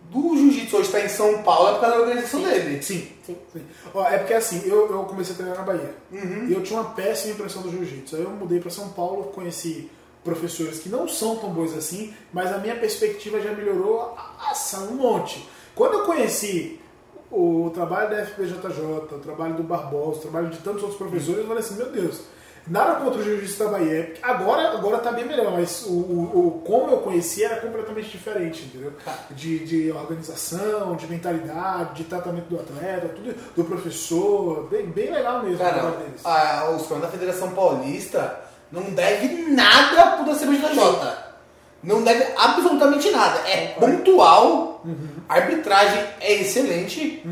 do 0.10 0.38
jiu-jitsu 0.38 0.78
hoje 0.78 0.90
tá 0.92 1.00
em 1.02 1.10
São 1.10 1.42
Paulo 1.44 1.70
é 1.70 1.72
por 1.74 1.82
causa 1.82 1.96
da 1.98 2.02
organização 2.04 2.42
dele. 2.42 2.82
Sim. 2.82 3.08
Sim. 3.26 3.36
Sim. 3.54 3.62
Ó, 3.94 4.04
é 4.08 4.18
porque 4.18 4.34
assim, 4.34 4.62
eu, 4.66 4.90
eu 4.92 5.04
comecei 5.04 5.34
a 5.34 5.38
treinar 5.38 5.58
na 5.58 5.64
Bahia. 5.64 5.94
Uhum. 6.12 6.46
E 6.48 6.54
eu 6.54 6.64
tinha 6.64 6.80
uma 6.80 6.92
péssima 6.92 7.34
impressão 7.34 7.62
do 7.62 7.70
jiu-jitsu. 7.72 8.16
Aí 8.16 8.24
eu 8.24 8.30
mudei 8.30 8.60
para 8.60 8.70
São 8.70 8.90
Paulo, 8.90 9.26
conheci 9.36 9.90
professores 10.24 10.80
que 10.80 10.90
não 10.90 11.08
são 11.08 11.38
tão 11.38 11.50
bons 11.52 11.74
assim, 11.76 12.14
mas 12.34 12.52
a 12.54 12.58
minha 12.58 12.76
perspectiva 12.76 13.40
já 13.42 13.52
melhorou 13.54 14.02
a- 14.18 14.52
a- 14.52 14.80
um 14.92 14.96
monte. 14.96 15.48
Quando 15.76 15.94
eu 15.94 16.06
conheci 16.06 16.80
o 17.32 17.70
trabalho 17.74 18.10
da 18.10 18.18
FPJJ, 18.22 18.60
o 19.12 19.20
trabalho 19.20 19.56
do 19.56 19.64
Barbosa, 19.64 20.18
o 20.18 20.22
trabalho 20.22 20.50
de 20.50 20.58
tantos 20.60 20.82
outros 20.84 20.98
professores, 20.98 21.40
eu 21.42 21.48
falei 21.48 21.60
assim, 21.64 21.76
meu 21.76 21.92
Deus, 21.92 22.22
nada 22.70 22.96
contra 23.02 23.20
o 23.20 23.24
jiu-jitsu 23.24 23.60
da 23.64 23.70
Bahia. 23.72 24.14
Agora, 24.22 24.72
agora 24.74 24.98
tá 25.00 25.12
bem 25.12 25.26
melhor, 25.26 25.52
mas 25.52 25.84
o, 25.86 25.92
o, 25.92 26.48
o- 26.48 26.62
como 26.66 26.92
eu 26.92 26.98
conheci 26.98 27.44
era 27.44 27.58
completamente 27.58 28.10
diferente, 28.10 28.64
entendeu? 28.66 28.94
De, 29.32 29.60
de 29.66 29.92
organização, 29.92 30.96
de 30.96 31.08
mentalidade, 31.08 31.96
de 31.96 32.04
tratamento 32.06 32.46
do 32.46 32.60
atleta, 32.60 33.10
tudo 33.10 33.36
do 33.56 33.64
professor, 33.64 34.68
bem, 34.70 34.86
bem 34.88 35.12
legal 35.12 35.44
mesmo 35.44 35.58
Cara, 35.58 35.82
a, 36.26 36.70
os 36.72 36.88
caras 36.88 37.04
da 37.04 37.10
Federação 37.10 37.52
Paulista 37.52 38.40
não 38.72 38.84
deve 38.84 39.50
nada 39.52 40.18
pro 40.18 40.26
da 40.26 40.34
CBJJ. 40.36 41.28
Não 41.84 42.04
deve 42.04 42.26
absolutamente 42.38 43.10
nada. 43.12 43.40
É 43.48 43.68
pontual, 43.80 44.82
a 45.30 45.36
arbitragem 45.36 46.04
é 46.20 46.34
excelente. 46.42 47.24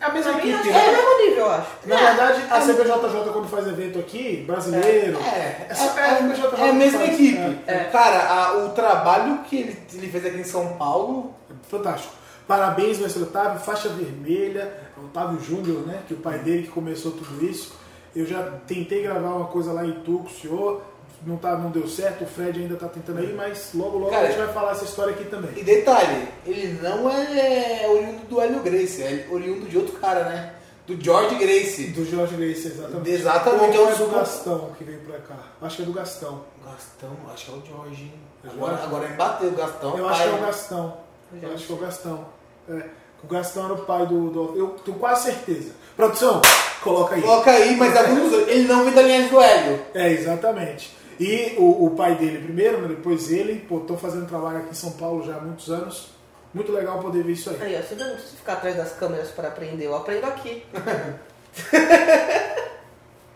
É 0.00 0.04
a 0.04 0.10
mesma 0.12 0.32
equipe, 0.32 0.52
acho 0.54 0.68
é 0.68 0.70
o 0.70 0.74
né? 0.74 0.92
mesmo 0.92 1.18
nível, 1.22 1.36
eu 1.46 1.50
acho. 1.50 1.66
Na 1.86 1.94
É, 2.00 2.06
verdade, 2.06 2.42
a 2.50 2.56
é- 2.58 2.60
CBJJ 2.60 3.32
quando 3.32 3.48
faz 3.48 3.66
evento 3.66 3.98
aqui, 3.98 4.44
brasileiro, 4.46 5.18
É, 5.20 5.28
é, 5.28 5.66
é, 5.70 5.72
a 5.72 6.00
é 6.00 6.12
a 6.12 6.16
que 6.16 6.72
mesma 6.74 6.98
faz. 7.00 7.12
equipe. 7.14 7.58
É, 7.66 7.84
Cara, 7.84 8.18
a- 8.32 8.56
o 8.64 8.70
trabalho 8.70 9.38
que 9.48 9.56
ele, 9.56 9.78
ele 9.94 10.08
fez 10.08 10.26
aqui 10.26 10.38
em 10.38 10.44
São 10.44 10.74
Paulo. 10.76 11.34
é 11.50 11.54
fantástico. 11.70 12.12
Parabéns, 12.46 12.98
mestre 12.98 13.22
Otávio, 13.22 13.58
faixa 13.58 13.88
vermelha, 13.88 14.72
Otávio 15.02 15.40
Júnior, 15.40 15.86
né? 15.86 16.00
Que 16.06 16.14
o 16.14 16.18
pai 16.18 16.38
dele 16.38 16.62
que 16.64 16.68
começou 16.68 17.12
tudo 17.12 17.44
isso. 17.44 17.74
Eu 18.14 18.24
já 18.26 18.42
tentei 18.66 19.02
gravar 19.02 19.30
uma 19.30 19.46
coisa 19.46 19.72
lá 19.72 19.84
em 19.84 19.92
Tu 19.92 20.18
com 20.18 20.24
o 20.24 20.30
senhor, 20.30 20.82
não, 21.24 21.36
tá, 21.36 21.56
não 21.56 21.70
deu 21.70 21.86
certo, 21.88 22.24
o 22.24 22.26
Fred 22.26 22.60
ainda 22.60 22.76
tá 22.76 22.88
tentando 22.88 23.18
aí, 23.20 23.32
mas 23.32 23.70
logo 23.74 23.98
logo 23.98 24.10
Cara, 24.10 24.26
a 24.26 24.30
gente 24.30 24.38
vai 24.38 24.52
falar 24.52 24.72
essa 24.72 24.84
história 24.84 25.12
aqui 25.14 25.24
também. 25.24 25.50
E 25.56 25.62
detalhe, 25.64 26.28
ele 26.44 26.78
não 26.82 27.08
é 27.10 27.86
oriundo 27.88 28.24
do 28.28 28.40
Hélio 28.40 28.60
Gracie, 28.60 29.02
é 29.02 29.26
oriundo 29.30 29.66
de 29.68 29.76
outro 29.78 29.94
cara, 29.98 30.24
né? 30.24 30.52
Do 30.86 31.02
George 31.02 31.34
Gracie. 31.34 31.88
Do 31.88 32.04
Jorge 32.08 32.36
Grace, 32.36 32.68
exatamente. 32.68 33.10
Exatamente, 33.10 33.76
Ou 33.76 33.88
é 33.88 33.90
é 33.90 33.94
o- 33.94 33.98
do 33.98 34.06
Gastão 34.08 34.70
que 34.78 34.84
veio 34.84 35.00
pra 35.00 35.18
cá? 35.18 35.36
Acho 35.62 35.76
que 35.76 35.82
é 35.82 35.84
do 35.86 35.92
Gastão. 35.92 36.44
Gastão, 36.64 37.10
acho 37.32 37.44
que 37.46 37.50
é 37.50 37.54
o 37.54 37.62
George. 37.66 38.02
hein? 38.04 38.12
É 38.44 38.48
Agora, 38.50 38.72
George? 38.76 38.86
agora 38.86 39.08
me 39.08 39.16
bateu 39.16 39.48
o 39.48 39.52
Gastão. 39.52 39.98
Eu 39.98 40.04
pai. 40.04 40.12
acho 40.14 40.22
que 40.22 40.28
é 40.28 40.32
o 40.32 40.40
Gastão. 40.46 40.96
Eu 41.42 41.52
acho 41.54 41.66
que 41.66 41.72
é 41.72 41.74
o 41.74 41.78
Gastão. 41.78 42.24
É. 42.68 42.82
O 43.24 43.26
Gastão 43.26 43.64
era 43.64 43.74
o 43.74 43.78
pai 43.78 44.06
do, 44.06 44.30
do- 44.30 44.54
Eu 44.56 44.68
tenho 44.84 44.96
quase 44.98 45.24
certeza. 45.24 45.72
Produção, 45.96 46.40
coloca 46.82 47.16
aí. 47.16 47.22
Coloca 47.22 47.50
aí, 47.50 47.74
mas 47.76 47.96
alguns, 47.96 48.32
ele 48.46 48.68
não 48.68 48.84
vem 48.84 48.92
da 48.94 49.02
linha 49.02 49.28
do 49.28 49.40
Hélio. 49.40 49.80
É, 49.94 50.12
exatamente. 50.12 50.94
E 51.18 51.54
o, 51.58 51.86
o 51.86 51.90
pai 51.90 52.14
dele 52.16 52.38
primeiro, 52.42 52.82
né, 52.82 52.88
depois 52.88 53.30
ele, 53.30 53.60
pô, 53.60 53.80
tô 53.80 53.96
fazendo 53.96 54.26
trabalho 54.26 54.58
aqui 54.58 54.70
em 54.70 54.74
São 54.74 54.92
Paulo 54.92 55.24
já 55.24 55.36
há 55.36 55.40
muitos 55.40 55.70
anos. 55.70 56.10
Muito 56.52 56.72
legal 56.72 57.00
poder 57.00 57.22
ver 57.22 57.32
isso 57.32 57.50
aí. 57.50 57.56
Aí, 57.60 57.76
ó, 57.78 57.82
você 57.82 57.94
não 57.94 58.12
precisa 58.12 58.36
ficar 58.36 58.54
atrás 58.54 58.76
das 58.76 58.92
câmeras 58.92 59.30
para 59.30 59.48
aprender, 59.48 59.86
eu 59.86 59.94
aprendo 59.94 60.24
aqui. 60.26 60.64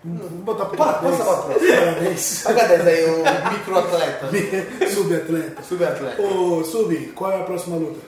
Vamos 0.03 0.31
botar 0.45 0.64
pro 0.64 0.78
Pá, 0.78 0.95
passa 0.95 1.24
pra 1.24 1.37
próxima. 1.43 1.76
Parabéns. 1.76 2.45
10 2.45 2.87
aí, 2.87 3.05
o 3.05 3.53
microatleta. 3.53 4.26
Subatleta. 4.89 5.62
Subatleta. 5.62 6.22
Ô, 6.22 6.64
Sub, 6.64 6.97
qual 7.09 7.33
é 7.33 7.41
a 7.41 7.45
próxima 7.45 7.76
luta? 7.76 8.01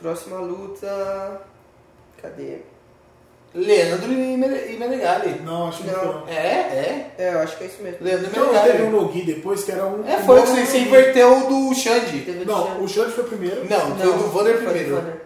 Próxima 0.00 0.40
luta. 0.40 1.40
Cadê? 2.20 2.62
Leandro 3.54 4.12
e 4.12 4.36
Mere- 4.36 4.72
e 4.72 4.76
Menegali. 4.76 5.40
Não, 5.44 5.68
acho 5.68 5.82
que 5.82 5.90
Não. 5.90 6.04
não. 6.04 6.20
não. 6.20 6.28
É, 6.28 6.32
é. 6.34 7.14
É, 7.18 7.34
eu 7.34 7.38
acho 7.40 7.56
que 7.56 7.64
é 7.64 7.66
isso 7.68 7.82
mesmo. 7.82 7.98
Leandro 8.02 8.26
e 8.26 8.28
Então 8.28 8.52
não 8.52 8.62
teve 8.62 8.82
um 8.82 8.86
Menegali. 8.90 9.04
Nogi 9.06 9.22
depois 9.22 9.64
que 9.64 9.72
era 9.72 9.86
um. 9.86 10.06
É, 10.06 10.16
foi 10.18 10.42
que 10.42 10.48
você, 10.48 10.78
inverteu 10.78 11.38
o 11.38 11.46
do 11.68 11.74
Xande. 11.74 12.44
Não, 12.46 12.82
o 12.82 12.88
Xande 12.88 13.12
foi 13.12 13.24
primeiro. 13.24 13.66
Não, 13.68 13.96
foi 13.96 14.08
o 14.08 14.12
do 14.12 14.28
Vander 14.28 14.54
foi 14.56 14.62
do 14.66 14.70
primeiro. 14.70 14.96
Vander. 14.96 15.20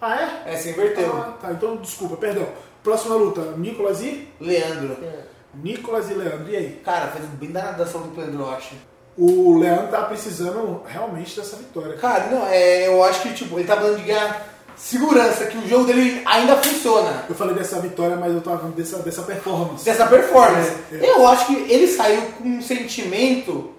Ah, 0.00 0.42
é? 0.46 0.52
É, 0.52 0.56
você 0.56 0.70
inverteu. 0.70 1.12
Ah, 1.16 1.38
tá, 1.40 1.52
então 1.52 1.76
desculpa, 1.76 2.16
perdão. 2.16 2.46
Próxima 2.82 3.14
luta, 3.14 3.40
Nicolas 3.56 4.00
e. 4.02 4.28
Leandro. 4.40 4.96
É. 5.02 5.20
Nicolas 5.54 6.10
e 6.10 6.14
Leandro. 6.14 6.50
E 6.50 6.56
aí? 6.56 6.80
Cara, 6.84 7.06
fez 7.08 7.24
bem 7.26 7.50
danada 7.50 7.84
ação 7.84 8.02
do 8.02 8.08
Pedro, 8.08 8.40
eu 8.40 8.50
acho. 8.50 8.74
O 9.16 9.58
Leandro 9.58 9.88
tá 9.88 10.02
precisando 10.04 10.82
realmente 10.86 11.38
dessa 11.38 11.56
vitória. 11.56 11.94
Cara, 11.98 12.26
não, 12.26 12.46
é, 12.48 12.88
eu 12.88 13.02
acho 13.04 13.20
que 13.22 13.34
tipo, 13.34 13.58
ele 13.58 13.68
tá 13.68 13.76
falando 13.76 13.98
de 13.98 14.04
ganhar 14.04 14.51
segurança, 14.76 15.46
que 15.46 15.56
o 15.58 15.68
jogo 15.68 15.84
dele 15.84 16.22
ainda 16.24 16.56
funciona. 16.56 17.24
Eu 17.28 17.34
falei 17.34 17.54
dessa 17.54 17.80
vitória, 17.80 18.16
mas 18.16 18.32
eu 18.32 18.40
tava 18.40 18.58
falando 18.58 18.74
dessa, 18.74 18.98
dessa 18.98 19.22
performance. 19.22 19.84
Dessa 19.84 20.06
performance. 20.06 20.72
É, 20.92 20.96
é. 21.06 21.10
Eu 21.10 21.26
acho 21.28 21.46
que 21.46 21.54
ele 21.72 21.86
saiu 21.88 22.22
com 22.38 22.48
um 22.48 22.62
sentimento 22.62 23.70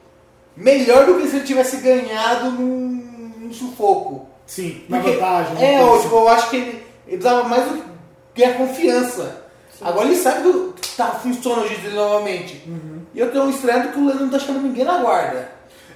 melhor 0.55 1.05
do 1.05 1.15
que 1.15 1.27
se 1.27 1.37
ele 1.37 1.45
tivesse 1.45 1.77
ganhado 1.77 2.51
num, 2.51 3.31
num 3.39 3.53
sufoco. 3.53 4.27
Sim, 4.45 4.83
na 4.89 4.97
Porque- 4.99 5.13
vantagem. 5.17 5.63
É, 5.63 5.81
eu, 5.81 6.01
tipo, 6.01 6.15
eu 6.15 6.27
acho 6.29 6.49
que 6.49 6.55
ele, 6.57 6.85
ele 7.07 7.17
precisava 7.17 7.47
mais 7.47 7.63
do 7.65 7.77
que 8.33 8.41
ganhar 8.41 8.57
confiança. 8.57 9.43
Agora 9.81 10.05
ele 10.07 10.15
sabe 10.15 10.43
do. 10.43 10.73
tá, 10.95 11.07
funciona 11.07 11.57
o 11.61 11.67
jiu-jitsu 11.67 11.83
dele 11.83 11.95
novamente. 11.95 12.63
Uhum. 12.67 13.01
E 13.13 13.19
eu 13.19 13.31
tenho 13.31 13.45
um 13.45 13.49
estranho 13.49 13.91
que 13.91 13.99
o 13.99 14.05
Leandro 14.05 14.25
não 14.25 14.31
tá 14.31 14.39
chamando 14.39 14.63
ninguém 14.63 14.85
na 14.85 14.97
guarda. 14.99 15.49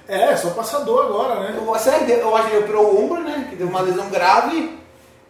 É, 0.06 0.34
só 0.36 0.50
passador 0.50 1.06
agora, 1.06 1.40
né? 1.40 1.54
Eu, 1.56 1.78
será 1.78 1.98
que 1.98 2.04
deu- 2.06 2.18
eu 2.18 2.34
acho 2.36 2.48
que 2.48 2.54
ele 2.56 2.64
operou 2.64 2.84
o 2.86 3.04
ombro, 3.04 3.22
né? 3.22 3.46
Que 3.50 3.56
deu 3.56 3.68
uma 3.68 3.80
lesão 3.82 4.08
grave. 4.08 4.77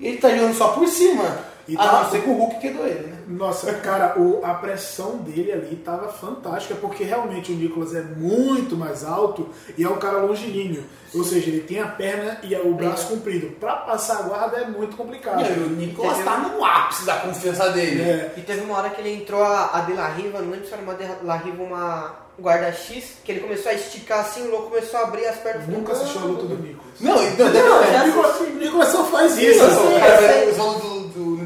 E 0.01 0.07
ele 0.09 0.19
tá 0.19 0.31
jogando 0.31 0.55
só 0.55 0.69
por 0.69 0.87
cima. 0.89 1.49
E 1.67 1.77
a 1.77 1.79
tá- 1.81 2.03
não 2.03 2.11
ser 2.11 2.23
que 2.23 2.31
o 2.31 2.33
Hulk 2.33 2.61
quedou 2.61 2.87
ele, 2.87 3.09
né? 3.09 3.19
Nossa, 3.29 3.75
cara, 3.75 4.19
o- 4.19 4.41
a 4.43 4.55
pressão 4.55 5.19
dele 5.19 5.53
ali 5.53 5.77
tava 5.77 6.09
fantástica, 6.09 6.75
porque 6.77 7.05
realmente 7.05 7.53
o 7.53 7.55
Nicolas 7.55 7.95
é 7.95 8.01
muito 8.01 8.75
mais 8.75 9.05
alto 9.05 9.51
e 9.77 9.85
é 9.85 9.89
um 9.89 9.99
cara 9.99 10.17
longilíneo. 10.23 10.83
Ou 11.15 11.23
seja, 11.23 11.51
ele 11.51 11.61
tem 11.61 11.79
a 11.79 11.87
perna 11.89 12.39
e 12.43 12.55
o 12.57 12.73
braço 12.73 13.09
comprido. 13.09 13.49
Pra 13.61 13.77
passar 13.77 14.21
a 14.21 14.23
guarda 14.23 14.57
é 14.57 14.67
muito 14.67 14.97
complicado. 14.97 15.43
E 15.43 15.59
o 15.63 15.69
Nicolas 15.69 16.25
tá 16.25 16.39
no 16.39 16.65
ápice 16.65 17.05
da 17.05 17.17
confiança 17.17 17.69
dele. 17.71 18.01
É, 18.01 18.33
E 18.39 18.41
teve 18.41 18.63
uma 18.63 18.79
hora 18.79 18.89
que 18.89 19.03
ele 19.03 19.13
entrou 19.17 19.43
a, 19.45 19.77
a 19.77 19.81
De 19.83 19.93
La 19.93 20.09
Riva, 20.09 20.41
não 20.41 20.51
lembro 20.51 20.67
se 20.67 20.73
era 20.73 20.81
uma 20.83 20.95
De 20.95 21.05
La 21.23 21.37
Riva, 21.37 21.63
uma 21.63 22.28
guarda 22.39 22.73
X, 22.73 23.15
que 23.25 23.33
ele 23.33 23.41
começou 23.41 23.71
a 23.71 23.75
esticar 23.75 24.21
assim, 24.21 24.43
o 24.47 24.51
louco 24.51 24.71
começou 24.71 25.01
a 25.01 25.03
abrir 25.05 25.27
as 25.27 25.37
pernas. 25.37 25.69
eu 25.69 25.75
nunca 25.75 25.93
assistiu 25.93 26.21
a 26.21 26.25
luta 26.25 26.47
do 26.47 26.57
Nicolas. 26.57 26.95
Não, 27.01 27.23
então, 27.27 27.47
Não, 27.47 27.53
deve- 27.53 27.93
já 27.93 28.03
O 28.03 28.07
Nicolas, 28.07 28.41
Nicolas 28.55 28.89
só 28.89 29.05
faz 29.05 29.39
isso. 29.39 29.51
Isso, 29.51 29.65
assim. 29.65 30.47
o 30.47 30.51
usando 30.51 30.79
do, 30.81 31.01
do, 31.09 31.37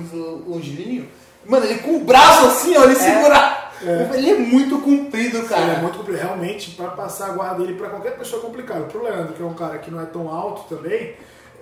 do 0.41 0.51
longilíneo. 0.51 1.09
Mano, 1.45 1.67
ele 1.67 1.81
com 1.81 1.97
o 1.97 2.01
braço 2.01 2.47
assim, 2.47 2.77
ó, 2.77 2.85
ele 2.85 2.95
segura. 2.95 3.59
Ele 4.15 4.31
é 4.31 4.35
muito 4.39 4.79
comprido, 4.79 5.43
cara. 5.49 5.63
Ele 5.63 5.71
é 5.73 5.79
muito 5.81 5.99
complicado. 5.99 6.23
Realmente, 6.27 6.71
pra 6.71 6.89
passar 6.89 7.31
a 7.31 7.33
guarda 7.33 7.57
dele 7.65 7.75
pra 7.77 7.89
qualquer 7.89 8.17
pessoa 8.17 8.41
é 8.41 8.45
complicado. 8.47 8.87
Pro 8.93 9.03
Leandro, 9.03 9.33
que 9.35 9.43
é 9.43 9.45
um 9.45 9.55
cara 9.55 9.79
que 9.79 9.91
não 9.91 10.01
é 10.01 10.05
tão 10.05 10.29
alto 10.33 10.73
também, 10.73 11.15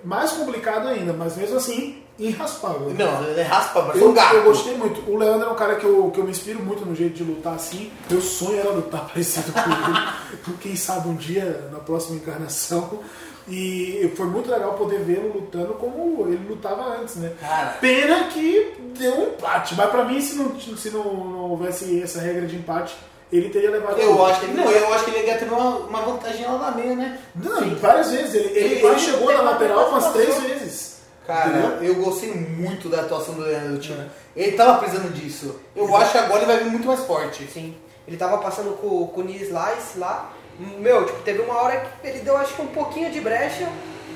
mais 0.03 0.31
complicado 0.31 0.87
ainda, 0.87 1.13
mas 1.13 1.35
mesmo 1.37 1.57
assim, 1.57 2.01
irraspável. 2.17 2.93
Não, 2.97 3.23
ele 3.23 3.41
raspa, 3.41 3.81
parece 3.83 3.99
Eu, 4.03 4.09
um 4.09 4.13
gato. 4.13 4.35
eu 4.35 4.43
gostei 4.43 4.75
muito. 4.75 5.09
O 5.09 5.17
Leandro 5.17 5.47
é 5.49 5.51
um 5.51 5.55
cara 5.55 5.75
que 5.75 5.85
eu, 5.85 6.11
que 6.11 6.19
eu 6.19 6.23
me 6.23 6.31
inspiro 6.31 6.61
muito 6.61 6.85
no 6.85 6.95
jeito 6.95 7.15
de 7.15 7.23
lutar 7.23 7.53
assim. 7.55 7.91
Meu 8.09 8.21
sonho 8.21 8.59
era 8.59 8.69
lutar 8.69 9.07
parecido 9.09 9.51
com 9.51 9.59
ele. 9.59 10.57
Quem 10.61 10.75
sabe 10.75 11.07
um 11.09 11.15
dia, 11.15 11.69
na 11.71 11.79
próxima 11.79 12.17
encarnação. 12.17 12.99
E 13.47 14.11
foi 14.15 14.27
muito 14.27 14.49
legal 14.51 14.73
poder 14.73 14.99
vê-lo 14.99 15.33
lutando 15.33 15.73
como 15.73 16.27
ele 16.27 16.47
lutava 16.47 16.95
antes, 16.99 17.15
né? 17.15 17.33
Cara. 17.41 17.69
Pena 17.81 18.25
que 18.25 18.73
deu 18.97 19.13
um 19.13 19.23
empate. 19.29 19.75
Mas 19.75 19.89
pra 19.89 20.05
mim, 20.05 20.21
se 20.21 20.35
não, 20.35 20.59
se 20.59 20.89
não, 20.91 21.03
não 21.03 21.49
houvesse 21.49 22.01
essa 22.01 22.21
regra 22.21 22.45
de 22.45 22.55
empate, 22.55 22.95
ele 23.31 23.49
teria 23.49 23.71
levado 23.71 23.95
a 23.99 24.03
Eu 24.03 24.25
acho 24.25 24.39
que 24.41 24.45
ele, 24.47 24.53
não, 24.53 24.69
eu 24.69 24.93
acho 24.93 25.05
que 25.05 25.11
ele 25.11 25.27
ia 25.27 25.37
ter 25.37 25.45
uma, 25.45 25.77
uma 25.77 26.01
vantagem 26.01 26.45
lá 26.45 26.57
na 26.57 26.71
meia, 26.71 26.95
né? 26.95 27.19
Não, 27.35 27.75
várias 27.75 28.11
vezes. 28.11 28.33
Ele, 28.35 28.49
ele, 28.49 28.59
Ele 28.75 28.85
ele 28.85 28.99
chegou 28.99 29.31
na 29.33 29.41
lateral 29.41 29.89
umas 29.89 30.11
três 30.11 30.39
vezes. 30.41 30.91
Cara, 31.25 31.49
Entendeu? 31.49 31.83
eu 31.83 31.95
gostei 32.03 32.33
muito 32.33 32.89
da 32.89 33.01
atuação 33.01 33.35
do 33.35 33.41
Leandro, 33.41 33.77
tipo, 33.79 33.93
É. 34.01 34.07
ele 34.35 34.51
tava 34.57 34.79
precisando 34.79 35.13
disso. 35.13 35.59
Eu 35.75 35.95
acho 35.95 36.11
que 36.11 36.17
agora 36.17 36.39
ele 36.39 36.45
vai 36.51 36.63
vir 36.63 36.69
muito 36.71 36.87
mais 36.87 37.01
forte. 37.01 37.47
Sim. 37.51 37.75
Ele 38.07 38.17
tava 38.17 38.39
passando 38.39 38.71
com, 38.77 39.07
com 39.07 39.21
o 39.21 39.23
knee 39.23 39.37
slice 39.43 39.97
lá. 39.97 40.31
Meu, 40.79 41.05
tipo, 41.05 41.19
teve 41.21 41.41
uma 41.41 41.55
hora 41.55 41.79
que 42.01 42.07
ele 42.07 42.19
deu 42.19 42.35
acho 42.35 42.53
que 42.55 42.61
um 42.61 42.67
pouquinho 42.67 43.11
de 43.11 43.21
brecha. 43.21 43.67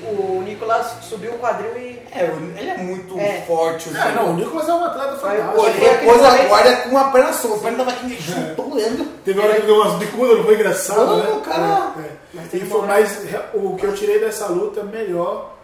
O 0.08 0.42
Nicolas 0.42 0.98
subiu 1.02 1.32
o 1.34 1.38
quadril 1.38 1.76
e. 1.76 2.00
É, 2.12 2.30
ele 2.58 2.70
é 2.70 2.76
muito 2.78 3.18
É. 3.18 3.42
forte. 3.42 3.88
É, 3.96 4.12
não, 4.12 4.30
o 4.30 4.34
Nicolas 4.34 4.68
é 4.68 4.74
um 4.74 4.84
atleta 4.84 5.16
fantástico. 5.16 5.66
Ele 5.66 6.04
pôs 6.10 6.22
a 6.24 6.36
guarda 6.48 6.76
com 6.76 6.88
uma 6.90 7.10
perna 7.12 7.32
solta, 7.32 7.56
a 7.56 7.62
perna 7.62 7.78
tava 7.84 7.90
aqui, 7.90 8.16
chutou 8.22 8.70
o 8.70 8.74
Leandro. 8.74 9.04
Teve 9.24 9.40
hora 9.40 9.54
que 9.60 9.66
deu 9.66 9.74
umas 9.74 9.94
bicudas, 9.98 10.36
não 10.38 10.44
foi 10.44 10.54
engraçado, 10.54 11.06
Não, 11.06 11.36
né? 11.36 11.42
cara. 11.44 11.92
É, 11.98 12.00
é. 12.00 12.16
Mas 12.34 12.54
E 12.54 12.60
foi 12.60 12.86
mais. 12.86 13.26
O 13.54 13.74
que 13.76 13.84
eu 13.86 13.94
tirei 13.94 14.20
dessa 14.20 14.46
luta 14.46 14.82
melhor 14.84 15.54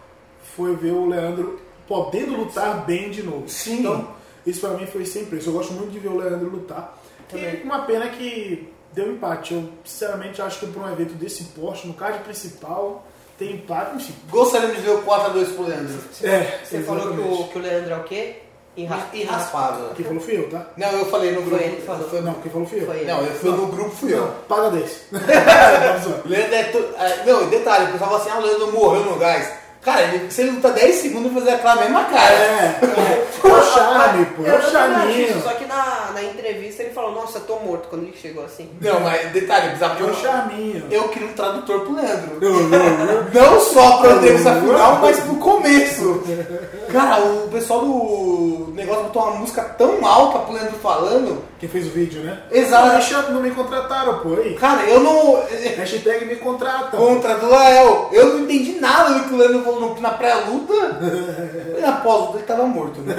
foi 0.57 0.74
ver 0.76 0.93
o 0.93 1.07
Leandro 1.07 1.61
podendo 1.86 2.36
lutar 2.36 2.84
bem 2.84 3.11
de 3.11 3.22
novo. 3.22 3.49
Sim. 3.49 3.80
Então, 3.80 4.09
isso 4.47 4.61
pra 4.61 4.70
mim 4.70 4.86
foi 4.86 5.05
sem 5.07 5.24
preço. 5.24 5.49
Eu 5.51 5.53
gosto 5.55 5.72
muito 5.72 5.90
de 5.93 5.99
ver 5.99 6.09
o 6.09 6.16
Leandro 6.16 6.49
lutar. 6.51 6.99
Também. 7.28 7.61
E 7.61 7.62
uma 7.62 7.80
pena 7.82 8.09
que 8.09 8.72
deu 8.93 9.12
empate. 9.12 9.55
Eu, 9.55 9.68
sinceramente, 9.84 10.43
acho 10.43 10.59
que 10.61 10.66
pra 10.66 10.82
um 10.82 10.93
evento 10.93 11.14
desse 11.14 11.45
porte, 11.45 11.86
no 11.86 11.95
card 11.95 12.18
principal, 12.24 13.07
tem 13.39 13.53
empate, 13.53 13.97
enfim. 13.97 14.14
Gostaríamos 14.30 14.76
de 14.76 14.83
ver 14.83 14.91
o 14.91 15.03
4x2 15.03 15.55
pro 15.55 15.64
Leandro. 15.64 15.95
É, 16.22 16.59
Você 16.64 16.80
falou 16.83 17.12
que 17.12 17.20
o, 17.20 17.45
que 17.49 17.59
o 17.59 17.62
Leandro 17.62 17.93
é 17.93 17.97
o 17.97 18.03
quê? 18.05 18.37
Irra- 18.74 19.07
Irraspável. 19.12 19.91
Quem 19.95 20.05
falou 20.05 20.20
fui 20.20 20.39
eu, 20.39 20.49
tá? 20.49 20.66
Não, 20.78 20.89
eu 20.93 21.05
falei 21.07 21.33
no 21.33 21.43
grupo. 21.43 21.57
Foi 21.59 21.66
ele 21.66 21.76
que 21.76 21.83
falou. 21.83 22.09
Foi- 22.09 22.20
Não, 22.22 22.35
quem 22.35 22.51
falou 22.51 22.66
fui 22.66 22.80
eu. 22.80 22.87
Foi 22.87 22.97
ele. 22.97 23.05
Não, 23.12 23.20
eu 23.20 23.35
fui 23.35 23.51
no 23.51 23.66
grupo, 23.66 23.91
fui 23.91 24.14
eu. 24.14 24.26
Paga 24.49 24.70
desse. 24.70 25.01
Vamos 25.12 26.07
lá. 26.07 26.22
O 26.24 26.28
Leandro 26.28 26.55
é, 26.55 26.62
to- 26.64 26.95
é, 26.99 27.24
Não, 27.26 27.49
detalhe, 27.51 27.85
o 27.85 27.93
pessoal 27.93 28.11
fala 28.11 28.22
assim, 28.22 28.30
ah, 28.30 28.39
o 28.39 28.43
Leandro 28.43 28.72
morreu 28.72 29.05
no 29.05 29.16
gás. 29.18 29.61
Cara, 29.83 30.03
ele, 30.03 30.30
se 30.30 30.43
ele 30.43 30.53
lutar 30.53 30.72
10 30.72 30.95
segundos, 30.95 31.33
fazer 31.33 31.51
aquela 31.51 31.76
mesma 31.76 32.05
cara. 32.05 32.33
É, 32.33 32.78
é, 32.80 33.49
é 33.49 33.53
o 33.53 33.62
charme, 33.62 34.26
pô. 34.26 34.47
É 34.47 34.57
o 34.57 34.62
charminho. 34.70 35.43
Só 35.43 35.51
que 35.55 35.66
na, 35.66 36.12
na 36.14 36.22
entrevista 36.22 36.85
ele 36.85 36.93
falou, 36.93 37.11
nossa, 37.11 37.39
eu 37.39 37.43
tô 37.43 37.57
morto 37.57 37.89
quando 37.89 38.05
ele 38.05 38.16
chegou 38.16 38.45
assim. 38.45 38.70
Não, 38.80 39.01
mas 39.01 39.33
detalhe, 39.33 39.66
precisava 39.66 39.97
de 39.97 40.03
É 40.03 40.07
um 40.07 40.11
o 40.11 40.14
charminho. 40.14 40.87
Eu 40.89 41.09
queria 41.09 41.26
um 41.26 41.33
tradutor 41.33 41.80
pro 41.80 41.97
Leandro. 41.97 42.39
Não, 42.41 42.62
não, 42.62 43.07
não. 43.07 43.24
Não 43.35 43.61
só 43.61 43.99
pra 43.99 44.12
entrevista 44.12 44.55
final, 44.55 45.01
mas 45.01 45.18
pro 45.18 45.35
começo. 45.37 46.22
Cara, 46.93 47.20
o 47.22 47.49
pessoal 47.51 47.80
do 47.80 48.68
negócio 48.74 49.05
botou 49.05 49.22
uma 49.22 49.36
música 49.38 49.62
tão 49.62 50.05
alta 50.07 50.40
pro 50.40 50.53
Leandro 50.55 50.76
falando. 50.82 51.43
Quem 51.59 51.68
fez 51.68 51.86
o 51.86 51.90
vídeo, 51.90 52.22
né? 52.22 52.38
Exato. 52.51 52.86
Não, 52.88 52.97
me 52.97 53.03
chama- 53.03 53.28
não 53.30 53.40
me 53.40 53.51
contrataram, 53.51 54.18
pô. 54.18 54.34
Aí. 54.34 54.55
Cara, 54.55 54.82
eu 54.84 55.01
não. 55.01 55.43
Hashtag 55.76 56.24
me 56.26 56.36
contrata. 56.36 56.97
Contra 56.97 57.34
do 57.36 57.49
Lael. 57.49 58.09
Eu 58.12 58.26
não 58.34 58.40
entendi 58.40 58.78
nada 58.80 59.14
do 59.14 59.24
que 59.24 59.34
o 59.34 59.36
Leandro 59.38 59.62
falou 59.64 59.97
na 60.01 60.11
pré-luta. 60.11 60.72
E 61.78 61.80
na 61.80 61.93
pós-luta 61.95 62.36
ele 62.38 62.47
tava 62.47 62.64
morto, 62.64 63.01
né? 63.01 63.14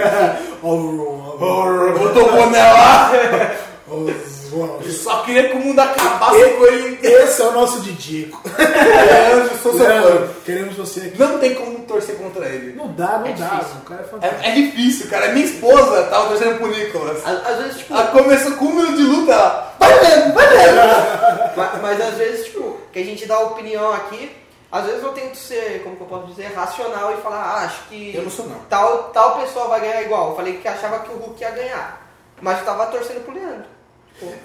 Botou 0.61 2.29
o 2.29 2.31
boné 2.31 2.63
lá. 2.71 3.11
Eu 3.95 4.91
só 4.91 5.23
queria 5.23 5.49
que 5.49 5.55
o 5.55 5.59
mundo 5.59 5.79
acabasse 5.79 6.49
com 6.51 6.65
ele. 6.65 6.99
Esse 7.01 7.41
é 7.41 7.45
o 7.45 7.51
nosso 7.51 7.79
Didico. 7.81 8.41
Leandro, 8.57 9.57
sou 9.59 9.73
seu 9.73 9.85
fã. 9.85 10.27
Queremos 10.45 10.75
você 10.75 10.99
aqui. 11.01 11.19
Não 11.19 11.39
tem 11.39 11.55
como 11.55 11.79
torcer 11.79 12.15
contra 12.17 12.45
ele. 12.47 12.75
Não 12.75 12.87
dá, 12.93 13.19
não 13.19 13.27
É 13.27 13.33
dá. 13.33 13.47
difícil. 13.47 13.75
O 13.77 13.85
cara 13.85 14.01
é 14.01 14.03
fantástico. 14.05 14.43
É, 14.43 14.49
é 14.49 14.51
difícil, 14.53 15.09
cara. 15.09 15.27
Minha 15.33 15.45
esposa 15.45 16.03
tava 16.03 16.27
torcendo 16.29 16.57
pro 16.57 16.67
Nicolas. 16.67 17.25
Às, 17.25 17.47
às 17.47 17.57
vezes, 17.59 17.77
tipo, 17.77 17.93
Ela 17.93 18.07
começou 18.07 18.51
com 18.53 18.65
um 18.65 18.73
minuto 18.75 18.97
de 18.97 19.03
luta, 19.03 19.31
ela. 19.31 19.75
Vai 19.79 19.99
Leandro, 20.01 20.33
vai 20.33 20.49
Leandro. 20.49 21.51
mas, 21.57 21.81
mas 21.81 22.01
às 22.01 22.13
vezes, 22.15 22.45
tipo, 22.45 22.77
que 22.91 22.99
a 22.99 23.03
gente 23.05 23.25
dá 23.25 23.39
opinião 23.39 23.93
aqui, 23.93 24.31
às 24.71 24.85
vezes 24.85 25.03
eu 25.03 25.09
tento 25.13 25.35
ser, 25.35 25.81
como 25.83 25.95
que 25.95 26.01
eu 26.03 26.07
posso 26.07 26.27
dizer, 26.27 26.51
racional 26.55 27.13
e 27.13 27.21
falar, 27.21 27.41
ah, 27.43 27.65
acho 27.65 27.83
que 27.89 28.15
Eu 28.15 28.23
não 28.23 28.31
sou, 28.31 28.47
não. 28.47 28.59
Tal, 28.69 29.03
tal 29.13 29.39
pessoa 29.39 29.67
vai 29.67 29.81
ganhar 29.81 30.01
igual. 30.01 30.29
Eu 30.31 30.35
falei 30.35 30.57
que 30.57 30.67
achava 30.67 30.99
que 30.99 31.11
o 31.11 31.17
Hulk 31.17 31.41
ia 31.41 31.51
ganhar. 31.51 32.01
Mas 32.41 32.59
eu 32.59 32.65
tava 32.65 32.87
torcendo 32.87 33.23
pro 33.23 33.33
Leandro. 33.33 33.65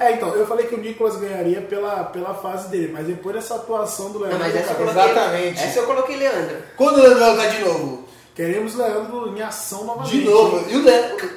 É, 0.01 0.13
então, 0.13 0.35
eu 0.35 0.47
falei 0.47 0.67
que 0.67 0.75
o 0.75 0.79
Nicolas 0.79 1.17
ganharia 1.17 1.61
pela, 1.61 2.05
pela 2.05 2.35
fase 2.35 2.69
dele, 2.69 2.91
mas 2.93 3.07
depois 3.07 3.37
dessa 3.37 3.57
atuação 3.57 4.11
do 4.11 4.19
Não, 4.19 4.27
Leandro, 4.27 4.39
mas 4.41 4.57
essa 4.57 4.73
eu 4.73 4.77
cara, 4.77 4.93
coloquei. 4.93 5.13
Exatamente. 5.13 5.63
Essa 5.63 5.79
eu 5.79 5.87
coloquei 5.87 6.17
Leandro. 6.17 6.57
Quando 6.77 6.97
o 6.97 7.03
Leandro 7.03 7.21
vai 7.21 7.31
lutar 7.31 7.51
de 7.51 7.65
novo? 7.65 8.09
queremos 8.39 8.77
Leandro 8.77 9.37
em 9.37 9.43
ação 9.43 9.85
novamente. 9.85 10.17
De 10.17 10.25
novo. 10.25 10.65
E 10.71 10.77
o 10.77 10.83
Leandro. 10.85 11.31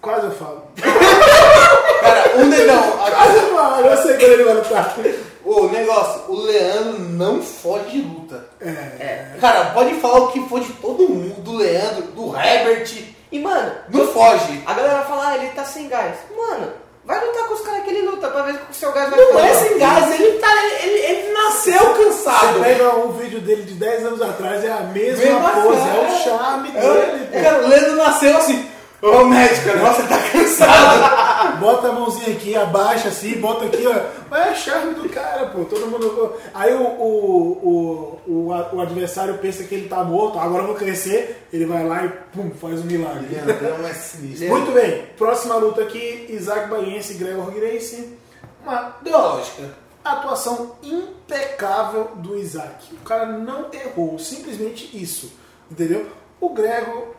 Quase 0.00 0.26
eu 0.26 0.32
falo. 0.32 0.62
Cara, 2.00 2.36
um 2.38 2.48
dedão. 2.48 2.92
Quase 2.92 3.36
eu 3.36 3.54
falo, 3.54 3.86
eu 3.86 3.96
sei 3.98 4.16
quando 4.16 4.32
ele 4.32 4.44
vai 4.44 4.54
lutar. 4.54 4.96
O 5.44 5.68
negócio, 5.68 6.22
o 6.28 6.40
Leandro 6.40 6.98
não 6.98 7.42
foge 7.42 7.90
de 7.90 8.02
luta. 8.02 8.48
É. 8.60 8.68
É. 8.68 9.36
Cara, 9.40 9.66
pode 9.66 9.94
falar 10.00 10.20
o 10.20 10.28
que 10.32 10.40
for 10.48 10.60
de 10.60 10.72
todo 10.74 11.08
mundo, 11.08 11.40
do 11.42 11.56
Leandro, 11.56 12.02
do 12.12 12.36
Herbert. 12.36 13.14
E, 13.30 13.38
mano, 13.38 13.72
Não 13.88 14.06
foge. 14.08 14.62
a 14.64 14.72
galera 14.72 15.02
fala, 15.02 15.28
ah, 15.28 15.36
ele 15.36 15.48
tá 15.50 15.64
sem 15.64 15.88
gás. 15.88 16.16
Mano, 16.36 16.72
vai 17.06 17.24
lutar 17.24 17.44
com 17.48 17.54
os 17.54 17.60
caras 17.60 17.84
que 17.84 17.90
ele 17.90 18.02
luta 18.10 18.28
pra 18.28 18.42
ver 18.42 18.52
se 18.54 18.58
o 18.70 18.74
seu 18.74 18.92
gás 18.92 19.08
vai 19.10 19.18
Não 19.20 19.26
ficar. 19.28 19.46
é 19.48 19.54
sem 19.54 19.78
gás, 19.78 20.20
ele, 20.20 20.32
tá, 20.38 20.48
ele, 20.82 20.98
ele 20.98 21.32
nasceu 21.32 21.78
Você 21.94 22.04
cansado. 22.04 22.60
pega 22.60 22.96
um 22.96 23.12
vídeo 23.12 23.40
dele 23.40 23.62
de 23.62 23.74
10 23.74 24.06
anos 24.06 24.22
atrás, 24.22 24.64
é 24.64 24.72
a 24.72 24.80
mesma 24.80 25.24
Mesma 25.24 25.50
cara. 25.50 25.60
é 25.68 26.08
o 26.10 26.24
charme 26.24 26.72
É, 26.74 26.80
dele. 26.80 27.42
Cara, 27.44 27.64
o 27.64 27.68
Leandro 27.68 27.96
nasceu 27.96 28.36
assim. 28.36 28.68
Ô 29.02 29.24
médica, 29.24 29.76
nossa, 29.76 30.00
ele 30.00 30.08
tá 30.08 30.18
cansado. 30.30 31.58
Bota 31.60 31.88
a 31.88 31.92
mãozinha 31.92 32.34
aqui, 32.34 32.56
abaixa 32.56 33.08
assim, 33.08 33.40
bota 33.40 33.64
aqui, 33.66 33.86
ó. 33.86 33.94
Mas 34.30 34.46
é 34.46 34.54
charme 34.54 34.94
do 34.94 35.08
cara, 35.08 35.46
pô. 35.46 35.64
Todo 35.64 35.86
mundo. 35.86 36.34
Aí 36.52 36.74
o, 36.74 36.82
o, 36.82 38.20
o, 38.26 38.48
o, 38.72 38.80
adversário 38.80 39.38
pensa 39.38 39.64
que 39.64 39.74
ele 39.74 39.88
tá 39.88 40.02
morto, 40.04 40.38
agora 40.38 40.62
eu 40.62 40.68
vou 40.68 40.76
crescer, 40.76 41.46
ele 41.52 41.66
vai 41.66 41.86
lá 41.86 42.04
e 42.04 42.08
pum, 42.32 42.50
faz 42.50 42.80
um 42.80 42.84
milagre. 42.84 43.28
É 43.36 43.92
sinistro. 43.94 44.48
Muito 44.48 44.72
bem, 44.72 45.06
próxima 45.16 45.56
luta 45.56 45.82
aqui, 45.82 46.26
Isaac 46.28 46.68
Baiense 46.68 47.14
e 47.14 47.16
Gregor 47.16 47.50
Gracie. 47.52 48.18
Uma 48.62 48.96
Deu 49.02 49.16
a 49.16 49.34
lógica. 49.34 49.62
atuação 50.04 50.76
impecável 50.82 52.10
do 52.16 52.36
Isaac. 52.36 52.92
O 52.94 53.04
cara 53.04 53.26
não 53.26 53.66
errou, 53.72 54.18
simplesmente 54.18 54.90
isso. 54.92 55.32
Entendeu? 55.70 56.06
O 56.40 56.50
Gregor 56.50 57.14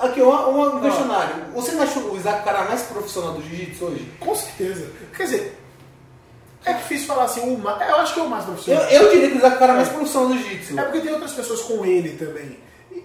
Aqui, 0.00 0.20
uma, 0.22 0.46
uma- 0.46 0.74
um 0.76 0.80
questionário. 0.80 1.34
Você 1.54 1.72
não 1.72 1.82
achou 1.82 2.02
o 2.12 2.16
Isaac 2.16 2.40
o 2.40 2.44
cara 2.44 2.64
mais 2.64 2.82
profissional 2.82 3.32
do 3.32 3.42
jiu-jitsu 3.42 3.84
hoje? 3.84 4.08
Com 4.18 4.34
certeza. 4.34 4.86
Quer 5.16 5.22
dizer, 5.24 5.58
é 6.64 6.72
difícil 6.74 7.06
falar 7.06 7.24
assim, 7.24 7.40
o 7.54 7.58
mais, 7.58 7.80
eu 7.88 7.96
acho 7.96 8.14
que 8.14 8.20
é 8.20 8.22
o 8.22 8.28
mais 8.28 8.44
Eu, 8.44 8.52
profissional. 8.52 8.84
eu 8.84 9.10
diria 9.12 9.28
que 9.30 9.34
o 9.34 9.38
Isaac 9.38 9.52
é 9.54 9.56
o 9.56 9.60
cara 9.60 9.74
mais 9.74 9.88
profissional 9.88 10.28
do 10.28 10.38
jiu-jitsu. 10.38 10.78
É 10.78 10.82
porque 10.82 11.00
tem 11.00 11.12
outras 11.12 11.32
pessoas 11.32 11.60
com 11.62 11.84
ele 11.84 12.10
também. 12.16 12.58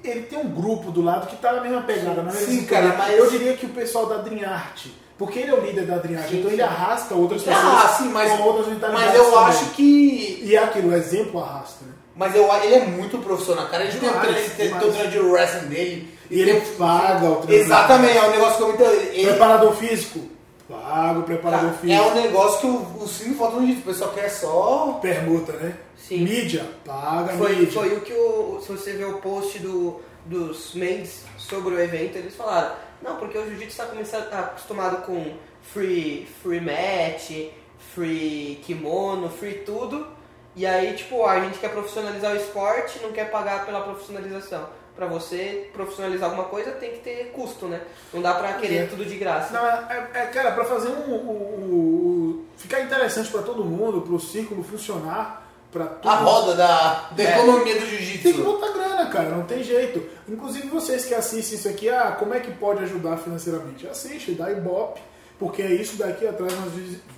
Ele 0.03 0.21
tem 0.21 0.37
um 0.39 0.49
grupo 0.49 0.91
do 0.91 1.01
lado 1.01 1.27
que 1.27 1.35
tá 1.37 1.53
na 1.53 1.61
mesma 1.61 1.81
pegada, 1.81 2.21
na 2.21 2.31
mesma 2.31 2.39
Sim, 2.47 2.65
cara, 2.65 2.95
mas- 2.97 3.13
Eu 3.17 3.29
diria 3.29 3.55
que 3.55 3.65
o 3.65 3.69
pessoal 3.69 4.05
da 4.07 4.17
Dream 4.17 4.47
Art 4.47 4.85
Porque 5.17 5.39
ele 5.39 5.49
é 5.51 5.53
o 5.53 5.61
líder 5.61 5.85
da 5.85 5.97
Dream 5.97 6.19
Art, 6.21 6.31
então 6.31 6.51
ele 6.51 6.61
arrasta 6.61 7.15
outras 7.15 7.41
pessoas 7.41 7.63
Ah, 7.65 7.87
sim, 7.97 8.09
mas, 8.09 8.31
com 8.33 8.43
outras 8.43 8.67
mentalidades. 8.67 9.07
mas 9.07 9.15
eu 9.15 9.31
também. 9.31 9.45
acho 9.49 9.65
que. 9.71 10.41
E 10.43 10.55
é 10.55 10.63
aquilo, 10.63 10.89
o 10.89 10.93
exemplo 10.93 11.41
arrasta, 11.41 11.85
né? 11.85 11.91
Mas 12.15 12.35
eu, 12.35 12.53
ele 12.63 12.75
é 12.75 12.85
muito 12.85 13.17
profissional, 13.19 13.67
cara. 13.67 13.83
Ele 13.85 13.97
Demais, 13.97 14.19
treino- 14.21 14.49
tem, 14.55 14.67
demais. 14.67 14.93
treino 14.93 15.11
de 15.11 15.19
wrestling 15.19 15.67
dele. 15.69 16.14
E 16.29 16.41
ele 16.41 16.59
paga 16.77 17.29
o 17.29 17.35
treino. 17.37 17.63
Exatamente, 17.63 18.17
é 18.17 18.21
um 18.27 18.31
negócio 18.31 18.55
que 18.57 18.61
eu 18.63 18.67
muito. 18.67 18.83
Ele, 18.83 19.27
Preparador 19.27 19.73
físico? 19.75 20.19
Paga 20.67 21.19
o 21.19 21.23
preparador 21.23 21.69
é 21.69 21.73
físico. 21.73 22.03
um 22.09 22.13
negócio 22.15 22.59
que 22.61 22.65
o, 22.67 23.03
o 23.03 23.07
Cine 23.07 23.35
falta 23.35 23.57
no 23.59 23.65
jeito. 23.67 23.81
O 23.81 23.83
pessoal 23.85 24.11
quer 24.13 24.29
só. 24.29 24.99
Permuta, 25.01 25.53
né? 25.53 25.75
Sim. 25.95 26.19
Mídia? 26.23 26.65
Paga 26.83 27.33
Foi, 27.33 27.55
mídia. 27.55 27.71
foi 27.71 27.93
o 27.95 28.01
que 28.01 28.13
o. 28.13 28.59
Se 28.61 28.71
você 28.71 28.93
ver 28.93 29.05
o 29.05 29.19
post 29.19 29.59
do, 29.59 30.01
dos 30.25 30.73
maids 30.73 31.21
sobre 31.37 31.75
o 31.75 31.79
evento, 31.79 32.17
eles 32.17 32.35
falaram, 32.35 32.75
não, 33.01 33.17
porque 33.17 33.37
o 33.37 33.43
jiu-jitsu 33.45 33.67
está 33.69 33.85
começando- 33.85 34.29
tá 34.29 34.39
acostumado 34.39 35.05
com 35.05 35.33
free, 35.61 36.27
free 36.41 36.59
match, 36.61 37.51
free 37.93 38.59
kimono, 38.65 39.29
free 39.29 39.59
tudo. 39.65 40.07
E 40.55 40.65
aí, 40.65 40.93
tipo, 40.93 41.23
a 41.25 41.39
gente 41.41 41.59
quer 41.59 41.69
profissionalizar 41.69 42.31
o 42.33 42.37
esporte 42.37 42.99
não 43.03 43.11
quer 43.11 43.29
pagar 43.29 43.65
pela 43.65 43.81
profissionalização. 43.81 44.67
Pra 44.95 45.07
você 45.07 45.69
profissionalizar 45.73 46.29
alguma 46.29 46.47
coisa 46.47 46.71
tem 46.71 46.91
que 46.91 46.99
ter 46.99 47.31
custo, 47.33 47.67
né? 47.67 47.81
Não 48.13 48.21
dá 48.21 48.33
pra 48.33 48.53
querer 48.53 48.75
É. 48.83 48.85
tudo 48.85 49.03
de 49.03 49.15
graça. 49.17 49.53
Não, 49.53 49.65
é, 49.65 50.09
é- 50.13 50.19
é, 50.21 50.25
cara, 50.27 50.51
pra 50.51 50.63
fazer 50.63 50.87
um, 50.87 51.11
o- 51.11 51.15
o- 51.15 52.39
o- 52.39 52.45
ficar 52.57 52.79
interessante 52.81 53.29
pra 53.29 53.41
todo 53.41 53.63
mundo, 53.65 54.01
pro 54.01 54.17
círculo 54.19 54.63
funcionar, 54.63 55.45
pra 55.71 55.85
tudo. 55.85 56.09
A 56.09 56.15
roda 56.15 56.55
da, 56.55 57.09
da 57.11 57.23
É. 57.23 57.37
economia 57.37 57.73
do 57.75 57.79
Tem 57.81 57.89
que 57.89 57.97
jiu-jitsu. 57.97 58.43
botar 58.43 58.71
grana, 58.71 59.05
cara, 59.07 59.29
não 59.31 59.43
tem 59.43 59.61
jeito. 59.63 60.01
Inclusive 60.29 60.67
vocês 60.69 61.03
que 61.03 61.13
assistem 61.13 61.57
isso 61.59 61.67
aqui, 61.67 61.89
ah, 61.89 62.15
como 62.17 62.33
é 62.33 62.39
que 62.39 62.51
pode 62.51 62.81
ajudar 62.83 63.17
financeiramente? 63.17 63.85
Assiste, 63.87 64.31
dá 64.31 64.49
ibope, 64.49 65.01
porque 65.37 65.61
isso 65.61 65.97
daqui 65.97 66.25
atrás 66.25 66.53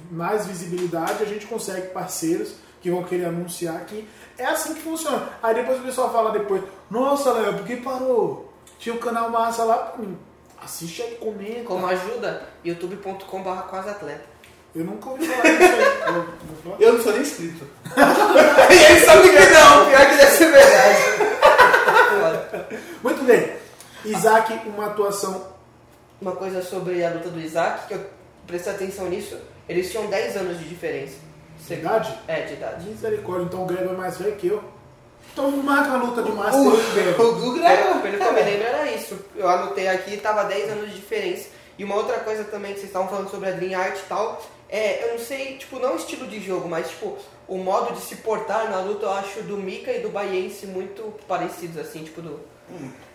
mais 0.09 0.47
visibilidade, 0.47 1.21
a 1.21 1.25
gente 1.27 1.45
consegue 1.45 1.89
parceiros 1.89 2.53
que 2.81 2.89
vão 2.91 3.03
querer 3.03 3.25
anunciar 3.25 3.75
aqui. 3.77 4.07
É 4.37 4.45
assim 4.45 4.73
que 4.75 4.81
funciona. 4.81 5.29
Aí 5.41 5.55
depois 5.55 5.79
o 5.79 5.83
pessoal 5.83 6.11
fala 6.11 6.31
depois, 6.31 6.61
nossa, 6.89 7.31
Léo, 7.33 7.53
por 7.55 7.65
que 7.65 7.77
parou? 7.77 8.53
Tinha 8.79 8.93
um 8.95 8.99
canal 8.99 9.29
massa 9.29 9.63
lá. 9.63 9.93
Hum, 9.99 10.15
Assiste 10.63 11.01
aí, 11.03 11.15
comenta. 11.15 11.63
Como 11.65 11.85
ajuda, 11.85 12.43
youtube.com.br 12.63 13.61
quase 13.69 13.89
atleta. 13.89 14.23
Eu 14.75 14.83
nunca 14.83 15.09
ouvi 15.09 15.25
falar 15.27 15.43
disso 15.55 15.73
aí. 15.73 16.25
Eu- 16.67 16.75
eu 16.79 16.93
não 16.93 17.01
sou 17.01 17.13
nem 17.13 17.21
inscrito. 17.21 17.65
e 17.95 18.73
ele 18.91 18.99
sabe 19.05 19.29
que 19.29 19.39
não. 19.53 19.85
Pior 19.87 20.09
que 20.09 20.15
deve 20.17 20.31
ser 20.31 20.51
verdade. 20.51 20.97
Muito 23.03 23.23
bem. 23.23 23.53
Isaac, 24.05 24.53
uma 24.67 24.87
atuação 24.87 25.47
Uma 26.21 26.31
coisa 26.35 26.61
sobre 26.63 27.03
a 27.03 27.09
luta 27.11 27.29
do 27.29 27.39
Isaac, 27.39 27.87
que 27.87 27.93
eu 27.93 28.05
prestei 28.47 28.73
atenção 28.73 29.05
nisso, 29.07 29.37
eles 29.69 29.91
tinham 29.91 30.07
10 30.07 30.37
anos 30.37 30.57
de 30.59 30.65
diferença. 30.67 31.17
De 31.65 31.73
idade. 31.73 32.17
É, 32.27 32.41
de 32.41 32.53
idade. 32.53 32.85
Misericórdia, 32.89 33.45
então 33.45 33.63
o 33.63 33.65
Gregor 33.65 33.93
é 33.93 33.97
mais 33.97 34.17
velho 34.17 34.35
que 34.35 34.47
eu. 34.47 34.63
Então 35.33 35.51
marca 35.51 35.91
a 35.93 35.97
luta 35.97 36.23
de 36.23 36.31
O, 36.31 36.35
Master 36.35 36.61
e 36.63 36.67
o 36.67 36.93
Gregor. 36.93 37.25
o 37.27 37.35
Guga 37.35 37.61
Pelo, 37.69 38.01
que 38.01 38.23
eu 38.23 38.33
me 38.33 38.41
lembro 38.41 38.63
era 38.67 38.91
isso. 38.91 39.17
Eu 39.35 39.47
anotei 39.47 39.87
aqui, 39.87 40.17
tava 40.17 40.43
10 40.45 40.71
anos 40.71 40.89
de 40.89 40.95
diferença. 40.95 41.49
E 41.77 41.83
uma 41.83 41.95
outra 41.95 42.19
coisa 42.21 42.43
também 42.45 42.73
que 42.73 42.79
vocês 42.79 42.89
estavam 42.89 43.07
falando 43.07 43.29
sobre 43.29 43.49
a 43.49 43.51
Dream 43.51 43.79
Art 43.79 43.95
e 43.97 44.07
tal, 44.09 44.41
é, 44.67 45.05
eu 45.05 45.11
não 45.13 45.19
sei, 45.19 45.57
tipo, 45.57 45.77
não 45.77 45.93
o 45.93 45.97
estilo 45.97 46.25
de 46.25 46.39
jogo, 46.43 46.67
mas 46.67 46.89
tipo, 46.89 47.15
o 47.47 47.57
modo 47.59 47.93
de 47.93 48.01
se 48.01 48.15
portar 48.17 48.69
na 48.71 48.79
luta 48.81 49.05
eu 49.05 49.11
acho 49.11 49.43
do 49.43 49.57
Mika 49.57 49.91
e 49.91 49.99
do 50.01 50.09
Baiense 50.09 50.65
muito 50.65 51.13
parecidos, 51.27 51.77
assim, 51.77 52.03
tipo 52.03 52.19
do. 52.21 52.39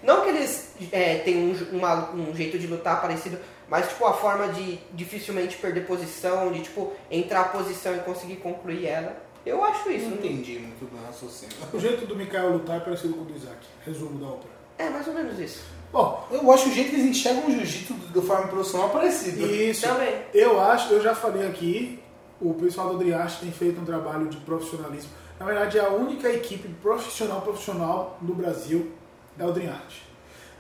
Não 0.03 0.22
que 0.22 0.28
eles 0.30 0.68
é, 0.93 1.16
tenham 1.16 1.51
um, 1.72 1.76
uma- 1.78 2.11
um 2.12 2.34
jeito 2.34 2.57
de 2.59 2.66
lutar 2.68 3.01
parecido, 3.03 3.36
mas 3.73 3.89
tipo 3.89 4.05
a 4.05 4.12
forma 4.12 4.49
de 4.49 4.79
dificilmente 4.93 5.57
perder 5.57 5.87
posição, 5.87 6.53
de 6.53 6.61
tipo 6.61 6.93
entrar 7.11 7.41
a 7.41 7.45
posição 7.45 7.97
e 7.97 8.01
conseguir 8.01 8.37
concluir 8.37 8.85
ela. 8.85 9.16
Eu 9.47 9.64
acho 9.64 9.91
isso. 9.91 10.11
não 10.11 10.18
entendi 10.18 10.59
muito 10.59 10.93
bem 10.93 11.01
o 11.03 11.07
raciocínio. 11.07 11.57
O 11.73 11.81
jeito 11.81 12.05
do 12.05 12.14
Mikael 12.14 12.53
lutar 12.53 12.77
é 12.77 12.81
parecido 12.81 13.14
com 13.14 13.23
o 13.23 13.25
do 13.25 13.35
Isaac. 13.35 13.57
Resumo 13.87 14.20
da 14.20 14.27
ópera. 14.27 14.53
É 14.77 14.91
mais 14.91 15.09
ou 15.09 15.14
menos 15.14 15.39
isso. 15.39 15.64
Bom, 15.91 16.23
Eu 16.31 16.53
acho 16.53 16.68
o 16.68 16.73
jeito 16.73 16.91
que 16.91 16.97
eles 16.97 17.07
enxergam 17.07 17.47
o 17.47 17.51
jiu-jitsu 17.51 17.95
de 17.95 18.20
forma 18.20 18.47
profissional 18.49 18.91
parecido. 18.91 19.47
isso. 19.47 19.87
Também. 19.89 20.20
Eu 20.35 20.61
acho, 20.61 20.93
eu 20.93 21.01
já 21.01 21.14
falei 21.14 21.49
aqui, 21.49 21.99
o 22.43 22.53
pessoal 22.53 22.91
do 22.91 22.99
Driache 22.99 23.41
tem 23.41 23.51
feito 23.51 23.81
um 23.81 23.87
trabalho 23.87 24.29
de 24.29 24.37
profissionalismo. 24.37 25.12
Na 25.41 25.47
verdade, 25.47 25.79
é 25.79 25.81
a 25.81 25.89
única 25.89 26.29
equipe 26.29 26.68
profissional 26.83 27.41
profissional 27.41 28.18
do 28.20 28.35
Brasil 28.35 28.93
é 29.39 29.47
o 29.47 29.51
Driache. 29.51 30.11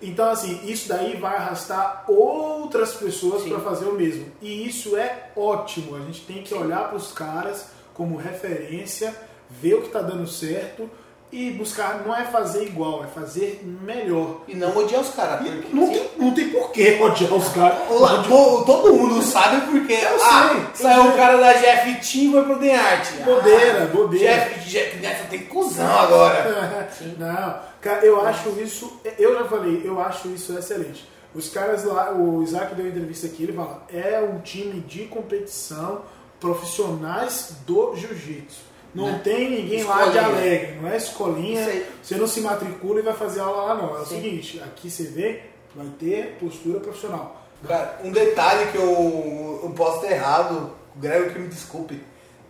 Então, 0.02 0.30
assim, 0.30 0.60
isso 0.64 0.88
daí 0.88 1.16
vai 1.16 1.36
arrastar 1.36 2.04
outras 2.08 2.94
pessoas 2.94 3.42
Sim. 3.42 3.50
para 3.50 3.60
fazer 3.60 3.84
o 3.86 3.92
mesmo. 3.94 4.26
E 4.42 4.66
isso 4.66 4.96
é 4.96 5.30
ótimo. 5.36 5.94
A 5.96 6.00
gente 6.00 6.22
tem 6.22 6.42
que 6.42 6.52
olhar 6.54 6.88
para 6.88 6.96
os 6.96 7.12
caras 7.12 7.66
como 7.94 8.16
referência, 8.16 9.14
ver 9.48 9.74
o 9.74 9.80
que 9.82 9.86
está 9.86 10.02
dando 10.02 10.26
certo 10.26 10.90
e 11.30 11.50
buscar. 11.52 12.02
Não 12.04 12.14
é 12.14 12.24
fazer 12.24 12.64
igual, 12.64 13.04
é 13.04 13.06
fazer 13.06 13.62
melhor. 13.82 14.40
E 14.48 14.54
não 14.54 14.76
odiar 14.76 15.00
os 15.00 15.10
caras. 15.10 15.40
Não 15.72 15.88
tem, 15.88 16.10
não 16.18 16.34
tem 16.34 16.50
porquê 16.50 16.98
odiar 17.00 17.32
os 17.32 17.48
caras. 17.48 17.78
Todo 18.28 18.92
mundo 18.94 19.22
sabe 19.22 19.60
porque 19.70 19.92
Eu 19.92 20.16
ah, 20.22 20.66
sei, 20.74 20.86
saiu 20.86 21.08
o 21.08 21.16
cara 21.16 21.36
da 21.38 21.52
Jeff 21.54 22.12
Team 22.12 22.24
e 22.24 22.32
foi 22.32 22.42
pro 22.44 22.58
The 22.58 22.74
Art. 22.76 23.12
Bobeira, 23.24 23.82
Ah, 23.84 23.86
bobeira. 23.86 24.34
Jeff, 24.34 24.68
Jeff 24.68 24.96
Neto 24.98 25.28
tem 25.30 25.40
cuzão 25.44 25.98
agora. 26.00 26.90
Não, 27.18 27.71
cara, 27.82 28.06
eu 28.06 28.18
acho 28.24 28.48
isso. 28.60 28.98
Eu 29.18 29.34
já 29.34 29.44
falei, 29.44 29.82
eu 29.84 30.00
acho 30.00 30.28
isso 30.28 30.56
excelente. 30.56 31.06
Os 31.34 31.48
caras 31.50 31.84
lá, 31.84 32.12
o 32.12 32.42
Isaac 32.42 32.74
deu 32.74 32.84
uma 32.84 32.90
entrevista 32.90 33.26
aqui, 33.26 33.42
ele 33.42 33.52
fala: 33.52 33.84
é 33.92 34.20
um 34.20 34.40
time 34.40 34.80
de 34.80 35.04
competição, 35.06 36.02
profissionais 36.40 37.54
do 37.66 37.94
jiu-jitsu. 37.96 38.72
Não 38.94 39.06
Né? 39.12 39.20
tem 39.24 39.50
ninguém 39.50 39.82
lá 39.84 40.02
de 40.04 40.18
Escolinha. 40.18 40.22
alegre, 40.26 40.78
não 40.82 40.88
é 40.90 40.96
escolinha. 40.96 41.82
Você 42.02 42.14
não 42.16 42.26
se 42.26 42.40
matricula 42.42 43.00
e 43.00 43.02
vai 43.02 43.14
fazer 43.14 43.40
aula 43.40 43.62
lá, 43.62 43.74
não. 43.74 43.96
É 43.96 44.00
o 44.00 44.04
Sim. 44.06 44.16
seguinte: 44.22 44.60
aqui 44.62 44.90
você 44.90 45.04
vê, 45.04 45.40
vai 45.74 45.86
ter 45.98 46.36
postura 46.38 46.78
profissional. 46.80 47.40
Cara, 47.66 47.98
um 48.04 48.10
detalhe 48.10 48.70
que 48.72 48.76
eu, 48.76 49.60
eu 49.62 49.70
posso 49.76 50.00
ter 50.00 50.12
errado, 50.12 50.72
o 50.94 50.98
Grego 51.00 51.30
que 51.32 51.38
me 51.38 51.48
desculpe, 51.48 52.02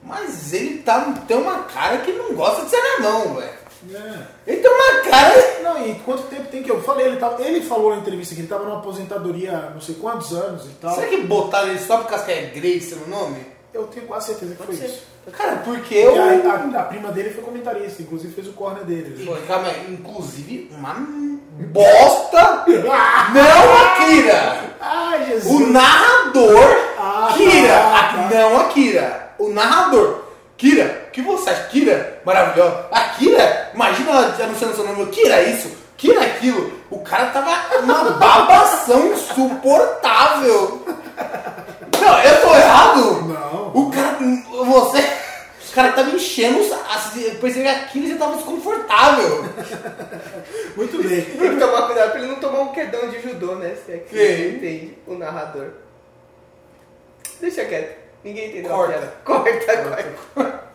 mas 0.02 0.52
ele 0.52 0.78
tá, 0.78 1.04
tem 1.28 1.36
uma 1.36 1.64
cara 1.64 1.98
que 1.98 2.10
não 2.12 2.34
gosta 2.34 2.64
de 2.64 2.70
ser 2.70 2.80
na 2.82 3.08
mão, 3.10 3.34
velho. 3.36 3.61
É. 3.92 4.18
Ele 4.46 4.60
tem 4.60 4.70
uma 4.70 5.02
cara. 5.10 5.34
Não, 5.62 5.86
e 5.88 5.94
quanto 5.96 6.22
tempo 6.24 6.44
tem 6.48 6.62
que 6.62 6.70
eu 6.70 6.80
falei? 6.82 7.06
Ele, 7.06 7.16
tava, 7.16 7.42
ele 7.42 7.60
falou 7.62 7.90
na 7.90 7.96
entrevista 8.00 8.34
que 8.34 8.40
ele 8.40 8.46
estava 8.46 8.64
numa 8.64 8.78
aposentadoria 8.78 9.56
há 9.56 9.70
não 9.70 9.80
sei 9.80 9.94
quantos 9.96 10.32
anos 10.32 10.64
e 10.66 10.70
tal. 10.80 10.94
Será 10.94 11.06
que 11.08 11.16
botaram 11.22 11.68
ele 11.68 11.78
só 11.78 11.98
por 11.98 12.06
causa 12.08 12.24
que 12.24 12.32
é 12.32 12.42
Grace 12.54 12.94
no 12.94 13.08
nome? 13.08 13.44
Eu 13.74 13.84
tenho 13.84 14.06
quase 14.06 14.26
certeza 14.26 14.52
que 14.52 14.58
Pode 14.58 14.76
foi 14.78 14.86
ser. 14.88 14.92
isso. 14.94 15.02
Cara, 15.32 15.56
porque 15.64 15.94
eu. 15.94 16.14
a, 16.20 16.26
a- 16.26 16.80
a 16.80 16.84
prima 16.84 17.10
dele 17.10 17.30
foi 17.30 17.42
comentarista, 17.42 18.02
inclusive 18.02 18.34
fez 18.34 18.46
o 18.48 18.52
corner 18.52 18.84
dele. 18.84 19.24
Calma 19.46 19.68
aí, 19.68 19.92
inclusive, 19.98 20.70
uma 20.76 20.94
bosta. 21.72 22.64
Não, 22.68 23.82
Akira! 23.82 24.60
Ai, 24.80 25.26
Jesus! 25.26 25.46
O 25.54 25.66
narrador, 25.68 26.58
Ah, 26.98 27.34
Kira, 27.36 27.68
tá, 27.68 28.12
tá. 28.14 28.28
não 28.34 28.60
a 28.60 28.64
Kira, 28.68 29.30
o 29.38 29.48
narrador, 29.50 30.22
Kira, 30.56 31.01
que 31.12 31.22
você 31.22 31.50
acha? 31.50 31.64
Kira, 31.64 32.20
maravilhosa. 32.24 32.86
A 32.90 33.00
Kira, 33.10 33.70
imagina 33.74 34.10
ela 34.10 34.34
anunciando 34.44 34.74
seu 34.74 34.84
nome, 34.84 35.06
Kira 35.06 35.42
isso, 35.42 35.70
Kira 35.96 36.20
aquilo. 36.22 36.72
O 36.90 37.00
cara 37.00 37.26
tava 37.26 37.78
uma 37.80 38.04
babação 38.12 39.12
insuportável. 39.12 40.84
Não, 42.00 42.20
eu 42.20 42.40
tô 42.40 42.54
errado? 42.56 43.22
Não. 43.28 43.72
O 43.74 43.90
cara, 43.90 44.18
você, 44.20 44.98
o 45.70 45.74
cara 45.74 45.92
tava 45.92 46.10
enchendo, 46.10 46.58
eu 46.58 47.34
pensei 47.40 47.62
que 47.62 47.68
a 47.68 47.84
Kira 47.84 48.08
já 48.08 48.16
tava 48.18 48.36
desconfortável. 48.36 49.44
Muito 50.76 51.02
bem. 51.08 51.20
Tem 51.22 51.50
que 51.54 51.56
tomar 51.60 51.82
cuidado 51.86 52.10
pra 52.10 52.20
ele 52.20 52.28
não 52.28 52.40
tomar 52.40 52.60
um 52.60 52.72
quedão 52.72 53.08
de 53.08 53.20
judô, 53.20 53.54
né? 53.56 53.76
Se 53.84 53.92
é 53.92 53.96
que 53.98 54.16
Quem? 54.16 54.36
você 54.36 54.48
entende, 54.48 54.98
o 55.06 55.14
narrador. 55.14 55.68
Deixa 57.40 57.64
quieto. 57.64 58.00
Ninguém 58.24 58.48
entendeu 58.50 58.70
Corta. 58.70 58.94
a 58.94 58.98
piada. 58.98 59.12
Corta, 59.24 59.76
corta. 60.34 60.71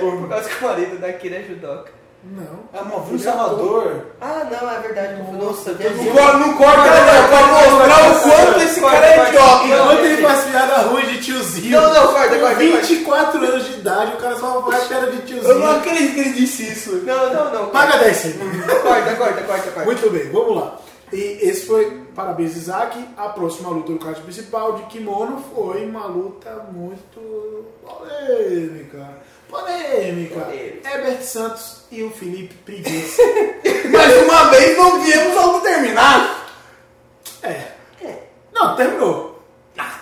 Por 0.00 0.28
causa 0.28 0.48
que 0.48 0.64
o 0.64 0.68
marido 0.68 0.98
da 1.00 1.12
Kira 1.12 1.36
é 1.36 1.42
judoca. 1.42 1.92
Não. 2.26 2.60
É 2.72 2.80
uma 2.80 3.00
viu 3.00 3.18
Salvador. 3.18 4.06
Ah, 4.18 4.46
não, 4.50 4.70
é 4.70 4.78
verdade. 4.80 5.22
Nossa, 5.32 5.72
Não, 5.72 5.76
viajei. 5.78 6.10
corta, 6.10 6.38
não 6.38 6.56
corta, 6.56 6.78
não, 6.80 7.28
pra 7.28 7.46
mostrar 7.46 8.10
o 8.10 8.20
quanto 8.22 8.60
esse 8.62 8.80
Corta, 8.80 8.96
cara 8.96 9.06
é 9.06 9.28
idiota. 9.28 9.66
Enquanto 9.66 10.04
ele 10.06 10.22
faz 10.22 10.44
piada 10.44 10.76
ruim 10.88 11.06
de 11.06 11.20
tiozinho. 11.20 11.70
Não, 11.80 11.92
não, 11.92 12.12
corta, 12.14 12.34
com 12.34 12.40
corta, 12.40 12.54
24 12.56 13.44
anos 13.44 13.64
de 13.66 13.72
idade, 13.74 14.12
o 14.14 14.16
cara 14.16 14.36
só 14.38 14.62
faz 14.62 14.84
piada 14.84 15.06
de 15.10 15.16
Eu 15.16 15.20
não 15.20 15.42
tiozinho. 15.42 15.70
acredito 15.76 16.14
que 16.14 16.20
ele 16.20 16.32
disse 16.32 16.62
isso. 16.72 16.92
Não, 17.04 17.34
não, 17.34 17.52
não. 17.52 17.66
Paga 17.68 17.98
10 17.98 18.16
centavos. 18.16 18.64
Corta, 18.82 19.14
corta, 19.16 19.42
corta, 19.42 19.70
corta. 19.70 19.84
Muito 19.84 20.10
bem, 20.10 20.30
vamos 20.30 20.56
lá. 20.56 20.78
E 21.12 21.38
esse 21.42 21.66
foi, 21.66 22.00
parabéns 22.14 22.56
Isaac, 22.56 22.98
a 23.18 23.28
próxima 23.28 23.68
luta 23.68 23.92
do 23.92 23.98
card 23.98 24.22
principal 24.22 24.72
de 24.76 24.82
kimono 24.84 25.44
foi 25.54 25.84
uma 25.84 26.06
luta 26.06 26.66
muito 26.72 27.66
polêmica. 27.86 29.06
Polêmica. 29.54 30.40
Polêmica. 30.40 30.90
Herbert 30.90 31.22
Santos 31.22 31.84
e 31.92 32.02
o 32.02 32.10
Felipe 32.10 32.54
Preguiça. 32.64 33.22
Mais 33.92 34.16
uma 34.24 34.50
vez 34.50 34.76
não 34.76 35.00
viemos 35.00 35.36
algo 35.36 35.60
terminar. 35.60 36.48
é. 37.42 37.74
É. 38.02 38.18
Não, 38.52 38.74
terminou. 38.76 39.42
Ah, 39.78 40.00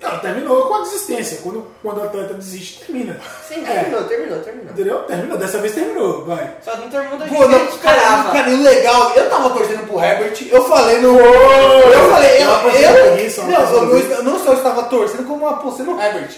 Não, 0.00 0.18
terminou 0.20 0.66
com 0.66 0.74
a 0.74 0.80
desistência. 0.82 1.38
Quando, 1.42 1.66
quando 1.82 1.98
o 1.98 2.02
atleta 2.04 2.34
desiste, 2.34 2.84
termina. 2.84 3.20
Sim, 3.48 3.64
É. 3.66 3.74
terminou, 3.80 4.04
terminou, 4.04 4.38
terminou. 4.40 4.72
Entendeu? 4.72 4.98
Terminou. 5.04 5.38
Dessa 5.38 5.58
vez 5.58 5.74
terminou. 5.74 6.24
Vai. 6.24 6.56
Só 6.64 6.76
não 6.76 6.88
terminou 6.90 7.18
da 7.18 7.26
Pô, 7.26 7.48
não, 7.48 7.58
gente 7.58 7.78
cara, 7.78 8.32
legal, 8.46 9.12
eu 9.16 9.28
tava 9.30 9.50
torcendo 9.50 9.86
pro 9.88 10.00
Herbert, 10.00 10.36
eu 10.50 10.64
falei 10.68 10.98
no. 10.98 11.18
Eu 11.18 12.10
falei, 12.10 12.42
eu, 12.42 12.58
coisa 12.60 12.78
eu, 12.78 13.12
preguiça, 13.12 13.40
uma 13.42 13.50
não, 13.50 13.56
coisa 13.66 13.72
eu, 13.84 13.88
preguiça. 13.90 14.14
eu 14.14 14.22
não 14.24 14.38
só 14.44 14.52
estava 14.54 14.82
torcendo, 14.84 15.26
como 15.26 15.48
apostei 15.48 15.84
no 15.86 16.00
Herbert. 16.00 16.30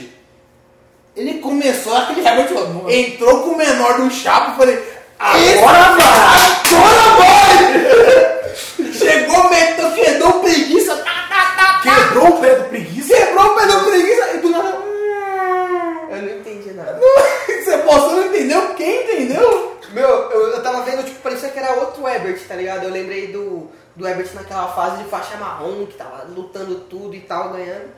Ele 1.16 1.38
começou, 1.38 1.96
aquele 1.96 2.26
Herbert 2.26 2.48
falou, 2.48 2.90
entrou 2.90 3.42
com 3.44 3.50
o 3.50 3.56
menor 3.56 4.00
do 4.00 4.10
chapa, 4.10 4.50
eu 4.50 4.56
falei, 4.56 4.82
agora 5.18 5.96
vai! 5.96 6.54
Agora 6.74 7.16
vai! 7.18 8.44
Chegou, 8.92 9.48
meteu, 9.48 9.92
quebrou 9.92 10.40
preguiça, 10.40 10.96
tá, 10.96 11.28
tá, 11.28 11.54
tá. 11.56 11.80
Quebrou 11.82 12.30
o 12.30 12.40
pé 12.40 12.56
do 12.56 12.64
preguiça. 12.64 13.14
quebrou 13.14 13.46
o 13.46 13.54
pé 13.54 13.66
do 13.66 13.84
preguiça, 13.84 14.30
e 14.34 14.38
do 14.38 14.50
nada. 14.50 14.76
hum. 14.76 16.08
Eu 16.10 16.22
não 16.22 16.38
entendi 16.38 16.72
nada. 16.72 16.98
Você 17.46 17.78
postou, 17.78 18.16
não 18.16 18.26
entendeu? 18.26 18.74
Quem 18.74 19.04
entendeu? 19.04 19.78
Meu, 19.92 20.08
eu, 20.08 20.48
eu 20.48 20.62
tava 20.64 20.82
vendo, 20.82 21.04
tipo, 21.04 21.20
parecia 21.20 21.50
que 21.50 21.58
era 21.58 21.74
outro 21.74 22.08
Ebert, 22.08 22.40
tá 22.48 22.56
ligado? 22.56 22.84
Eu 22.84 22.90
lembrei 22.90 23.28
do, 23.28 23.70
do 23.94 24.08
Ebert 24.08 24.34
naquela 24.34 24.66
fase 24.72 25.04
de 25.04 25.08
faixa 25.08 25.36
marrom, 25.36 25.86
que 25.86 25.94
tava 25.94 26.24
lutando 26.24 26.80
tudo 26.80 27.14
e 27.14 27.20
tal, 27.20 27.50
ganhando. 27.50 27.90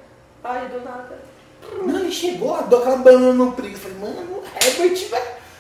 Aí, 0.45 0.69
do 0.69 0.85
nada. 0.85 1.19
Mano, 1.83 2.01
ele 2.01 2.13
chegou, 2.13 2.63
deu 2.65 2.79
aquela 2.79 2.97
banana 2.97 3.33
no 3.33 3.53
preguiça. 3.53 3.89
Eu 3.89 3.95
falei, 3.95 4.15
mano, 4.15 4.37
o 4.39 4.45
Herbert. 4.65 5.07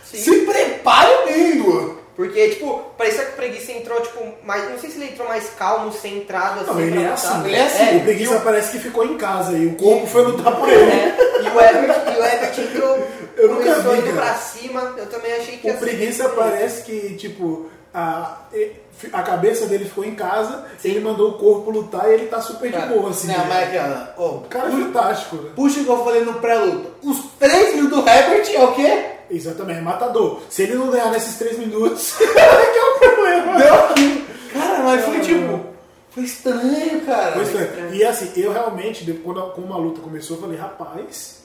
Se 0.04 0.40
prepare 0.46 1.10
o 1.10 1.38
mundo. 1.38 1.96
Porque, 2.16 2.48
tipo, 2.48 2.78
parecia 2.96 3.26
que 3.26 3.32
o 3.32 3.36
Preguiça 3.36 3.72
entrou, 3.72 4.00
tipo, 4.00 4.24
mais. 4.42 4.70
Não 4.70 4.78
sei 4.78 4.88
se 4.88 4.96
ele 4.96 5.10
entrou 5.12 5.28
mais 5.28 5.50
calmo, 5.50 5.92
centrado, 5.92 6.60
assim. 6.60 6.70
Não, 6.70 6.80
ele 6.80 6.92
pra 6.92 7.02
é 7.02 7.12
assim. 7.12 7.44
ele 7.44 7.56
é 7.56 7.62
assim. 7.62 7.96
O 7.98 8.04
preguiça 8.04 8.40
parece 8.40 8.72
que 8.72 8.78
ficou 8.78 9.04
em 9.04 9.18
casa 9.18 9.52
e 9.52 9.66
o 9.66 9.74
corpo 9.74 10.06
foi 10.06 10.22
lutar 10.22 10.56
por 10.56 10.66
ele. 10.66 10.90
É, 10.90 11.16
e 11.42 11.48
o 11.48 11.60
Ebert, 11.60 12.16
e 12.16 12.18
o 12.18 12.24
Ebert 12.24 12.58
entrou. 12.58 13.08
Eu 13.36 13.54
nunca 13.54 13.74
vi, 13.74 13.98
indo 13.98 14.14
cara. 14.14 14.16
pra 14.16 14.34
cima. 14.36 14.94
Eu 14.96 15.06
também 15.10 15.30
achei 15.34 15.58
que 15.58 15.68
O 15.68 15.72
ser 15.72 15.78
preguiça 15.78 16.26
parece 16.30 16.84
que, 16.84 17.16
tipo, 17.16 17.66
a, 17.92 18.38
a 19.12 19.22
cabeça 19.22 19.66
dele 19.66 19.84
ficou 19.84 20.04
em 20.04 20.14
casa, 20.14 20.64
ele 20.82 21.00
mandou 21.00 21.30
o 21.30 21.34
corpo 21.34 21.70
lutar 21.70 22.08
e 22.08 22.14
ele 22.14 22.26
tá 22.26 22.40
super 22.40 22.70
de 22.70 22.78
boa, 22.86 23.10
assim. 23.10 23.28
Não, 23.28 23.38
né? 23.38 23.46
mas 23.48 23.68
aqui, 23.68 24.12
ó, 24.18 24.22
ó, 24.22 24.28
O 24.36 24.40
cara 24.42 24.68
é 24.68 24.70
fantástico, 24.70 25.36
né? 25.36 25.50
puxa 25.54 25.82
que 25.82 25.88
eu 25.88 26.04
falei 26.04 26.24
no 26.24 26.34
pré-luta. 26.34 26.90
Os 27.02 27.18
três 27.38 27.74
minutos 27.74 28.02
do 28.02 28.08
Herbert 28.08 28.50
é 28.54 28.64
o 28.64 28.74
quê? 28.74 29.04
Exatamente, 29.30 29.78
é 29.80 29.82
matador. 29.82 30.40
Se 30.48 30.62
ele 30.62 30.74
não 30.74 30.90
ganhar 30.90 31.10
nesses 31.10 31.36
três 31.36 31.58
minutos, 31.58 32.14
que 32.16 32.24
é 32.24 32.84
o 32.84 32.98
problema. 32.98 33.56
Aquilo. 33.56 34.26
Cara, 34.52 34.78
mas 34.82 35.04
foi 35.04 35.20
tipo. 35.20 35.66
Foi 36.10 36.24
estranho, 36.24 37.00
cara. 37.04 37.32
Pois 37.32 37.54
é. 37.54 37.90
E 37.92 38.04
assim, 38.04 38.32
eu 38.40 38.52
realmente, 38.52 39.04
depois, 39.04 39.36
quando 39.36 39.52
como 39.52 39.74
a 39.74 39.76
luta 39.76 40.00
começou, 40.00 40.36
eu 40.36 40.42
falei, 40.42 40.58
rapaz, 40.58 41.42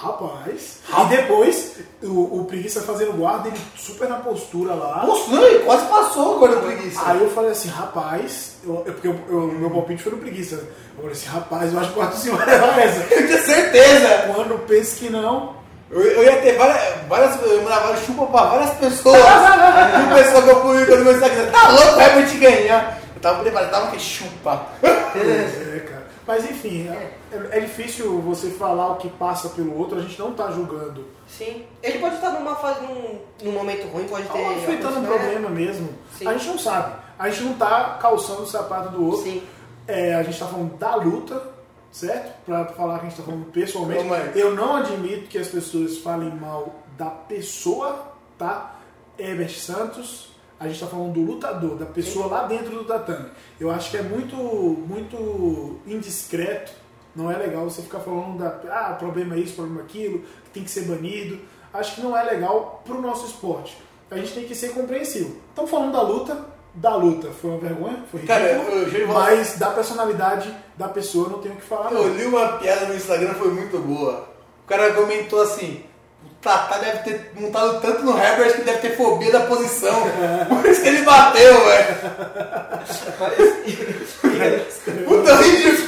rapaz. 0.00 0.78
E 0.88 1.04
depois, 1.08 1.72
o, 2.02 2.40
o 2.40 2.44
Preguiça 2.46 2.80
fazendo 2.82 3.12
guarda, 3.16 3.48
ele 3.48 3.58
super 3.76 4.08
na 4.08 4.16
postura 4.16 4.74
lá. 4.74 5.04
Nossa, 5.06 5.32
ele 5.34 5.64
quase 5.64 5.86
passou 5.86 6.36
agora 6.36 6.58
o 6.58 6.62
preguiça. 6.62 7.00
Aí 7.04 7.20
eu 7.22 7.30
falei 7.30 7.50
assim, 7.50 7.68
rapaz, 7.68 8.56
eu, 8.64 8.82
eu- 8.86 8.92
porque 8.92 9.08
eu- 9.08 9.52
meu 9.58 9.70
palpite 9.70 10.02
foi 10.02 10.12
no 10.12 10.18
preguiça. 10.18 10.56
Eu 10.56 10.96
falei 10.96 11.12
assim, 11.12 11.26
rapaz, 11.28 11.72
eu 11.72 11.80
acho 11.80 11.92
que 11.92 11.98
o 11.98 12.02
Arthur 12.02 12.18
Senhor 12.18 12.46
leva 12.46 12.80
essa. 12.80 13.00
Eu 13.14 13.26
tinha 13.26 13.42
certeza. 13.42 14.32
Quando 14.34 14.58
penso 14.66 14.96
que 14.96 15.10
não, 15.10 15.56
Eu, 15.90 16.00
eu 16.02 16.24
ia 16.24 16.36
ter 16.40 16.56
várias, 16.56 17.06
várias. 17.08 17.40
Eu 17.42 17.62
vários 17.64 18.00
chupa 18.04 18.26
pra 18.26 18.44
várias 18.44 18.70
pessoas. 18.74 19.16
e 19.20 20.12
o 20.12 20.14
pessoal 20.14 20.42
que 20.42 20.48
eu 20.50 20.62
fui 20.62 20.84
no 20.96 21.04
meu 21.04 21.12
Instagram, 21.14 21.50
tá 21.50 21.68
louco, 21.68 21.96
o 21.96 22.00
Herbert 22.00 22.38
ganhar. 22.38 22.98
Eu 23.14 23.20
tava 23.20 23.42
preparado, 23.42 23.70
tava 23.70 23.90
que 23.92 24.00
chupa. 24.00 24.66
É, 24.82 25.80
cara. 25.88 25.93
Mas 26.26 26.48
enfim, 26.50 26.88
é, 26.88 27.12
é 27.50 27.60
difícil 27.60 28.20
você 28.20 28.50
falar 28.50 28.92
o 28.92 28.96
que 28.96 29.08
passa 29.10 29.50
pelo 29.50 29.76
outro, 29.78 29.98
a 29.98 30.02
gente 30.02 30.18
não 30.18 30.32
tá 30.32 30.50
julgando. 30.50 31.04
Sim. 31.26 31.64
Ele 31.82 31.98
pode 31.98 32.14
estar 32.14 32.30
numa 32.30 32.56
fase, 32.56 32.80
num, 32.82 33.18
num 33.42 33.52
momento 33.52 33.86
ruim, 33.88 34.04
pode 34.04 34.26
ter. 34.28 34.32
Tá 34.32 34.52
enfrentando 34.54 35.00
um 35.00 35.04
acontecido, 35.04 35.10
né? 35.10 35.18
problema 35.18 35.50
mesmo. 35.50 35.88
Sim. 36.16 36.26
A 36.26 36.32
gente 36.32 36.46
não 36.46 36.58
sabe. 36.58 36.96
A 37.18 37.28
gente 37.28 37.44
não 37.44 37.54
tá 37.54 37.98
calçando 38.00 38.42
o 38.42 38.46
sapato 38.46 38.90
do 38.90 39.04
outro. 39.04 39.22
Sim. 39.22 39.42
É, 39.86 40.14
a 40.14 40.22
gente 40.22 40.38
tá 40.38 40.46
falando 40.46 40.78
da 40.78 40.94
luta, 40.94 41.42
certo? 41.92 42.32
Pra 42.46 42.64
falar 42.66 43.00
que 43.00 43.06
a 43.06 43.08
gente 43.10 43.18
tá 43.18 43.24
falando 43.24 43.44
pessoalmente. 43.52 44.00
Ô, 44.00 44.04
mãe. 44.04 44.32
Eu 44.34 44.54
não 44.54 44.76
admito 44.76 45.28
que 45.28 45.36
as 45.36 45.48
pessoas 45.48 45.98
falem 45.98 46.30
mal 46.30 46.74
da 46.96 47.10
pessoa, 47.10 48.14
tá? 48.38 48.76
Herbert 49.18 49.50
Santos, 49.50 50.33
a 50.58 50.68
gente 50.68 50.80
tá 50.80 50.86
falando 50.86 51.12
do 51.12 51.20
lutador, 51.20 51.76
da 51.76 51.86
pessoa 51.86 52.26
lá 52.26 52.46
dentro 52.46 52.70
do 52.70 52.84
tatame. 52.84 53.28
Eu 53.60 53.70
acho 53.70 53.90
que 53.90 53.96
é 53.96 54.02
muito, 54.02 54.36
muito 54.36 55.78
indiscreto. 55.86 56.72
Não 57.14 57.30
é 57.30 57.36
legal 57.36 57.64
você 57.64 57.82
ficar 57.82 58.00
falando 58.00 58.38
da. 58.38 58.48
Ah, 58.70 58.92
problema 58.98 59.34
é 59.36 59.38
isso, 59.38 59.54
problema 59.54 59.80
é 59.80 59.84
aquilo, 59.84 60.18
que 60.44 60.50
tem 60.52 60.64
que 60.64 60.70
ser 60.70 60.82
banido. 60.82 61.38
Acho 61.72 61.94
que 61.96 62.00
não 62.02 62.16
é 62.16 62.22
legal 62.24 62.82
pro 62.84 63.00
nosso 63.00 63.26
esporte. 63.26 63.76
A 64.10 64.16
gente 64.16 64.32
tem 64.32 64.44
que 64.44 64.54
ser 64.54 64.70
compreensivo. 64.72 65.36
Estamos 65.50 65.70
falando 65.70 65.92
da 65.92 66.02
luta. 66.02 66.54
Da 66.74 66.96
luta. 66.96 67.28
Foi 67.30 67.50
uma 67.50 67.60
vergonha? 67.60 68.02
Foi 68.10 68.20
Cara, 68.22 68.52
ridículo. 68.54 68.76
eu- 68.78 68.88
eu- 68.88 68.98
eu- 69.02 69.08
mas 69.08 69.56
da 69.58 69.70
personalidade 69.70 70.52
da 70.76 70.88
pessoa 70.88 71.28
não 71.28 71.38
tenho 71.40 71.54
o 71.54 71.58
que 71.58 71.62
falar. 71.64 71.92
Eu 71.92 72.08
Não. 72.08 72.14
li 72.16 72.24
uma 72.24 72.48
piada 72.58 72.86
no 72.86 72.94
Instagram, 72.96 73.34
foi 73.34 73.52
muito 73.52 73.78
boa. 73.78 74.28
O 74.64 74.66
cara 74.66 74.92
comentou 74.92 75.40
assim: 75.40 75.84
o 75.93 75.93
Tatá 76.44 76.76
deve 76.78 76.98
ter 76.98 77.32
montado 77.40 77.80
tanto 77.80 78.02
no 78.04 78.16
Herbert 78.18 78.54
que 78.54 78.62
deve 78.62 78.78
ter 78.78 78.96
fobia 78.96 79.32
da 79.32 79.40
posição. 79.40 79.94
Por 80.48 80.70
isso 80.70 80.82
que 80.82 80.88
ele 80.88 81.02
bateu, 81.02 81.54
velho. 81.64 81.96
Puta. 85.06 85.32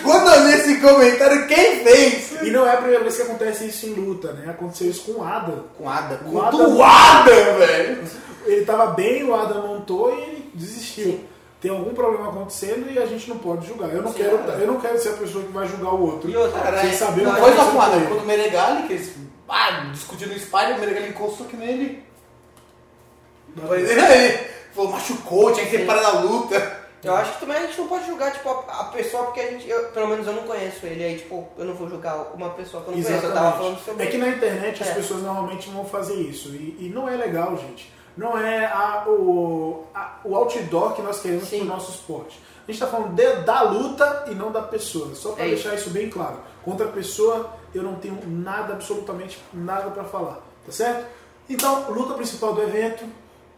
Quando 0.02 0.30
eu 0.30 0.46
li 0.46 0.54
esse 0.54 0.80
comentário, 0.80 1.46
quem 1.46 1.84
fez? 1.84 2.32
E 2.42 2.50
não 2.50 2.66
é 2.66 2.72
a 2.72 2.76
primeira 2.78 3.02
vez 3.02 3.16
que 3.16 3.22
acontece 3.22 3.66
isso 3.66 3.86
em 3.86 3.94
luta, 3.94 4.32
né? 4.32 4.50
Aconteceu 4.50 4.88
isso 4.90 5.12
com 5.12 5.20
o 5.20 5.24
Adam. 5.24 5.64
Com 5.76 5.88
Ada. 5.88 6.20
O 6.26 6.30
Com 6.32 6.40
Adam- 6.42 6.76
o 6.76 6.82
Adam, 6.82 7.58
velho. 7.58 7.98
Ele 8.46 8.64
tava 8.64 8.86
bem, 8.88 9.24
o 9.24 9.34
Adam 9.34 9.66
montou 9.66 10.14
e 10.16 10.22
ele 10.22 10.50
desistiu. 10.54 11.04
Sim. 11.04 11.24
Tem 11.60 11.70
algum 11.70 11.94
problema 11.94 12.28
acontecendo 12.28 12.86
e 12.90 12.98
a 12.98 13.06
gente 13.06 13.28
não 13.28 13.38
pode 13.38 13.66
julgar. 13.66 13.88
Eu 13.92 14.02
não, 14.02 14.12
Sim, 14.12 14.18
quero, 14.18 14.38
cara. 14.38 14.58
eu 14.58 14.66
não 14.66 14.80
quero 14.80 14.98
ser 15.00 15.08
a 15.08 15.12
pessoa 15.14 15.42
que 15.44 15.52
vai 15.52 15.66
julgar 15.66 15.94
o 15.94 16.02
outro. 16.02 16.30
E 16.30 16.36
outra, 16.36 16.60
Cara, 16.60 16.80
Sem 16.82 16.90
é- 16.90 16.92
saber 16.92 17.22
não, 17.22 17.32
o 17.32 17.34
que 17.34 17.40
foi 17.40 17.50
aconteceu 17.50 17.72
com 17.72 17.78
o 17.78 17.82
Adam. 17.82 18.00
Quando 18.06 18.20
o 18.22 18.26
Meregali, 18.26 18.82
que 18.86 18.92
eles 18.92 19.10
ah, 19.48 19.90
discutiram 19.92 20.32
no 20.32 20.36
espalho, 20.36 20.76
o 20.76 20.80
Meregali 20.80 21.08
encostou 21.08 21.46
aqui 21.46 21.56
nele. 21.56 22.04
Mas 23.54 23.90
ele 23.90 24.38
falou, 24.74 24.90
machucou, 24.92 25.52
tinha 25.52 25.66
que 25.66 25.78
separar 25.78 26.02
da 26.02 26.20
luta. 26.20 26.84
Eu 27.02 27.14
acho 27.14 27.34
que 27.34 27.40
também 27.40 27.56
a 27.56 27.66
gente 27.66 27.78
não 27.78 27.86
pode 27.88 28.06
julgar, 28.06 28.32
tipo, 28.32 28.48
a, 28.48 28.80
a 28.80 28.84
pessoa, 28.84 29.24
porque 29.26 29.40
a 29.40 29.50
gente, 29.50 29.68
eu, 29.68 29.84
pelo 29.90 30.08
menos 30.08 30.26
eu 30.26 30.32
não 30.32 30.42
conheço 30.42 30.84
ele, 30.86 31.04
aí, 31.04 31.18
tipo, 31.18 31.46
eu 31.56 31.64
não 31.64 31.74
vou 31.74 31.88
julgar 31.88 32.16
uma 32.34 32.50
pessoa 32.50 32.82
que 32.82 32.90
eu 32.90 32.96
não 32.96 33.02
conheço, 33.02 33.26
eu 33.26 33.32
tava 33.32 33.56
falando 33.58 33.78
sobre 33.84 34.02
É 34.02 34.06
que 34.06 34.18
na 34.18 34.28
internet 34.28 34.82
as 34.82 34.88
É. 34.88 34.94
pessoas 34.94 35.22
normalmente 35.22 35.70
vão 35.70 35.84
fazer 35.84 36.14
isso. 36.14 36.48
E, 36.48 36.76
e 36.80 36.92
não 36.92 37.08
é 37.08 37.14
legal, 37.16 37.56
gente. 37.56 37.92
Não 38.16 38.36
é 38.38 38.64
a- 38.66 39.04
o, 39.08 39.84
a- 39.94 40.16
o 40.24 40.34
outdoor 40.36 40.92
que 40.94 41.02
nós 41.02 41.20
queremos 41.20 41.48
Sim. 41.48 41.58
pro 41.58 41.66
nosso 41.68 41.90
esporte. 41.92 42.40
A 42.66 42.70
gente 42.72 42.80
tá 42.80 42.86
falando 42.86 43.14
de- 43.14 43.42
da 43.44 43.62
luta 43.62 44.24
e 44.28 44.34
não 44.34 44.50
da 44.50 44.62
pessoa. 44.62 45.14
Só 45.14 45.32
para 45.32 45.44
É 45.44 45.48
deixar 45.48 45.74
isso 45.74 45.90
bem 45.90 46.08
claro. 46.10 46.38
Contra 46.64 46.86
a 46.86 46.90
pessoa, 46.90 47.50
eu 47.74 47.82
não 47.82 47.96
tenho 47.96 48.18
nada, 48.26 48.72
absolutamente 48.72 49.38
nada 49.52 49.90
para 49.90 50.04
falar. 50.04 50.40
Tá 50.64 50.72
certo? 50.72 51.06
Então, 51.48 51.90
luta 51.90 52.14
principal 52.14 52.54
do 52.54 52.62
evento. 52.62 53.04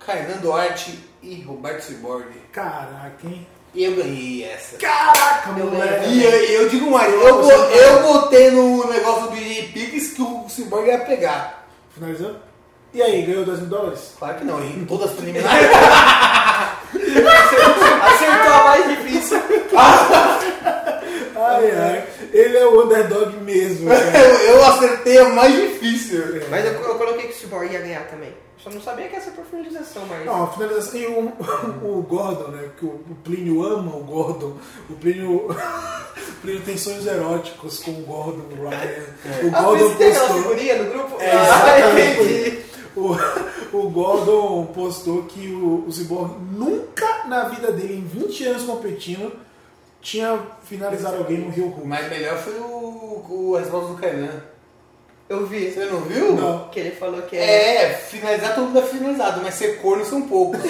Kainan 0.04 0.36
Duarte 0.38 0.98
e 1.22 1.40
Roberto 1.42 1.82
Cyborg. 1.82 2.26
Caraca, 2.52 3.26
hein? 3.26 3.46
E 3.74 3.84
eu 3.84 3.96
ganhei 3.96 4.44
essa. 4.44 4.76
Caraca, 4.76 5.50
Eu 5.59 5.66
moleque! 5.66 6.09
E 6.11 6.24
eu, 6.24 6.30
eu 6.62 6.68
digo 6.68 6.90
mais, 6.90 7.12
eu, 7.12 7.42
bo- 7.42 7.50
eu 7.50 8.02
botei 8.02 8.50
no 8.50 8.86
negócio 8.88 9.28
do 9.28 9.36
DJ 9.36 9.68
Pix 9.72 10.12
que 10.12 10.22
o 10.22 10.46
Cyborg 10.48 10.86
ia 10.88 10.98
pegar. 11.00 11.66
Finalizando? 11.94 12.38
E 12.95 13.03
aí, 13.03 13.22
ganhou 13.22 13.45
2 13.45 13.61
mil 13.61 13.68
dólares? 13.68 14.12
Claro 14.18 14.39
que 14.39 14.45
não, 14.45 14.64
em 14.64 14.84
todas 14.86 15.11
as 15.11 15.16
preliminares. 15.16 15.68
Acertou 18.03 18.53
a 18.53 18.64
mais 18.64 18.89
difícil. 18.89 19.39
Ai, 21.36 21.70
ai. 21.70 22.05
Ele 22.32 22.57
é 22.57 22.66
o 22.66 22.84
underdog 22.84 23.36
mesmo, 23.39 23.89
cara. 23.89 24.18
eu, 24.18 24.55
eu 24.57 24.64
acertei 24.66 25.18
a 25.18 25.28
mais 25.30 25.53
difícil. 25.55 26.43
Mas 26.51 26.64
eu, 26.64 26.72
eu 26.72 26.95
coloquei 26.97 27.28
que 27.28 27.32
o 27.34 27.36
Cyborg 27.36 27.72
ia 27.72 27.80
ganhar 27.80 28.07
também. 28.09 28.32
Só 28.62 28.70
não 28.70 28.80
sabia 28.82 29.07
que 29.09 29.14
essa 29.16 29.30
profundização, 29.30 30.03
mas... 30.09 30.24
Não, 30.26 30.43
a 30.45 30.47
finalização. 30.49 30.99
E 31.01 31.07
o, 31.07 31.32
o 31.99 32.03
Gordon, 32.03 32.49
né? 32.51 32.68
Que 32.76 32.84
o, 32.86 33.01
Plínio 33.22 33.62
ama 33.64 33.95
o 33.97 34.01
Gordon. 34.03 34.57
O 34.91 34.95
Plínio. 34.95 35.47
o 35.49 36.32
Plínio 36.43 36.62
tem 36.62 36.76
sonhos 36.76 37.07
eróticos 37.07 37.78
com 37.80 37.93
o 37.93 38.03
Gordon, 38.03 38.43
o 38.59 38.68
Ryan. 38.68 39.45
O 39.45 39.55
Ah, 39.55 39.62
por 39.62 39.78
Gordon 39.78 39.95
tem 39.95 40.09
aquela 40.09 40.26
postou. 40.26 40.43
figurinha 40.43 40.82
no 40.82 40.91
grupo? 40.91 41.16
É, 41.20 41.30
Ah, 41.30 41.78
exatamente. 41.78 42.64
O, 42.97 43.16
o 43.72 43.91
Gordon 43.91 44.66
postou 44.74 45.24
que 45.24 45.49
o, 45.49 45.84
o 45.86 45.93
Cyborg 45.93 46.34
nunca 46.53 47.24
na 47.26 47.45
vida 47.45 47.70
dele, 47.72 47.95
em 47.99 48.05
20 48.05 48.45
anos 48.47 48.62
competindo, 48.64 49.32
tinha 50.01 50.39
finalizado 50.64 51.16
alguém 51.18 51.39
no 51.39 51.51
Rio 51.51 51.68
Hulk. 51.68 51.86
mais 51.86 52.09
melhor 52.09 52.39
foi 52.39 52.55
o, 52.55 53.24
o 53.28 53.57
a 53.57 53.61
resposta 53.61 53.89
do 53.93 53.99
Kainan. 53.99 54.43
Eu 55.28 55.47
vi. 55.47 55.70
Você 55.70 55.84
não 55.84 56.01
viu? 56.01 56.32
Não. 56.34 56.68
Que 56.70 56.80
ele 56.80 56.91
falou 56.93 57.20
que 57.22 57.36
é... 57.36 57.82
É, 57.84 57.89
finalizar 57.95 58.55
todo 58.55 58.64
mundo 58.68 58.78
é 58.78 58.82
finalizado, 58.82 59.41
mas 59.43 59.55
ser 59.55 59.78
corno 59.82 60.03
são 60.05 60.22
poucos. 60.22 60.59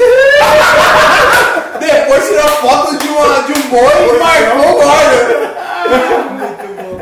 Depois 1.79 2.29
tirou 2.29 2.49
foto 2.49 2.97
de, 2.97 3.09
uma, 3.09 3.43
de 3.43 3.53
um 3.53 3.63
boi 3.69 4.09
e 4.09 4.19
marcou 4.19 4.71
o 4.71 4.75
Gordon. 4.75 5.49
Muito 6.35 6.67
bom. 6.77 6.99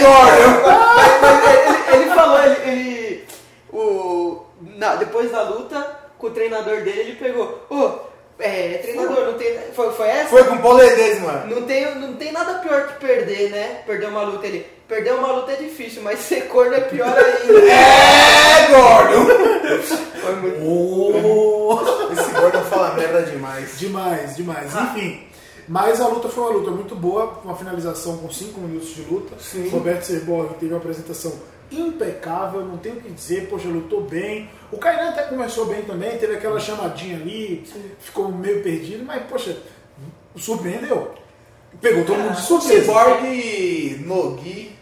Gordon! 0.00 0.62
Mas, 0.96 1.20
mas 1.22 1.44
ele, 1.46 2.02
ele 2.02 2.10
falou, 2.14 2.38
ele, 2.42 2.70
ele- 2.70 3.24
o, 3.72 4.42
na- 4.90 4.96
depois 4.96 5.30
da 5.30 5.42
luta, 5.42 5.84
com 6.18 6.26
o 6.26 6.30
treinador 6.30 6.82
dele, 6.82 7.00
ele 7.00 7.12
pegou, 7.16 7.64
ô, 7.70 7.90
é, 8.38 8.78
treinador, 8.78 9.26
não 9.26 9.34
tem. 9.34 9.58
Foi, 9.74 9.92
foi 9.92 10.08
essa? 10.08 10.28
Foi 10.30 10.44
com 10.44 10.54
o 10.56 10.62
Poledez, 10.62 11.20
mano. 11.20 11.54
Não 11.56 11.62
tem, 11.66 11.94
não 11.96 12.14
tem 12.14 12.32
nada 12.32 12.54
pior 12.60 12.86
que 12.88 13.00
perder, 13.06 13.50
né? 13.50 13.82
Perder 13.86 14.06
uma 14.06 14.22
luta. 14.22 14.46
Ele, 14.46 14.64
perder 14.86 15.14
uma 15.14 15.32
luta 15.32 15.52
é 15.52 15.56
difícil, 15.56 16.02
mas 16.02 16.20
ser 16.20 16.46
corno 16.48 16.74
é 16.74 16.80
pior 16.80 17.08
ainda. 17.16 17.58
É, 18.58 18.70
Gordon! 18.70 19.26
Foi 20.20 20.34
muito. 20.36 20.60
Oh! 20.64 22.12
Esse 22.12 22.30
Gordon 22.32 22.62
fala 22.64 22.94
merda 22.94 23.22
demais. 23.22 23.78
Demais, 23.78 24.36
demais. 24.36 24.72
Enfim. 24.74 25.24
Mas 25.68 26.00
a 26.00 26.08
luta 26.08 26.28
foi 26.28 26.44
uma 26.44 26.52
luta 26.52 26.70
muito 26.70 26.94
boa, 26.94 27.40
uma 27.44 27.54
finalização 27.56 28.16
com 28.18 28.30
5 28.30 28.58
minutos 28.60 28.94
de 28.94 29.02
luta. 29.02 29.34
Sim. 29.38 29.68
Roberto 29.68 30.04
Serborg 30.04 30.54
teve 30.54 30.72
uma 30.72 30.78
apresentação 30.80 31.32
impecável, 31.70 32.64
não 32.64 32.78
tenho 32.78 32.96
o 32.96 33.00
que 33.00 33.10
dizer, 33.10 33.48
poxa, 33.48 33.68
lutou 33.68 34.02
bem. 34.02 34.48
O 34.72 34.78
Kainan 34.78 35.10
até 35.10 35.22
começou 35.24 35.66
bem 35.66 35.82
também, 35.82 36.18
teve 36.18 36.34
aquela 36.36 36.58
chamadinha 36.60 37.16
ali, 37.16 37.64
ficou 37.98 38.30
meio 38.30 38.62
perdido, 38.62 39.04
mas, 39.04 39.22
poxa, 39.28 39.56
surpreendeu. 40.36 41.14
Pegou 41.80 42.04
todo 42.04 42.18
mundo 42.18 42.34
de 42.34 42.40
O 42.40 42.44
surpresa. 42.44 42.80
Cyborg 42.82 44.02
Nogi, 44.06 44.72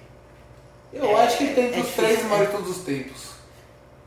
eu 0.93 1.05
É, 1.05 1.24
acho 1.24 1.39
que 1.39 1.45
ele 1.45 1.55
tem 1.55 1.74
é 1.74 1.80
os 1.80 1.91
três 1.91 2.22
maiores 2.24 2.51
de 2.51 2.57
todos 2.57 2.76
os 2.76 2.84
tempos. 2.84 3.30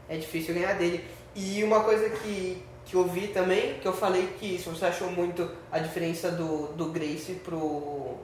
É 0.08 0.18
difícil 0.18 0.54
ganhar 0.56 0.74
dele. 0.74 1.04
E 1.36 1.64
uma 1.64 1.82
coisa 1.82 2.10
que, 2.10 2.64
que 2.86 2.96
eu 2.96 3.04
vi 3.06 3.28
também, 3.28 3.76
que 3.80 3.88
eu 3.88 3.94
falei 3.94 4.34
que 4.40 4.58
se 4.58 4.68
você 4.68 4.86
achou 4.86 5.12
muito 5.12 5.50
a 5.72 5.78
diferença 5.80 6.32
do, 6.32 6.68
do 6.74 6.86
Grace 6.88 7.34
pro. 7.44 8.16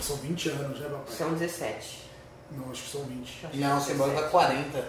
São 0.00 0.16
20 0.16 0.48
anos, 0.50 0.78
né, 0.78 0.88
papai? 0.88 1.14
São 1.16 1.32
17. 1.32 2.05
Não, 2.50 2.70
acho 2.70 2.82
que 2.82 2.90
são 2.90 3.02
20. 3.02 3.48
Não, 3.54 3.78
o 3.78 3.80
Cyborg 3.80 4.14
tá 4.14 4.22
40. 4.28 4.84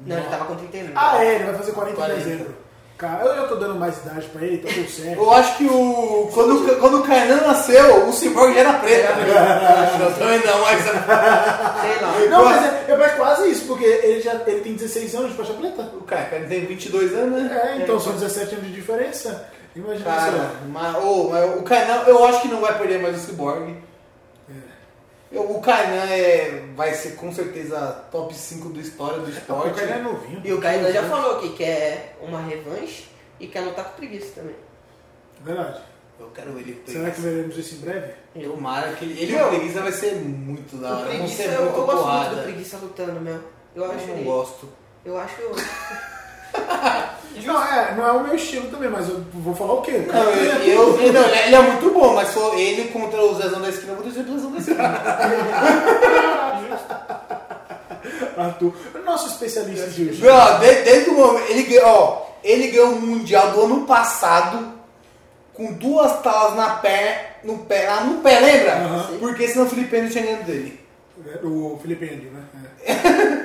Não, 0.00 0.16
ele 0.16 0.28
tava 0.28 0.44
com 0.44 0.56
39. 0.56 0.92
Ah, 0.94 1.24
é, 1.24 1.34
ele 1.34 1.44
vai 1.44 1.54
fazer 1.54 1.72
40, 1.72 1.96
40. 1.96 2.14
em 2.14 2.24
dezembro. 2.24 2.54
Cara, 2.98 3.24
eu 3.26 3.36
já 3.36 3.46
tô 3.46 3.54
dando 3.54 3.76
mais 3.76 3.96
idade 3.98 4.26
pra 4.26 4.42
ele, 4.44 4.58
tá 4.58 4.68
tudo 4.74 4.90
certo. 4.90 5.18
Eu 5.18 5.32
acho 5.32 5.56
que 5.56 5.66
o. 5.66 6.28
Quando, 6.34 6.80
quando 6.80 6.98
o 6.98 7.02
Kainan 7.04 7.42
nasceu, 7.42 8.08
o 8.08 8.12
Cyborg 8.12 8.52
já 8.54 8.60
era 8.60 8.72
preto. 8.72 9.08
Não, 10.00 10.12
também 10.14 10.44
não, 10.44 10.60
mas. 10.62 10.82
Sei 10.82 10.92
lá. 12.02 12.18
Não, 12.28 12.44
mas 12.44 12.64
é, 12.64 12.92
é 12.92 13.08
quase 13.10 13.50
isso, 13.50 13.66
porque 13.66 13.84
ele 13.84 14.20
já 14.20 14.34
ele 14.46 14.62
tem 14.62 14.74
16 14.74 15.14
anos 15.14 15.30
de 15.30 15.36
faixa 15.36 15.52
preta. 15.52 15.82
O 15.94 16.02
cara 16.02 16.24
tem 16.48 16.66
22 16.66 17.14
anos, 17.14 17.42
né? 17.44 17.76
É, 17.76 17.82
então 17.82 18.00
são 18.00 18.14
17 18.14 18.56
anos 18.56 18.66
de 18.66 18.72
diferença. 18.72 19.48
Imagina 19.76 20.04
Cara, 20.04 20.32
só. 20.32 20.48
mas, 20.68 20.96
ô, 20.96 21.28
mas 21.30 21.60
o 21.60 21.62
Kainan, 21.62 22.02
eu 22.08 22.24
acho 22.24 22.42
que 22.42 22.48
não 22.48 22.60
vai 22.60 22.76
perder 22.76 23.00
mais 23.00 23.16
o 23.16 23.20
Cyborg. 23.20 23.76
Eu- 25.30 25.50
O 25.50 25.60
Kainan 25.60 26.04
é, 26.06 26.64
vai 26.74 26.94
ser 26.94 27.10
com 27.16 27.30
certeza 27.32 28.06
top 28.10 28.34
5 28.34 28.70
da 28.70 28.80
história 28.80 29.18
do 29.18 29.26
O 29.26 29.30
esporte. 29.30 29.74
cara 29.80 29.96
é 29.96 30.02
novinho. 30.02 30.40
E 30.44 30.52
o 30.52 30.60
Kainan 30.60 30.90
já 30.92 31.02
falou 31.08 31.38
que 31.40 31.50
quer 31.50 32.16
uma 32.20 32.40
revanche 32.40 33.06
e 33.38 33.46
quer 33.46 33.60
lutar 33.60 33.84
com 33.86 33.96
preguiça 33.96 34.32
também. 34.40 34.56
Verdade. 35.42 35.80
Eu 36.18 36.30
quero 36.30 36.52
ver 36.52 36.60
ele 36.62 36.82
com 36.84 36.90
Será 36.90 37.10
que 37.12 37.20
veremos 37.20 37.56
isso 37.56 37.76
em 37.76 37.78
breve? 37.78 38.12
Tomara 38.42 38.92
que 38.94 39.04
ele, 39.04 39.22
ele 39.22 39.32
Meu, 39.36 39.48
preguiça 39.50 39.80
vai 39.82 39.92
ser 39.92 40.14
muito 40.16 40.76
da 40.78 40.88
O 40.88 40.98
hora. 41.00 41.08
Preguiça, 41.10 41.36
ser 41.42 41.52
eu, 41.52 41.62
muito 41.62 41.76
eu 41.78 41.86
gosto 41.86 42.06
muito 42.08 42.34
do 42.34 42.42
preguiça 42.42 42.76
lutando, 42.78 43.20
meu. 43.20 43.34
Eu 43.76 43.84
Eu 43.84 43.92
acho 43.92 44.06
não 44.06 44.14
ele. 44.16 44.24
gosto. 44.24 44.68
Eu 45.04 45.16
acho. 45.18 45.36
Não 47.46 47.62
é, 47.62 47.94
não 47.96 48.06
é 48.06 48.12
o 48.12 48.24
meu 48.24 48.34
estilo 48.34 48.68
também, 48.68 48.88
mas 48.90 49.08
eu 49.08 49.22
vou 49.34 49.54
falar 49.54 49.74
o 49.74 49.82
quê? 49.82 50.04
O 50.08 50.12
Não, 50.12 50.22
eu, 50.22 50.62
eu- 50.64 51.00
eu- 51.00 51.12
não, 51.12 51.22
ele 51.24 51.34
é- 51.36 51.46
ele 51.46 51.56
é 51.56 51.60
muito 51.62 51.90
bom, 51.90 52.14
mas 52.14 52.32
for 52.32 52.58
ele 52.58 52.88
contra 52.88 53.20
o 53.22 53.34
Zezão 53.34 53.60
da 53.60 53.68
esquina, 53.68 53.92
eu 53.92 53.96
vou 53.96 54.04
dizer 54.06 54.24
pro 54.24 54.34
Zezão 54.34 54.52
da 54.52 54.58
esquina. 54.58 54.78
Arthur, 58.36 58.72
nosso 59.04 59.28
especialista 59.28 59.86
de 59.88 60.10
hoje. 60.10 60.20
De- 60.22 60.82
desde 60.84 61.10
o 61.10 61.14
momento. 61.14 61.50
Ele 61.50 61.62
ganhou, 61.64 61.86
ó, 61.88 62.26
ele 62.44 62.68
ganhou 62.68 62.90
o 62.92 63.00
Mundial 63.00 63.50
do 63.52 63.62
ano 63.64 63.84
passado 63.86 64.74
com 65.54 65.72
duas 65.72 66.20
talas 66.22 66.54
na 66.54 66.76
pé, 66.76 67.38
no 67.42 67.58
pé, 67.58 67.88
lá 67.88 68.02
no 68.02 68.20
pé, 68.20 68.38
lembra? 68.38 68.74
Aham. 68.76 69.16
Porque 69.18 69.48
senão 69.48 69.66
o 69.66 69.68
Felipe 69.68 70.00
não 70.00 70.08
tinha 70.08 70.24
ganhado 70.24 70.44
dele. 70.44 70.80
O 71.42 71.78
Felipe 71.82 72.04
Andrew, 72.04 72.30
né? 72.30 72.42
É. 72.84 72.94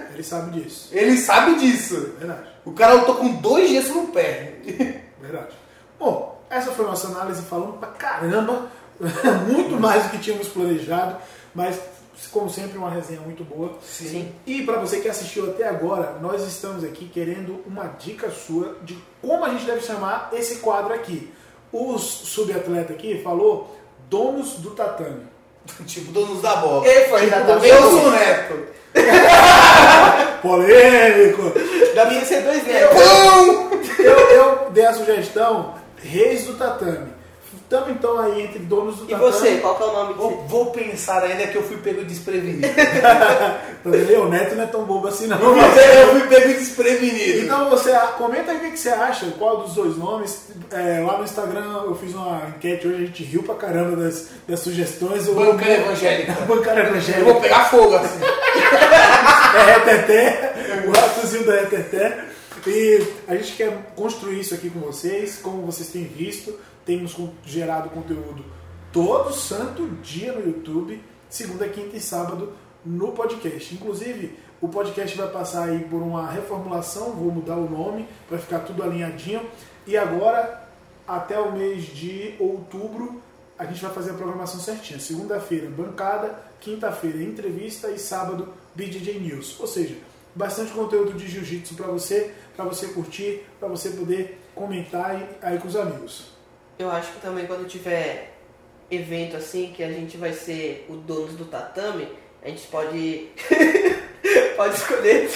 Ele 0.14 0.24
sabe 0.24 0.62
disso. 0.62 0.89
Ele 0.91 1.18
sabe 1.18 1.56
disso. 1.56 2.14
Verdade. 2.20 2.53
O 2.66 2.72
cara 2.72 2.93
lutou 2.93 3.16
com 3.16 3.30
dois 3.36 3.70
gessos 3.70 3.95
no 3.95 4.07
pé. 4.07 4.55
Verdade. 5.20 5.53
Bom, 5.99 6.41
essa 6.49 6.72
foi 6.72 6.86
a 6.86 6.89
nossa 6.89 7.07
análise 7.07 7.41
falando 7.43 7.78
pra 7.80 7.89
caramba, 7.89 8.72
muito 9.47 9.80
mais 9.80 10.03
do 10.03 10.09
que 10.09 10.20
tínhamos 10.20 10.47
planejado, 10.47 11.18
mas 11.53 11.80
como 12.32 12.49
sempre 12.49 12.78
uma 12.78 12.89
resenha 12.89 13.22
muito 13.22 13.43
boa. 13.43 13.78
Sim. 13.84 14.34
E 14.45 14.64
para 14.64 14.80
você 14.80 14.99
que 14.99 15.09
assistiu 15.09 15.49
até 15.49 15.68
agora, 15.68 16.18
nós 16.22 16.41
estamos 16.47 16.84
aqui 16.84 17.09
querendo 17.09 17.64
uma 17.66 17.86
dica 17.99 18.30
sua 18.30 18.78
de 18.82 18.97
como 19.22 19.43
a 19.43 19.49
gente 19.49 19.66
deve 19.66 19.82
chamar 19.82 20.30
esse 20.34 20.57
quadro 20.57 20.93
aqui. 20.93 21.32
O 21.72 21.97
subatleta 21.97 22.93
aqui 22.93 23.22
falou 23.24 23.76
donos 24.09 24.53
do 24.53 24.72
tatame. 24.72 25.26
tipo, 25.86 26.11
donos 26.11 26.41
da 26.41 26.57
bola. 26.57 26.88
Ele 26.88 27.09
foi 27.09 27.24
exatamente. 27.26 27.68
Eu 27.68 27.82
sou 27.82 28.11
neto. 28.11 28.68
Polêmico! 30.41 31.51
Dá 31.95 32.05
pra 32.05 32.22
ser 32.22 32.41
dois 32.41 32.66
netos. 32.66 32.97
Pão! 33.01 33.70
Eu, 33.99 34.18
eu 34.30 34.72
dei 34.72 34.86
a 34.86 34.93
sugestão 34.93 35.76
Reis 36.01 36.45
do 36.45 36.53
Tatame. 36.55 37.14
Estamos 37.64 37.89
então 37.91 38.20
aí 38.20 38.41
entre 38.43 38.59
donos 38.59 38.97
do 38.97 39.05
E 39.05 39.07
tatame. 39.07 39.32
você, 39.32 39.51
qual 39.57 39.76
que 39.76 39.84
é 39.84 39.86
o 39.88 39.93
nome 39.93 40.14
Vou, 40.14 40.45
vou 40.47 40.66
pensar 40.68 41.24
ainda 41.24 41.47
que 41.47 41.55
eu 41.55 41.64
fui 41.64 41.78
pego 41.78 42.03
desprevenido. 42.03 42.68
O 43.86 44.30
Neto 44.30 44.55
não 44.55 44.64
é 44.64 44.68
tão 44.68 44.84
bobo 44.86 45.07
assim 45.07 45.28
não. 45.28 45.38
eu 45.39 46.07
fui 46.11 46.28
pego 46.28 46.53
desprevenido. 46.53 47.39
Então 47.45 47.70
você 47.70 47.91
comenta 48.18 48.51
aí 48.51 48.57
o 48.57 48.72
que 48.72 48.78
você 48.80 48.89
acha, 48.89 49.26
qual 49.38 49.57
dos 49.57 49.74
dois 49.74 49.97
nomes. 49.97 50.47
É, 50.72 51.03
lá 51.05 51.18
no 51.18 51.24
Instagram 51.26 51.82
eu 51.86 51.95
fiz 51.95 52.14
uma 52.14 52.43
enquete 52.55 52.88
hoje, 52.88 52.95
a 53.03 53.05
gente 53.07 53.24
riu 53.24 53.43
pra 53.43 53.55
caramba 53.55 53.95
das, 53.97 54.28
das 54.47 54.59
sugestões. 54.61 55.28
Eu- 55.28 55.34
Bancada 55.36 55.72
evangélica. 55.74 56.38
Eu 56.47 56.55
evangélica. 56.55 57.24
vou 57.26 57.41
pegar 57.41 57.66
fogo 57.66 57.95
assim. 57.95 58.20
Reteté, 59.62 60.84
o 60.88 60.91
ratozinho 60.91 61.45
da 61.45 61.62
Reteté. 61.62 62.26
E 62.66 63.06
a 63.28 63.36
gente 63.36 63.54
quer 63.54 63.93
construir 63.95 64.39
isso 64.39 64.54
aqui 64.54 64.70
com 64.70 64.80
vocês, 64.80 65.38
como 65.38 65.66
vocês 65.66 65.89
têm 65.89 66.06
visto, 66.06 66.58
temos 66.86 67.16
gerado 67.45 67.89
conteúdo 67.89 68.43
todo 68.93 69.34
santo 69.34 69.88
dia 70.04 70.32
no 70.32 70.45
YouTube, 70.45 71.04
segunda, 71.28 71.68
quinta 71.68 71.97
e 71.97 71.99
sábado 71.99 72.54
no 72.86 73.12
podcast. 73.12 73.74
Inclusive, 73.74 74.38
o 74.62 74.68
podcast 74.70 75.18
vai 75.18 75.28
passar 75.30 75.70
aí 75.70 75.80
por 75.80 76.01
uma 76.01 76.30
reformulação, 76.30 77.12
vou 77.12 77.32
mudar 77.32 77.56
o 77.56 77.70
nome 77.70 78.08
para 78.30 78.38
ficar 78.38 78.60
tudo 78.60 78.84
alinhadinho. 78.84 79.41
E 79.88 79.97
agora, 79.97 80.70
até 81.08 81.39
o 81.39 81.51
mês 81.51 81.86
de 81.86 82.36
outubro, 82.39 83.22
a 83.58 83.66
gente 83.66 83.82
vai 83.82 83.91
fazer 83.91 84.12
a 84.12 84.14
programação 84.14 84.60
certinha. 84.60 84.99
Segunda-feira, 84.99 85.68
bancada, 85.70 86.36
quinta-feira, 86.64 87.22
entrevista 87.22 87.89
e 87.91 87.99
sábado, 87.99 88.53
BJJ 88.74 89.20
News. 89.20 89.59
Ou 89.59 89.68
seja, 89.68 89.95
bastante 90.34 90.72
conteúdo 90.72 91.14
de 91.14 91.28
jiu-jitsu 91.28 91.76
para 91.76 91.88
você, 91.88 92.32
para 92.55 92.66
você 92.66 92.88
curtir, 92.88 93.43
para 93.59 93.68
você 93.68 93.89
poder 93.89 94.39
comentar 94.55 95.11
aí, 95.11 95.28
aí 95.41 95.57
com 95.59 95.68
os 95.68 95.76
amigos. 95.76 96.32
Eu 96.80 96.89
acho 96.89 97.11
que 97.11 97.20
também 97.22 97.45
quando 97.45 97.68
tiver 97.68 98.34
evento 98.89 99.36
assim, 99.38 99.74
que 99.76 99.84
a 99.84 99.91
gente 99.91 100.18
vai 100.18 100.34
ser 100.34 100.86
o 100.89 100.95
dono 100.95 101.34
do 101.34 101.45
tatame, 101.45 102.07
a 102.41 102.49
gente 102.49 102.66
pode. 102.68 103.30
pode 104.55 104.76
escolher 104.76 105.30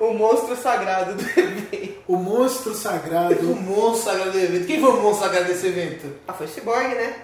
o, 0.00 0.04
o 0.06 0.14
monstro 0.14 0.56
sagrado 0.56 1.14
do 1.14 1.22
evento. 1.22 1.98
O 2.08 2.16
monstro 2.16 2.72
O 2.72 2.74
sagrado. 2.74 3.42
monstro 3.44 4.10
sagrado 4.12 4.32
do 4.32 4.38
evento. 4.38 4.66
Quem 4.66 4.80
foi 4.80 4.90
o 4.90 5.00
monstro 5.02 5.26
sagrado 5.26 5.46
desse 5.48 5.66
evento? 5.66 6.14
Ah, 6.26 6.32
foi 6.32 6.46
o 6.46 6.50
Cyborg, 6.50 6.94
né? 6.94 7.16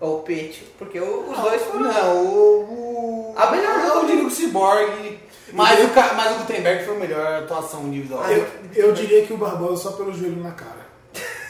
Ou 0.00 0.18
o 0.18 0.22
Pete. 0.22 0.64
Porque 0.78 0.98
o- 0.98 1.30
os 1.30 1.38
Ah, 1.38 1.42
dois 1.42 1.62
foram. 1.62 1.80
Não, 1.92 2.16
o. 2.24 3.32
o... 3.32 3.34
A 3.36 3.50
melhor 3.50 3.78
Eu 3.80 3.94
luta 3.96 4.06
digo 4.06 4.20
que 4.20 4.26
o 4.26 4.30
Cyborg. 4.30 5.20
Mas 5.52 5.80
o, 5.80 5.88
mas 6.16 6.32
o 6.32 6.38
Gutenberg 6.40 6.84
foi 6.84 6.94
a 6.96 6.98
melhor 6.98 7.42
atuação 7.42 7.82
individual. 7.88 8.24
Eu, 8.30 8.46
eu 8.74 8.92
diria 8.92 9.26
que 9.26 9.32
o 9.32 9.36
Barbosa 9.36 9.82
só 9.82 9.92
pelo 9.92 10.12
joelho 10.12 10.42
na 10.42 10.52
cara. 10.52 10.80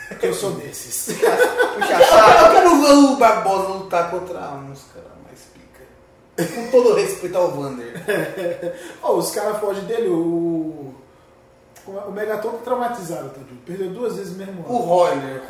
Porque 0.08 0.26
eu 0.26 0.34
sou 0.34 0.52
desses. 0.52 1.14
Puxa 1.20 1.92
Eu 1.92 2.04
saco. 2.06 2.52
quero 2.54 2.80
ver 2.80 2.92
o 2.92 3.16
Barbosa 3.16 3.68
lutar 3.68 4.10
contra 4.10 4.38
uns 4.54 4.84
caras 4.94 5.10
mais 5.24 5.40
pica. 5.54 6.54
Com 6.54 6.70
todo 6.70 6.94
respeito 6.94 7.36
ao 7.38 7.50
Vander. 7.52 7.92
Ó, 9.02 9.14
os 9.16 9.30
caras 9.30 9.58
fogem 9.60 9.84
dele, 9.84 10.08
o. 10.08 10.94
O 11.86 12.10
Megaton 12.12 12.50
tá 12.52 12.58
traumatizado, 12.64 13.30
tadinho. 13.30 13.60
Perdeu 13.66 13.90
duas 13.90 14.16
vezes 14.16 14.36
mesmo. 14.36 14.64
O 14.68 14.76
Royler. 14.78 15.42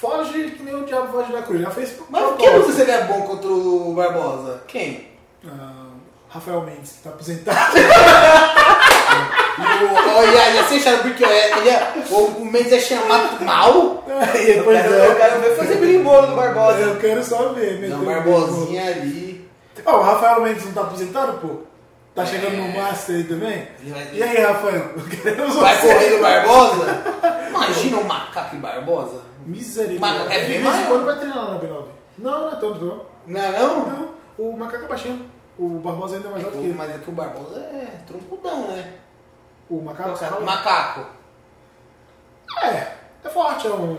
Foge 0.00 0.50
que 0.50 0.62
nem 0.62 0.74
o 0.74 0.84
diabo 0.84 1.10
foge 1.10 1.32
da 1.32 1.42
cruz. 1.42 1.62
Já 1.62 1.70
fez 1.70 1.94
Mas 2.10 2.36
quem 2.36 2.50
você 2.60 2.72
seria 2.72 3.02
bom 3.04 3.22
contra 3.22 3.48
o 3.48 3.94
Barbosa? 3.94 4.62
Quem? 4.68 5.08
Ah, 5.46 5.86
Rafael 6.28 6.60
Mendes, 6.62 6.92
que 6.92 7.02
tá 7.02 7.10
aposentado. 7.10 7.76
Olha, 10.16 10.50
ia 10.50 10.64
ser 10.64 10.80
chato 10.80 11.02
porque 11.02 11.24
é- 11.24 11.58
ele 11.58 11.68
é, 11.70 11.92
o, 12.10 12.16
o 12.42 12.44
Mendes 12.44 12.72
é 12.72 12.80
chamado 12.80 13.42
mal. 13.44 14.04
E 14.34 14.44
depois 14.54 14.84
Eu 14.84 15.16
quero 15.16 15.40
ver 15.40 15.56
fazer 15.56 15.76
berimbolo 15.76 16.26
do 16.26 16.36
Barbosa. 16.36 16.80
Eu 16.80 16.96
quero 16.96 17.24
só 17.24 17.52
ver. 17.54 17.88
Não, 17.88 18.04
Barbosinha 18.04 18.86
ali. 18.86 19.48
Ó, 19.84 19.98
o 19.98 20.02
Rafael 20.02 20.42
Mendes 20.42 20.64
não 20.66 20.72
tá 20.72 20.80
aposentado, 20.82 21.38
pô? 21.38 21.48
Tá 22.14 22.24
chegando 22.24 22.56
no 22.56 22.68
Master 22.68 23.16
aí 23.16 23.24
também? 23.24 23.68
E 24.12 24.22
aí, 24.22 24.38
Rafael? 24.42 24.90
Vai 25.60 25.80
correr 25.80 26.10
do 26.16 26.22
Barbosa? 26.22 27.02
Imagina 27.48 27.98
um 27.98 28.04
macaco 28.04 28.56
e 28.56 28.58
Barbosa. 28.58 29.20
Misericórdia. 29.46 30.18
Macaco 30.18 30.32
é 30.32 30.46
bem 30.46 30.60
maior. 30.62 30.86
quando 30.88 31.04
vai 31.06 31.16
treinar 31.16 31.38
lá 31.44 31.50
na 31.54 31.60
B9. 31.60 31.84
Não, 32.18 32.40
não 32.40 32.48
é 32.48 32.56
tanto, 32.56 32.84
não. 32.84 33.06
Não 33.26 33.40
é 33.40 33.58
não? 33.58 33.86
Não, 33.86 34.08
o 34.38 34.56
macaco 34.58 34.84
é 34.84 34.88
baixinho. 34.88 35.30
O 35.58 35.68
Barbosa 35.78 36.16
ainda 36.16 36.28
é 36.28 36.30
mais 36.32 36.44
alto 36.44 36.58
que 36.58 36.64
ele. 36.64 36.74
Mas 36.74 36.90
é 36.90 36.98
que 36.98 37.08
o 37.10 37.12
Barbosa 37.12 37.58
é 37.58 38.00
troncudão, 38.06 38.66
né? 38.68 38.92
O 39.70 39.80
macaco, 39.80 40.10
você 40.16 40.24
Macaco. 40.44 41.06
É, 42.62 42.68
é 43.24 43.28
forte, 43.28 43.66
é 43.66 43.70
um... 43.70 43.96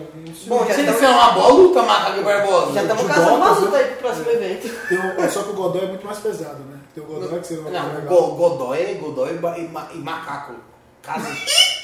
Bom, 0.48 0.66
já 0.66 0.74
Se 0.74 0.82
estamos- 0.82 1.02
é 1.04 1.10
uma 1.10 1.32
boa 1.32 1.48
luta, 1.50 1.82
Macaco 1.84 2.20
e 2.20 2.24
Barbosa. 2.24 2.74
Já 2.74 2.82
estamos 2.84 3.04
de 3.04 3.08
caçando 3.10 3.36
uma 3.36 3.50
luta 3.52 3.78
aí 3.78 3.86
pro 3.88 3.98
próximo 3.98 4.30
evento. 4.32 4.88
Tem 4.88 4.98
um- 5.00 5.20
é 5.22 5.30
só 5.30 5.44
que 5.44 5.50
o 5.50 5.54
Godoy 5.54 5.84
é 5.84 5.88
muito 5.88 6.06
mais 6.06 6.20
pesado, 6.20 6.60
né? 6.64 6.80
Tem 6.94 7.04
o 7.04 7.08
Godoy 7.08 7.40
que 7.40 7.48
você 7.48 7.58
vai 7.58 7.72
Não, 7.74 7.94
legal. 7.94 8.08
Go- 8.16 8.36
Godoy, 8.36 8.94
Godoy 8.96 9.30
e 9.32 9.62
e, 9.62 9.98
e 9.98 9.98
macaco. 10.00 10.54
Casa. 11.08 11.26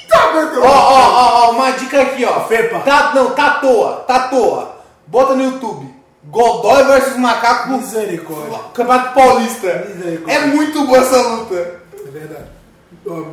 Tá, 0.06 0.32
meu 0.34 0.50
Deus! 0.50 0.62
Ó, 0.62 0.68
ó, 0.68 1.10
ó, 1.10 1.48
ó, 1.48 1.50
uma 1.52 1.70
dica 1.70 2.02
aqui, 2.02 2.26
ó. 2.26 2.44
Fepa. 2.44 2.80
Tá, 2.80 3.12
não, 3.14 3.30
tá 3.30 3.46
à 3.46 3.50
toa, 3.52 4.04
tá 4.06 4.16
à 4.16 4.28
toa. 4.28 4.76
Bota 5.06 5.34
no 5.34 5.44
YouTube. 5.44 5.94
Godoy 6.24 6.84
versus 6.84 7.16
macaco 7.16 7.70
Misericórdia. 7.70 8.58
Campeonato 8.74 9.14
Paulista. 9.14 9.86
Misericórdia. 9.88 10.34
É 10.34 10.46
muito 10.46 10.86
boa 10.86 10.98
essa 10.98 11.16
luta. 11.16 11.54
É 11.54 12.10
verdade. 12.10 12.53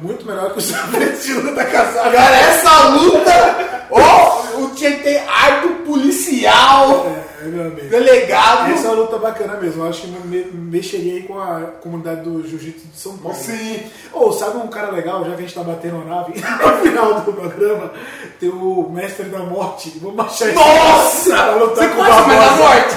Muito 0.01 0.25
melhor 0.25 0.51
que 0.51 0.59
o 0.59 0.61
Sabatino 0.61 1.55
da 1.55 1.63
casada. 1.65 2.11
Cara, 2.11 2.35
essa 2.35 2.87
luta, 2.89 3.87
ó, 3.89 4.41
o 4.59 4.69
tinha 4.75 4.91
que 4.91 5.03
ter 5.03 5.23
árbitro 5.29 5.75
policial, 5.85 7.05
É, 7.41 7.45
amigo. 7.45 7.89
delegado. 7.89 8.71
Essa 8.73 8.87
é 8.87 8.89
uma 8.91 8.97
luta 9.01 9.17
bacana 9.17 9.53
mesmo. 9.55 9.83
Eu 9.83 9.89
acho 9.89 10.01
que 10.01 10.07
me- 10.07 10.45
mexeria 10.53 11.13
aí 11.13 11.23
com 11.23 11.39
a 11.39 11.61
comunidade 11.81 12.21
do 12.21 12.45
Jiu-Jitsu 12.47 12.85
de 12.93 12.99
São 12.99 13.17
Paulo. 13.17 13.37
Sim. 13.37 13.83
Ou 14.13 14.33
sabe 14.33 14.57
um 14.57 14.67
cara 14.67 14.91
legal, 14.91 15.21
já 15.23 15.29
que 15.31 15.35
a 15.37 15.41
gente 15.41 15.53
tá 15.55 15.63
batendo 15.63 16.01
a 16.01 16.05
nave, 16.15 16.33
no 16.41 16.77
final 16.81 17.13
do 17.21 17.31
programa, 17.31 17.91
tem 18.39 18.49
o 18.49 18.89
Mestre 18.93 19.25
da 19.29 19.39
Morte. 19.39 19.93
Vamos 20.01 20.17
esse 20.49 20.53
Nossa! 20.55 21.29
pra 21.33 21.55
lutar 21.55 21.75
Você 21.77 21.87
com 21.89 21.95
conhece 21.95 22.21
o 22.21 22.27
Mas 22.27 22.37
da. 22.37 22.55
Morte? 22.57 22.95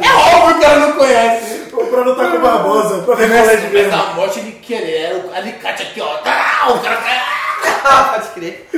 É 0.00 0.36
óbvio 0.36 0.54
que 0.54 0.60
cara 0.64 0.78
não 0.78 0.92
conhece. 0.92 1.64
Pra 1.90 2.02
lutar 2.02 2.30
com 2.30 2.36
o 2.36 2.40
Barbosa, 2.40 2.98
pra 3.02 3.14
ver 3.16 3.28
qual 3.30 3.50
é 3.50 3.56
de 3.56 3.66
mesmo. 3.68 3.90
da 3.90 4.04
Morte 4.14 4.38
ele 4.40 4.52
querer, 4.52 5.24
o 5.26 5.34
alicate 5.34 5.82
aqui, 5.82 6.00
ó. 6.00 6.13
O 6.20 6.80
cara 6.80 8.12
pode 8.12 8.28
crer. 8.30 8.68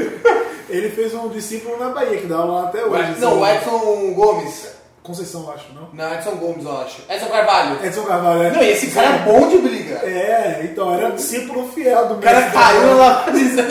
Ele 0.68 0.90
fez 0.90 1.14
um 1.14 1.28
discípulo 1.28 1.78
na 1.78 1.90
Bahia, 1.90 2.18
que 2.18 2.26
dá 2.26 2.38
aula 2.38 2.62
lá 2.62 2.68
até 2.68 2.84
hoje. 2.84 3.20
Não, 3.20 3.40
o 3.40 3.44
assim. 3.44 3.56
Edson 3.56 4.14
Gomes. 4.14 4.76
Conceição, 5.02 5.44
eu 5.44 5.52
acho, 5.52 5.72
não? 5.72 5.88
Não, 5.92 6.14
Edson 6.14 6.32
Gomes, 6.32 6.64
eu 6.64 6.78
acho. 6.78 7.02
Edson 7.08 7.28
Carvalho. 7.28 7.86
Edson 7.86 8.02
Carvalho, 8.02 8.42
é. 8.42 8.50
Não, 8.50 8.62
e 8.62 8.70
esse 8.70 8.88
cara 8.88 9.06
é 9.06 9.18
bom 9.20 9.48
de 9.48 9.58
briga. 9.58 9.94
É, 10.02 10.62
então, 10.64 10.92
era 10.92 11.10
discípulo 11.10 11.68
fiel 11.68 12.08
do 12.08 12.14
O 12.14 12.18
cara 12.18 12.40
Mestre 12.40 12.58
caiu 12.58 12.96
lá 12.96 13.26
dizendo, 13.30 13.70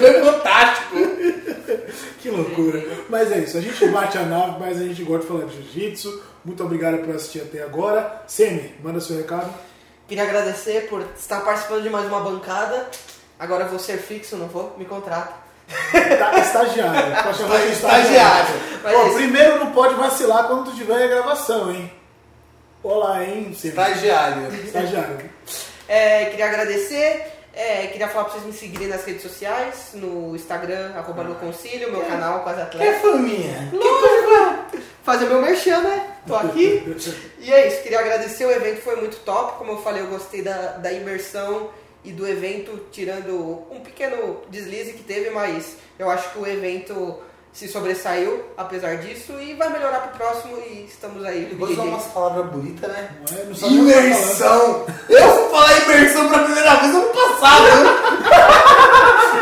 foi 0.00 0.24
fantástico. 0.24 0.96
Que 2.24 2.30
loucura. 2.30 2.82
Mas 3.10 3.30
é 3.30 3.40
isso, 3.40 3.58
a 3.58 3.60
gente 3.60 3.86
bate 3.88 4.16
a 4.16 4.22
nave, 4.22 4.56
mas 4.58 4.80
a 4.80 4.84
gente 4.84 5.04
gosta 5.04 5.20
de 5.20 5.28
falar 5.28 5.44
de 5.44 5.56
jiu-jitsu. 5.56 6.22
Muito 6.42 6.64
obrigado 6.64 7.04
por 7.04 7.14
assistir 7.14 7.42
até 7.42 7.62
agora. 7.62 8.22
Semi, 8.26 8.74
manda 8.82 8.98
seu 8.98 9.18
recado. 9.18 9.52
Queria 10.06 10.24
agradecer 10.24 10.88
por 10.88 11.02
estar 11.16 11.40
participando 11.40 11.82
de 11.82 11.90
mais 11.90 12.06
uma 12.06 12.20
bancada. 12.20 12.88
Agora 13.38 13.64
eu 13.64 13.68
vou 13.70 13.78
ser 13.78 13.98
fixo, 13.98 14.36
não 14.36 14.46
vou? 14.48 14.74
Me 14.78 14.84
contrata. 14.84 15.32
Tá, 16.18 16.38
estagiário. 16.38 17.22
Pode 17.22 17.38
chamar 17.38 17.58
de 17.62 17.72
Estagiário. 17.72 18.54
Ó, 18.84 18.88
é 18.88 19.06
isso. 19.06 19.14
primeiro 19.16 19.58
não 19.60 19.72
pode 19.72 19.94
vacilar 19.94 20.46
quando 20.46 20.70
tu 20.70 20.76
tiver 20.76 21.02
a 21.04 21.06
gravação, 21.08 21.72
hein? 21.72 21.90
Olá, 22.82 23.24
hein, 23.24 23.54
Semi. 23.58 23.70
Estagiário. 23.72 24.54
Estagiário. 24.62 25.30
É, 25.88 26.26
queria 26.26 26.46
agradecer. 26.46 27.32
é, 27.54 27.86
queria 27.86 28.08
falar 28.08 28.24
pra 28.24 28.34
vocês 28.34 28.44
me 28.44 28.52
seguirem 28.52 28.88
nas 28.88 29.04
redes 29.04 29.22
sociais, 29.22 29.90
no 29.94 30.36
Instagram, 30.36 30.92
arroba 30.96 31.24
no 31.24 31.34
concílio, 31.36 31.90
meu 31.90 32.02
canal 32.02 32.40
com 32.40 32.50
as 32.50 32.56
Que 32.56 32.62
atletas. 32.62 33.00
faminha? 33.00 33.72
Fazer 35.04 35.26
meu 35.26 35.40
merchan, 35.40 35.80
né? 35.82 36.06
Tô 36.26 36.34
aqui. 36.34 36.96
E 37.38 37.52
é 37.52 37.68
isso, 37.68 37.82
queria 37.82 38.00
agradecer, 38.00 38.46
o 38.46 38.50
evento 38.50 38.80
foi 38.80 38.96
muito 38.96 39.18
top. 39.18 39.58
Como 39.58 39.72
eu 39.72 39.82
falei, 39.82 40.02
eu 40.02 40.06
gostei 40.06 40.40
da, 40.40 40.78
da 40.78 40.90
imersão 40.90 41.68
e 42.02 42.10
do 42.10 42.26
evento, 42.26 42.86
tirando 42.90 43.64
um 43.70 43.80
pequeno 43.80 44.40
deslize 44.48 44.94
que 44.94 45.02
teve, 45.02 45.28
mas 45.30 45.76
eu 45.98 46.10
acho 46.10 46.30
que 46.30 46.38
o 46.38 46.46
evento 46.46 47.18
se 47.52 47.68
sobressaiu 47.68 48.44
apesar 48.56 48.96
disso 48.96 49.32
e 49.40 49.54
vai 49.54 49.70
melhorar 49.70 50.08
pro 50.08 50.18
próximo 50.18 50.56
e 50.58 50.86
estamos 50.88 51.24
aí. 51.24 51.48
Depois 51.50 51.72
usar 51.72 51.82
umas 51.82 52.04
palavras 52.06 52.46
bonitas, 52.46 52.90
né? 52.90 53.10
Não 53.30 53.38
é? 53.38 53.44
Não 53.44 53.52
o 53.52 53.60
tá. 53.60 53.66
Imersão! 53.68 54.86
Eu 55.08 55.30
fui 55.30 55.50
falar 55.50 55.84
imersão 55.84 56.28
pela 56.30 56.44
primeira 56.44 56.74
vez 56.76 56.94
ano 56.94 57.08
passado. 57.12 57.66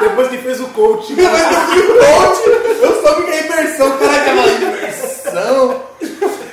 Depois 0.01 0.29
que 0.29 0.39
fez 0.39 0.61
o 0.61 0.67
coach. 0.69 1.15
Depois 1.15 1.43
que 1.43 1.55
eu 1.55 1.61
fui 1.61 1.99
coach, 1.99 2.83
eu 2.83 3.03
soube 3.03 3.23
que 3.23 3.31
é 3.31 3.47
imersão. 3.47 3.99
Caraca, 3.99 4.31
eu 4.31 4.82
imersão. 5.33 5.83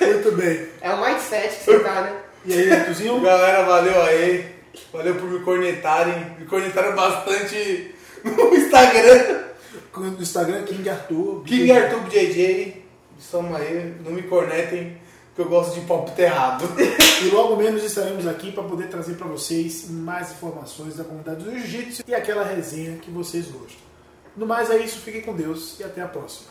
Muito 0.01 0.31
bem. 0.33 0.67
É 0.81 0.91
o 0.91 1.05
mindset 1.05 1.55
que 1.57 1.63
você 1.65 1.79
tá, 1.79 2.01
né? 2.01 2.15
E 2.45 2.53
aí, 2.53 2.71
Arthurzinho? 2.71 3.19
Galera, 3.19 3.63
valeu 3.63 4.01
aí. 4.01 4.55
Valeu 4.93 5.15
por 5.15 5.29
me 5.29 5.39
cornetarem. 5.39 6.35
Me 6.39 6.45
cornetaram 6.45 6.95
bastante 6.95 7.93
no 8.23 8.55
Instagram. 8.55 9.43
No 9.95 10.21
Instagram, 10.21 10.63
King 10.63 10.89
Arthur. 10.89 11.43
King 11.43 11.71
Arthur 11.71 12.09
JJ. 12.09 12.85
Estamos 13.19 13.59
aí. 13.59 13.95
Não 14.03 14.11
me 14.13 14.23
cornetem, 14.23 14.97
que 15.35 15.41
eu 15.41 15.49
gosto 15.49 15.79
de 15.79 15.85
palpite 15.85 16.21
errado. 16.21 16.65
E 17.21 17.27
logo 17.27 17.57
menos 17.57 17.83
estaremos 17.83 18.25
aqui 18.25 18.51
para 18.51 18.63
poder 18.63 18.87
trazer 18.87 19.15
para 19.15 19.27
vocês 19.27 19.89
mais 19.89 20.31
informações 20.31 20.95
da 20.95 21.03
comunidade 21.03 21.43
do 21.43 21.51
Jiu-Jitsu 21.51 22.03
e 22.07 22.15
aquela 22.15 22.45
resenha 22.45 22.97
que 22.97 23.11
vocês 23.11 23.45
gostam. 23.47 23.89
No 24.37 24.45
mais 24.45 24.69
é 24.69 24.77
isso, 24.77 24.99
fiquem 24.99 25.21
com 25.21 25.35
Deus 25.35 25.77
e 25.79 25.83
até 25.83 26.01
a 26.01 26.07
próxima. 26.07 26.47